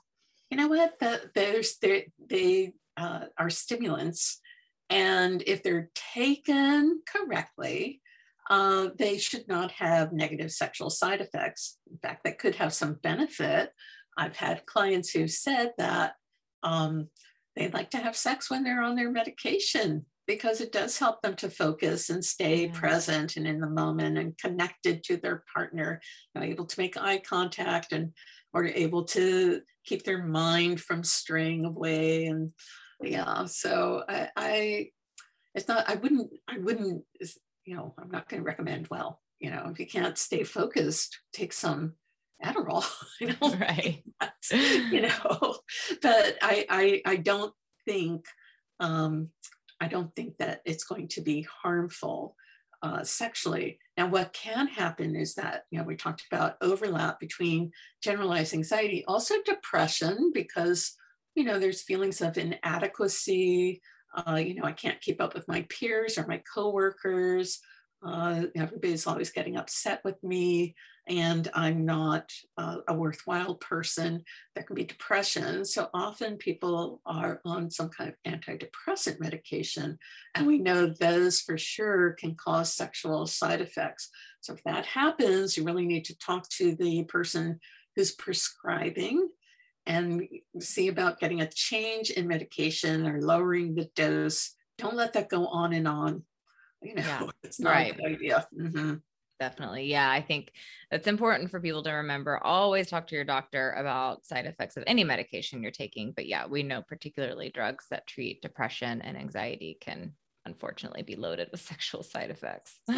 You 0.53 0.57
know 0.57 0.67
what? 0.67 0.99
The, 0.99 1.31
there's 1.33 1.77
they, 1.81 2.11
they 2.29 2.73
uh, 2.95 3.21
are 3.39 3.49
stimulants, 3.49 4.39
and 4.87 5.41
if 5.47 5.63
they're 5.63 5.89
taken 6.13 7.01
correctly, 7.07 8.03
uh, 8.51 8.89
they 8.95 9.17
should 9.17 9.47
not 9.47 9.71
have 9.71 10.13
negative 10.13 10.51
sexual 10.51 10.91
side 10.91 11.21
effects. 11.21 11.79
In 11.89 11.97
fact, 11.97 12.23
they 12.23 12.33
could 12.33 12.53
have 12.53 12.71
some 12.71 12.99
benefit. 13.01 13.71
I've 14.15 14.35
had 14.35 14.67
clients 14.67 15.09
who've 15.09 15.31
said 15.31 15.71
that 15.79 16.13
um, 16.61 17.09
they 17.55 17.69
like 17.69 17.89
to 17.89 17.97
have 17.97 18.15
sex 18.15 18.51
when 18.51 18.63
they're 18.63 18.83
on 18.83 18.95
their 18.95 19.09
medication 19.09 20.05
because 20.27 20.61
it 20.61 20.71
does 20.71 20.99
help 20.99 21.19
them 21.23 21.35
to 21.37 21.49
focus 21.49 22.11
and 22.11 22.23
stay 22.23 22.67
yes. 22.67 22.77
present 22.77 23.37
and 23.37 23.47
in 23.47 23.59
the 23.59 23.67
moment 23.67 24.19
and 24.19 24.37
connected 24.37 25.03
to 25.05 25.17
their 25.17 25.43
partner, 25.51 25.99
you 26.35 26.41
know, 26.41 26.45
able 26.45 26.65
to 26.65 26.79
make 26.79 26.95
eye 26.95 27.17
contact 27.17 27.91
and 27.91 28.13
or 28.53 28.65
able 28.65 29.03
to 29.03 29.61
keep 29.85 30.03
their 30.03 30.23
mind 30.23 30.79
from 30.79 31.03
straying 31.03 31.65
away. 31.65 32.25
And 32.25 32.51
yeah, 33.01 33.45
so 33.45 34.03
I, 34.07 34.29
I 34.35 34.87
it's 35.55 35.67
not 35.67 35.89
I 35.89 35.95
wouldn't 35.95 36.31
I 36.47 36.57
wouldn't 36.57 37.03
you 37.65 37.75
know, 37.75 37.93
I'm 37.97 38.11
not 38.11 38.27
going 38.29 38.41
to 38.41 38.45
recommend, 38.45 38.87
well, 38.89 39.21
you 39.39 39.49
know, 39.49 39.69
if 39.71 39.79
you 39.79 39.87
can't 39.87 40.17
stay 40.17 40.43
focused, 40.43 41.19
take 41.31 41.53
some 41.53 41.93
Adderall, 42.43 42.85
you 43.19 43.27
know, 43.27 43.55
right. 43.55 44.03
you 44.51 45.01
know, 45.01 45.57
but 46.01 46.37
I, 46.41 46.65
I, 46.69 47.01
I 47.05 47.15
don't 47.17 47.53
think, 47.85 48.25
um, 48.79 49.29
I 49.79 49.87
don't 49.87 50.13
think 50.15 50.37
that 50.37 50.61
it's 50.65 50.83
going 50.83 51.09
to 51.09 51.21
be 51.21 51.47
harmful 51.63 52.35
uh, 52.83 53.03
sexually. 53.03 53.79
Now, 53.97 54.07
what 54.07 54.33
can 54.33 54.67
happen 54.67 55.15
is 55.15 55.33
that, 55.35 55.63
you 55.71 55.79
know, 55.79 55.85
we 55.85 55.95
talked 55.95 56.23
about 56.29 56.57
overlap 56.61 57.19
between 57.19 57.71
generalized 58.03 58.53
anxiety, 58.53 59.03
also 59.07 59.35
depression, 59.45 60.31
because, 60.33 60.93
you 61.33 61.45
know, 61.45 61.57
there's 61.57 61.81
feelings 61.81 62.21
of 62.21 62.37
inadequacy, 62.37 63.81
uh, 64.15 64.35
you 64.35 64.55
know, 64.55 64.65
I 64.65 64.73
can't 64.73 65.01
keep 65.01 65.21
up 65.21 65.33
with 65.33 65.47
my 65.47 65.65
peers 65.69 66.17
or 66.17 66.27
my 66.27 66.41
coworkers. 66.53 67.59
Uh, 68.05 68.43
everybody's 68.55 69.07
always 69.07 69.31
getting 69.31 69.55
upset 69.55 70.01
with 70.03 70.21
me, 70.23 70.75
and 71.07 71.49
I'm 71.53 71.85
not 71.85 72.31
uh, 72.57 72.77
a 72.87 72.93
worthwhile 72.93 73.55
person. 73.55 74.23
There 74.55 74.63
can 74.63 74.75
be 74.75 74.83
depression. 74.83 75.63
So 75.63 75.89
often 75.93 76.37
people 76.37 77.01
are 77.05 77.39
on 77.45 77.71
some 77.71 77.89
kind 77.89 78.09
of 78.09 78.31
antidepressant 78.31 79.19
medication, 79.19 79.97
and 80.35 80.45
we 80.45 80.59
know 80.59 80.87
those 80.87 81.41
for 81.41 81.57
sure 81.57 82.11
can 82.13 82.35
cause 82.35 82.73
sexual 82.73 83.25
side 83.25 83.61
effects. 83.61 84.09
So 84.41 84.53
if 84.53 84.63
that 84.63 84.85
happens, 84.85 85.55
you 85.55 85.63
really 85.63 85.85
need 85.85 86.05
to 86.05 86.17
talk 86.17 86.49
to 86.49 86.75
the 86.75 87.03
person 87.05 87.59
who's 87.95 88.11
prescribing 88.11 89.29
and 89.85 90.27
see 90.59 90.87
about 90.87 91.19
getting 91.19 91.41
a 91.41 91.49
change 91.49 92.09
in 92.09 92.27
medication 92.27 93.07
or 93.07 93.21
lowering 93.21 93.75
the 93.75 93.89
dose. 93.95 94.55
Don't 94.77 94.95
let 94.95 95.13
that 95.13 95.29
go 95.29 95.47
on 95.47 95.73
and 95.73 95.87
on. 95.87 96.23
You 96.83 96.95
know, 96.95 97.03
yeah. 97.03 97.27
it's 97.43 97.59
not 97.59 97.71
right. 97.71 97.93
a 97.93 97.95
good 97.95 98.11
idea. 98.11 98.47
Mm-hmm. 98.57 98.93
Definitely. 99.39 99.85
Yeah. 99.85 100.09
I 100.09 100.21
think 100.21 100.51
it's 100.91 101.07
important 101.07 101.51
for 101.51 101.59
people 101.59 101.83
to 101.83 101.91
remember 101.91 102.37
always 102.37 102.87
talk 102.87 103.07
to 103.07 103.15
your 103.15 103.25
doctor 103.25 103.71
about 103.71 104.25
side 104.25 104.45
effects 104.45 104.77
of 104.77 104.83
any 104.87 105.03
medication 105.03 105.61
you're 105.61 105.71
taking. 105.71 106.13
But 106.13 106.27
yeah, 106.27 106.45
we 106.47 106.63
know 106.63 106.81
particularly 106.81 107.49
drugs 107.49 107.87
that 107.89 108.07
treat 108.07 108.41
depression 108.41 109.01
and 109.01 109.17
anxiety 109.17 109.77
can 109.81 110.13
unfortunately 110.45 111.01
be 111.01 111.15
loaded 111.15 111.49
with 111.51 111.61
sexual 111.73 112.03
side 112.03 112.29
effects. 112.29 112.79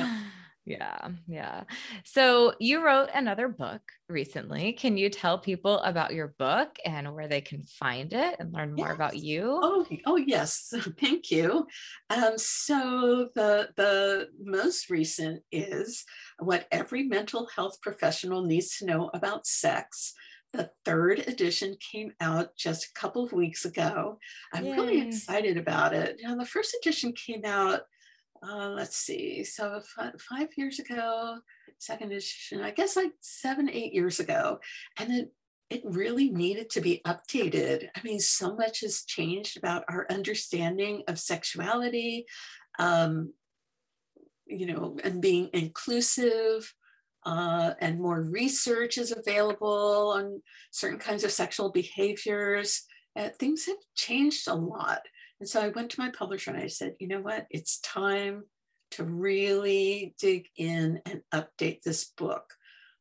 Yeah, 0.65 1.09
yeah. 1.27 1.63
So 2.03 2.55
you 2.59 2.83
wrote 2.83 3.09
another 3.13 3.47
book 3.47 3.81
recently. 4.09 4.73
Can 4.73 4.97
you 4.97 5.09
tell 5.09 5.37
people 5.37 5.79
about 5.81 6.15
your 6.15 6.33
book 6.39 6.75
and 6.83 7.13
where 7.13 7.27
they 7.27 7.41
can 7.41 7.61
find 7.63 8.11
it 8.13 8.37
and 8.39 8.51
learn 8.51 8.73
more 8.73 8.91
about 8.91 9.15
you? 9.15 9.59
Oh, 9.61 9.85
oh 10.07 10.15
yes. 10.15 10.73
Thank 10.99 11.29
you. 11.29 11.67
Um, 12.09 12.37
so 12.37 13.29
the 13.35 13.69
the 13.75 14.29
most 14.43 14.89
recent 14.89 15.43
is 15.51 16.03
what 16.39 16.67
every 16.71 17.03
mental 17.03 17.47
health 17.55 17.79
professional 17.81 18.41
needs 18.41 18.77
to 18.79 18.85
know 18.85 19.11
about 19.13 19.45
sex. 19.45 20.13
The 20.51 20.71
third 20.83 21.19
edition 21.19 21.75
came 21.79 22.13
out 22.19 22.55
just 22.55 22.85
a 22.85 22.99
couple 22.99 23.23
of 23.23 23.33
weeks 23.33 23.65
ago. 23.65 24.17
I'm 24.51 24.65
Yay. 24.65 24.71
really 24.71 25.07
excited 25.07 25.57
about 25.57 25.93
it. 25.93 26.19
Now, 26.23 26.35
the 26.35 26.45
first 26.45 26.75
edition 26.81 27.13
came 27.13 27.43
out 27.45 27.81
uh, 28.47 28.69
let's 28.69 28.97
see, 28.97 29.43
so 29.43 29.81
five, 29.95 30.21
five 30.21 30.49
years 30.57 30.79
ago, 30.79 31.37
second 31.79 32.11
edition, 32.11 32.61
I 32.61 32.71
guess 32.71 32.95
like 32.95 33.13
seven, 33.21 33.69
eight 33.69 33.93
years 33.93 34.19
ago. 34.19 34.59
And 34.97 35.11
it, 35.11 35.31
it 35.69 35.81
really 35.83 36.29
needed 36.29 36.69
to 36.71 36.81
be 36.81 37.01
updated. 37.05 37.87
I 37.95 38.01
mean, 38.03 38.19
so 38.19 38.55
much 38.55 38.81
has 38.81 39.03
changed 39.03 39.57
about 39.57 39.83
our 39.89 40.05
understanding 40.09 41.03
of 41.07 41.19
sexuality, 41.19 42.25
um, 42.77 43.33
you 44.45 44.67
know, 44.67 44.97
and 45.03 45.21
being 45.21 45.49
inclusive. 45.53 46.73
Uh, 47.25 47.73
and 47.81 47.99
more 47.99 48.21
research 48.21 48.99
is 48.99 49.11
available 49.11 50.13
on 50.15 50.43
certain 50.69 50.99
kinds 50.99 51.23
of 51.23 51.31
sexual 51.31 51.71
behaviors. 51.71 52.83
Uh, 53.15 53.29
things 53.39 53.65
have 53.65 53.77
changed 53.95 54.47
a 54.47 54.53
lot. 54.53 54.99
And 55.39 55.49
so 55.49 55.61
I 55.61 55.69
went 55.69 55.91
to 55.91 55.99
my 55.99 56.11
publisher 56.11 56.51
and 56.51 56.61
I 56.61 56.67
said, 56.67 56.95
you 56.99 57.07
know 57.07 57.21
what? 57.21 57.45
It's 57.49 57.79
time 57.79 58.43
to 58.91 59.03
really 59.03 60.15
dig 60.19 60.47
in 60.57 61.01
and 61.05 61.21
update 61.33 61.81
this 61.81 62.05
book. 62.17 62.53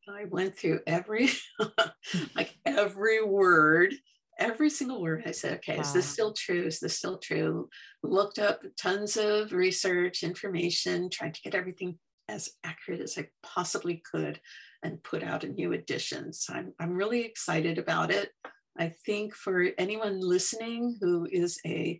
I 0.07 0.25
went 0.25 0.57
through 0.57 0.81
every, 0.85 1.29
like 2.35 2.55
every 2.65 3.23
word, 3.23 3.95
every 4.37 4.69
single 4.69 5.01
word. 5.01 5.23
I 5.25 5.31
said, 5.31 5.53
okay, 5.57 5.75
wow. 5.77 5.81
is 5.81 5.93
this 5.93 6.05
still 6.05 6.33
true? 6.33 6.65
Is 6.65 6.79
this 6.79 6.97
still 6.97 7.17
true? 7.17 7.69
Looked 8.03 8.37
up 8.37 8.61
tons 8.79 9.17
of 9.17 9.51
research, 9.51 10.21
information, 10.21 11.09
tried 11.09 11.33
to 11.35 11.41
get 11.41 11.55
everything 11.55 11.97
as 12.27 12.49
accurate 12.63 13.01
as 13.01 13.17
I 13.17 13.27
possibly 13.43 14.03
could 14.11 14.39
and 14.83 15.03
put 15.03 15.23
out 15.23 15.43
a 15.43 15.49
new 15.49 15.73
edition. 15.73 16.33
So 16.33 16.53
I'm, 16.53 16.73
I'm 16.79 16.93
really 16.93 17.21
excited 17.21 17.77
about 17.77 18.11
it. 18.11 18.29
I 18.77 18.93
think 19.05 19.33
for 19.33 19.69
anyone 19.77 20.19
listening 20.19 20.97
who 20.99 21.27
is 21.31 21.59
a 21.65 21.99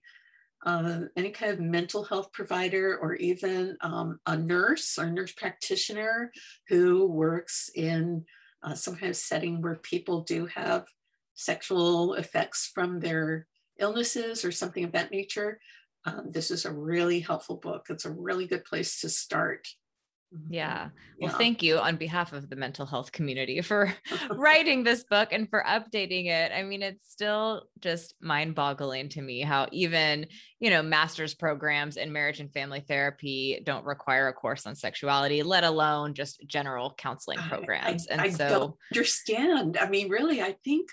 uh, 0.66 1.02
any 1.16 1.30
kind 1.30 1.52
of 1.52 1.60
mental 1.60 2.04
health 2.04 2.32
provider 2.32 2.98
or 2.98 3.16
even 3.16 3.78
um, 3.82 4.20
a 4.26 4.36
nurse 4.36 4.98
or 4.98 5.10
nurse 5.10 5.32
practitioner 5.32 6.32
who 6.68 7.06
works 7.06 7.70
in 7.76 8.26
uh, 8.64 8.74
some 8.74 8.96
kind 8.96 9.12
of 9.12 9.16
setting 9.16 9.62
where 9.62 9.76
people 9.76 10.22
do 10.22 10.48
have 10.48 10.86
sexual 11.36 12.16
effects 12.16 12.72
from 12.74 13.00
their 13.00 13.46
illnesses 13.80 14.44
or 14.44 14.52
something 14.52 14.84
of 14.84 14.92
that 14.94 15.12
nature. 15.12 15.60
Um, 16.06 16.32
this 16.32 16.50
is 16.50 16.66
a 16.66 16.74
really 16.74 17.20
helpful 17.20 17.58
book. 17.58 17.88
It's 17.90 18.06
a 18.06 18.12
really 18.12 18.48
good 18.48 18.66
place 18.66 19.02
to 19.02 19.10
start. 19.10 19.68
Mm-hmm. 20.36 20.46
Mm-hmm. 20.46 20.54
Yeah. 20.54 20.90
Well, 21.20 21.32
yeah. 21.32 21.38
thank 21.38 21.64
you 21.64 21.78
on 21.78 21.96
behalf 21.96 22.34
of 22.34 22.50
the 22.50 22.56
mental 22.56 22.86
health 22.86 23.12
community 23.12 23.62
for 23.62 23.94
writing 24.32 24.84
this 24.84 25.04
book 25.04 25.30
and 25.32 25.50
for 25.50 25.64
updating 25.68 26.28
it. 26.28 26.52
I 26.52 26.64
mean, 26.64 26.84
it's 26.84 27.12
still 27.12 27.64
just 27.80 28.16
mind 28.22 28.56
boggling 28.56 29.10
to 29.10 29.22
me 29.22 29.42
how 29.42 29.68
even, 29.72 30.28
you 30.60 30.70
know, 30.70 30.84
master's 30.84 31.34
programs 31.34 31.98
in 31.98 32.12
marriage 32.12 32.40
and 32.40 32.52
family 32.52 32.84
therapy 32.88 33.62
don't 33.64 33.86
require 33.86 34.28
a 34.28 34.34
course 34.34 34.66
on 34.66 34.76
sexuality, 34.76 35.44
let 35.44 35.64
alone 35.64 36.14
just 36.14 36.44
general 36.48 36.94
counseling 36.98 37.40
programs. 37.40 38.08
I, 38.08 38.12
I, 38.12 38.14
and 38.14 38.22
I 38.22 38.30
so 38.30 38.50
don't 38.50 38.76
understand. 38.94 39.78
I 39.78 39.90
mean, 39.90 40.10
really, 40.10 40.42
I 40.42 40.56
think, 40.64 40.90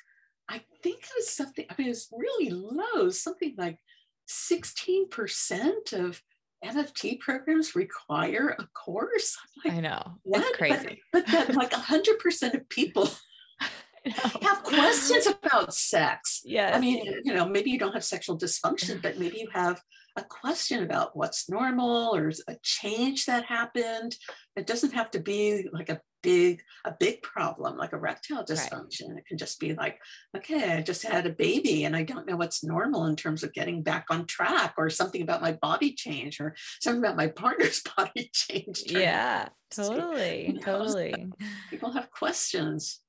I 0.49 0.61
think 0.83 0.99
it 0.99 1.11
was 1.17 1.31
something, 1.31 1.67
I 1.69 1.75
mean, 1.79 1.89
it's 1.89 2.09
really 2.13 2.51
low, 2.51 3.11
something 3.11 3.55
like 3.57 3.79
16% 4.29 5.93
of 5.93 6.23
MFT 6.65 7.19
programs 7.21 7.75
require 7.75 8.57
a 8.59 8.67
course. 8.75 9.37
Like, 9.65 9.75
I 9.75 9.81
know. 9.81 10.19
What? 10.23 10.43
It's 10.43 10.57
crazy. 10.57 11.03
But, 11.13 11.27
but 11.27 11.33
that 11.33 11.55
like 11.55 11.71
100% 11.71 12.55
of 12.55 12.69
people 12.69 13.11
have 14.05 14.63
questions 14.63 15.27
about 15.27 15.75
sex. 15.75 16.43
Yeah. 16.45 16.73
I 16.75 16.81
mean, 16.81 17.05
you 17.25 17.35
know, 17.35 17.49
maybe 17.49 17.71
you 17.71 17.79
don't 17.79 17.93
have 17.93 18.05
sexual 18.05 18.39
dysfunction, 18.39 19.01
but 19.01 19.19
maybe 19.19 19.39
you 19.39 19.49
have 19.53 19.81
a 20.17 20.23
question 20.23 20.83
about 20.83 21.17
what's 21.17 21.49
normal 21.49 22.15
or 22.15 22.33
a 22.49 22.57
change 22.63 23.27
that 23.27 23.45
happened. 23.45 24.17
It 24.57 24.67
doesn't 24.67 24.93
have 24.93 25.11
to 25.13 25.21
be 25.21 25.69
like 25.73 25.89
a 25.89 26.01
big 26.23 26.63
a 26.85 26.95
big 26.99 27.23
problem 27.23 27.77
like 27.77 27.93
erectile 27.93 28.45
dysfunction 28.45 29.11
right. 29.11 29.19
it 29.19 29.27
can 29.27 29.39
just 29.39 29.59
be 29.61 29.75
like 29.75 29.99
okay 30.37 30.75
i 30.75 30.81
just 30.81 31.03
had 31.03 31.27
a 31.27 31.31
baby 31.31 31.85
and 31.85 31.97
i 31.97 32.03
don't 32.03 32.27
know 32.27 32.37
what's 32.37 32.65
normal 32.65 33.07
in 33.07 33.17
terms 33.17 33.43
of 33.43 33.53
getting 33.53 33.83
back 33.83 34.07
on 34.11 34.27
track 34.27 34.75
or 34.79 34.89
something 34.89 35.23
about 35.23 35.43
my 35.43 35.53
body 35.53 35.93
change 35.93 36.41
or 36.41 36.55
something 36.81 37.03
about 37.03 37.17
my 37.17 37.27
partner's 37.43 37.83
body 37.97 38.31
change 38.33 38.85
yeah 38.87 39.49
totally 39.71 40.47
you 40.49 40.53
know, 40.55 40.61
totally 40.61 41.33
people 41.71 41.91
have 41.91 42.11
questions 42.11 43.01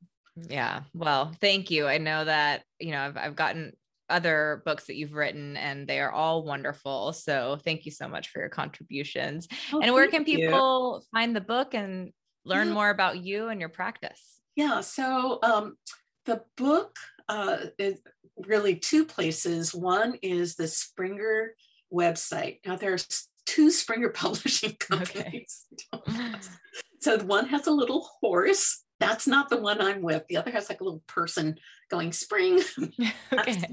Yeah. 0.50 0.82
Well, 0.94 1.32
thank 1.42 1.70
you. 1.70 1.88
I 1.88 2.00
know 2.00 2.26
that, 2.26 2.64
you 2.80 2.92
know, 2.92 3.02
I've, 3.02 3.18
I've 3.18 3.36
gotten 3.36 3.74
other 4.10 4.62
books 4.66 4.86
that 4.86 4.96
you've 4.96 5.14
written 5.14 5.58
and 5.58 5.88
they 5.88 6.00
are 6.00 6.12
all 6.12 6.44
wonderful. 6.44 7.14
So 7.14 7.58
thank 7.64 7.86
you 7.86 7.92
so 7.92 8.08
much 8.08 8.30
for 8.30 8.40
your 8.40 8.50
contributions. 8.50 9.48
Oh, 9.72 9.82
and 9.82 9.94
where 9.94 10.08
can 10.08 10.26
people 10.26 11.02
you. 11.02 11.18
find 11.18 11.36
the 11.36 11.42
book 11.42 11.74
and 11.74 12.12
learn 12.46 12.68
yeah. 12.68 12.74
more 12.74 12.90
about 12.90 13.24
you 13.24 13.50
and 13.50 13.60
your 13.60 13.70
practice? 13.70 14.40
Yeah. 14.56 14.82
So 14.82 15.40
um, 15.44 15.78
the 16.26 16.44
book 16.58 16.98
uh, 17.30 17.58
is 17.78 18.02
really 18.38 18.76
two 18.76 19.06
places. 19.06 19.74
One 19.74 20.16
is 20.22 20.56
the 20.56 20.68
Springer 20.68 21.56
website. 21.94 22.60
Now 22.66 22.76
there's 22.76 23.28
two 23.46 23.72
Springer 23.72 24.10
publishing 24.14 24.76
companies. 24.80 25.66
Okay. 25.94 26.34
so 27.02 27.18
one 27.20 27.48
has 27.48 27.68
a 27.68 27.72
little 27.72 28.08
horse 28.22 28.83
that's 29.04 29.28
not 29.28 29.50
the 29.50 29.58
one 29.58 29.82
I'm 29.82 30.02
with. 30.02 30.24
The 30.28 30.38
other 30.38 30.52
has 30.52 30.70
like 30.70 30.82
a 30.82 30.84
little 30.84 31.04
person 31.08 31.58
going 31.90 32.12
spring. 32.12 32.62
okay. 32.82 33.14
that's, 33.32 33.66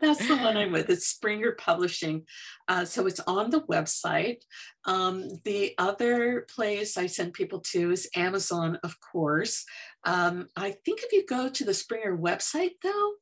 that's, 0.00 0.28
the 0.28 0.36
one 0.36 0.56
I'm 0.56 0.72
with. 0.72 0.90
It's 0.90 1.06
Springer 1.06 1.52
Publishing. 1.52 2.24
Uh, 2.68 2.84
so 2.84 3.06
it's 3.06 3.20
on 3.20 3.50
the 3.50 3.62
website. 3.62 4.42
Um, 4.84 5.28
the 5.44 5.74
other 5.78 6.46
place 6.54 6.96
I 6.96 7.06
send 7.06 7.32
people 7.32 7.60
to 7.72 7.90
is 7.90 8.08
Amazon, 8.14 8.78
of 8.82 8.96
course. 9.00 9.64
Um, 10.04 10.48
I 10.56 10.74
think 10.84 11.00
if 11.02 11.12
you 11.12 11.24
go 11.26 11.48
to 11.48 11.64
the 11.64 11.74
Springer 11.74 12.16
website, 12.16 12.72
though, 12.82 13.12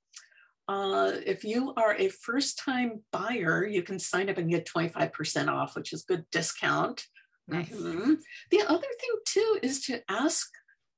uh, 0.68 1.12
if 1.26 1.44
you 1.44 1.74
are 1.76 1.94
a 1.94 2.08
first 2.08 2.58
time 2.58 3.02
buyer, 3.12 3.66
you 3.66 3.82
can 3.82 3.98
sign 3.98 4.28
up 4.28 4.38
and 4.38 4.50
get 4.50 4.66
25% 4.66 5.48
off, 5.48 5.76
which 5.76 5.92
is 5.92 6.02
good 6.02 6.24
discount. 6.30 7.04
Nice. 7.48 7.70
Mm-hmm. 7.70 8.14
The 8.50 8.62
other 8.68 8.86
thing, 9.00 9.16
too, 9.26 9.58
is 9.62 9.84
to 9.86 10.00
ask 10.08 10.48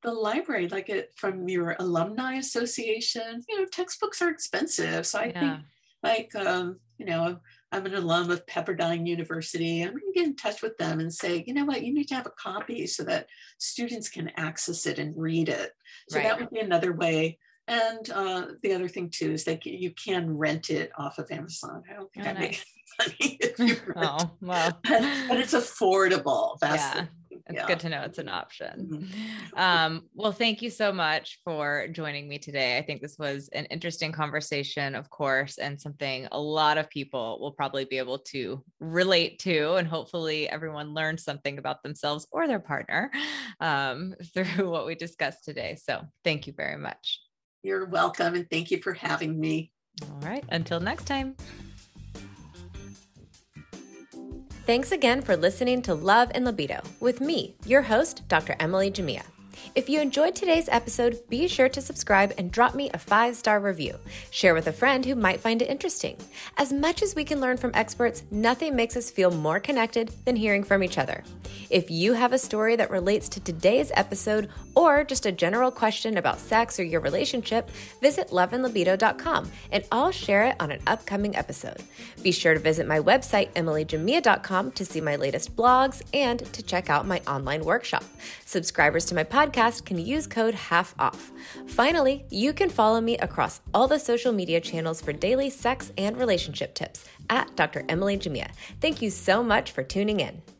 the 0.05 0.13
library, 0.13 0.69
like 0.69 0.89
it 0.89 1.13
from 1.17 1.49
your 1.49 1.75
alumni 1.81 2.35
association, 2.35 3.43
you 3.49 3.59
know, 3.59 3.67
textbooks 3.67 4.23
are 4.23 4.31
expensive. 4.31 5.07
So 5.07 5.19
I 5.19 5.27
yeah. 5.27 5.41
think 5.41 5.65
like, 6.03 6.35
um, 6.37 6.79
you 6.99 7.07
know, 7.07 7.39
I'm 7.73 7.87
an 7.87 7.95
alum 7.95 8.31
of 8.31 8.47
Pepperdine 8.47 9.07
University. 9.07 9.83
I'm 9.83 9.91
going 9.91 10.03
to 10.13 10.13
get 10.15 10.27
in 10.27 10.37
touch 10.37 10.63
with 10.63 10.77
them 10.77 11.01
and 11.01 11.13
say, 11.13 11.43
you 11.47 11.55
know 11.55 11.65
what, 11.65 11.83
you 11.83 11.93
need 11.93 12.07
to 12.09 12.15
have 12.15 12.27
a 12.27 12.31
copy 12.31 12.87
so 12.87 13.03
that 13.05 13.27
students 13.59 14.09
can 14.09 14.31
access 14.37 14.87
it 14.87 15.01
and 15.01 15.17
read 15.17 15.49
it. 15.49 15.73
So 16.11 16.19
right. 16.19 16.29
that 16.29 16.39
would 16.39 16.51
be 16.51 16.61
another 16.61 16.93
way. 16.93 17.39
And 17.67 18.09
uh, 18.11 18.47
the 18.63 18.75
other 18.75 18.89
thing 18.89 19.11
too 19.11 19.33
is 19.33 19.45
that 19.45 19.65
you 19.65 19.91
can 19.91 20.37
rent 20.37 20.71
it 20.71 20.93
off 20.99 21.19
of 21.19 21.31
Amazon. 21.31 21.83
I 21.91 21.95
don't 21.95 22.13
think 22.13 22.27
oh, 22.27 22.31
I 22.31 22.33
nice. 22.35 22.43
make 22.43 22.65
money 23.21 23.39
if 23.41 23.59
you 23.59 23.77
rent. 23.87 23.97
Oh, 23.97 24.31
well. 24.41 24.79
but, 24.85 25.01
but 25.29 25.39
it's 25.39 25.55
affordable. 25.55 26.59
That's 26.61 26.83
yeah. 26.83 27.07
It's 27.55 27.63
yeah. 27.63 27.67
good 27.69 27.81
to 27.81 27.89
know 27.89 28.03
it's 28.03 28.19
an 28.19 28.29
option. 28.29 28.89
Mm-hmm. 28.91 29.59
Um, 29.59 30.09
well, 30.15 30.33
thank 30.33 30.61
you 30.61 30.71
so 30.71 30.93
much 30.93 31.39
for 31.45 31.87
joining 31.93 32.29
me 32.29 32.39
today. 32.39 32.77
I 32.77 32.83
think 32.83 33.01
this 33.01 33.17
was 33.17 33.49
an 33.53 33.67
interesting 33.67 34.11
conversation, 34.11 34.97
of 34.97 35.09
course, 35.09 35.59
and 35.59 35.81
something 35.81 36.27
a 36.33 36.41
lot 36.41 36.79
of 36.79 36.91
people 36.91 37.39
will 37.41 37.53
probably 37.53 37.85
be 37.85 37.99
able 37.99 38.19
to 38.19 38.65
relate 38.81 39.39
to. 39.41 39.75
And 39.75 39.87
hopefully, 39.87 40.49
everyone 40.49 40.95
learned 40.95 41.21
something 41.21 41.59
about 41.59 41.85
themselves 41.85 42.27
or 42.33 42.49
their 42.49 42.59
partner 42.59 43.13
um, 43.61 44.17
through 44.35 44.69
what 44.69 44.85
we 44.85 44.97
discussed 44.97 45.45
today. 45.45 45.77
So, 45.81 46.03
thank 46.25 46.49
you 46.49 46.53
very 46.57 46.77
much. 46.77 47.21
You're 47.63 47.87
welcome. 47.87 48.35
And 48.35 48.51
thank 48.51 48.73
you 48.73 48.83
for 48.83 48.93
having 48.93 49.39
me. 49.39 49.71
All 50.03 50.19
right. 50.21 50.45
Until 50.49 50.81
next 50.81 51.05
time. 51.05 51.37
Thanks 54.67 54.93
again 54.93 55.21
for 55.21 55.37
listening 55.37 55.83
to 55.83 55.95
Love 55.95 56.31
and 56.35 56.47
Libido 56.47 56.81
with 56.99 57.21
me, 57.21 57.55
your 57.67 57.83
host, 57.83 58.27
Dr. 58.29 58.57
Emily 58.59 58.91
Jamea. 58.91 59.34
If 59.75 59.89
you 59.89 60.01
enjoyed 60.01 60.35
today's 60.35 60.69
episode, 60.69 61.21
be 61.29 61.49
sure 61.49 61.69
to 61.69 61.81
subscribe 61.81 62.33
and 62.39 62.51
drop 62.51 62.75
me 62.75 62.91
a 62.93 62.99
five 62.99 63.37
star 63.37 63.61
review. 63.61 63.99
Share 64.31 64.55
with 64.55 64.67
a 64.67 64.73
friend 64.73 65.05
who 65.05 65.15
might 65.15 65.41
find 65.41 65.61
it 65.63 65.69
interesting. 65.69 66.17
As 66.57 66.73
much 66.73 67.03
as 67.03 67.15
we 67.15 67.25
can 67.25 67.41
learn 67.41 67.57
from 67.57 67.73
experts, 67.75 68.23
nothing 68.31 68.77
makes 68.77 68.97
us 68.97 69.11
feel 69.11 69.31
more 69.31 69.61
connected 69.61 70.11
than 70.25 70.37
hearing 70.37 70.65
from 70.65 70.83
each 70.83 70.99
other. 70.99 71.25
If 71.71 71.91
you 71.91 72.13
have 72.13 72.33
a 72.33 72.39
story 72.39 72.77
that 72.77 72.91
relates 72.91 73.29
to 73.31 73.41
today's 73.41 73.91
episode 73.95 74.49
or 74.75 75.05
just 75.05 75.27
a 75.27 75.33
general 75.33 75.71
question 75.71 76.19
about 76.19 76.39
sex 76.39 76.79
or 76.79 76.85
your 76.85 77.01
relationship, 77.01 77.71
visit 78.01 78.29
loveandlibido.com 78.29 79.51
and 79.73 79.85
I'll 79.91 80.11
share 80.11 80.45
it 80.45 80.57
on 80.61 80.71
an 80.71 80.81
upcoming 80.87 81.37
episode. 81.37 81.83
Be 82.23 82.33
sure 82.33 82.55
to 82.55 82.61
visit 82.61 82.87
my 82.87 83.01
website, 83.01 83.53
emilyjamea.com, 83.55 84.73
to 84.73 84.85
see 84.85 85.01
my 85.01 85.17
latest 85.17 85.57
blogs 85.57 86.03
and 86.13 86.41
to 86.53 86.63
check 86.63 86.91
out 86.91 87.07
my 87.07 87.21
online 87.27 87.65
workshop. 87.65 88.05
Subscribers 88.45 89.05
to 89.07 89.15
my 89.15 89.25
podcast 89.45 89.85
can 89.85 89.99
use 89.99 90.27
code 90.27 90.55
HALF 90.55 90.95
OFF. 90.99 91.33
Finally, 91.67 92.25
you 92.31 92.55
can 92.55 92.71
follow 92.71 93.01
me 93.01 93.19
across 93.19 93.61
all 93.75 93.87
the 93.87 93.99
social 93.99 94.33
media 94.33 94.59
channels 94.59 95.03
for 95.03 95.13
daily 95.13 95.51
sex 95.51 95.93
and 95.99 96.17
relationship 96.17 96.75
tips 96.75 97.05
at 97.29 97.55
Dr. 97.55 97.85
Emily 97.91 98.17
Jamea. 98.17 98.51
Thank 98.81 99.03
you 99.03 99.11
so 99.11 99.43
much 99.43 99.71
for 99.73 99.83
tuning 99.83 100.21
in. 100.21 100.54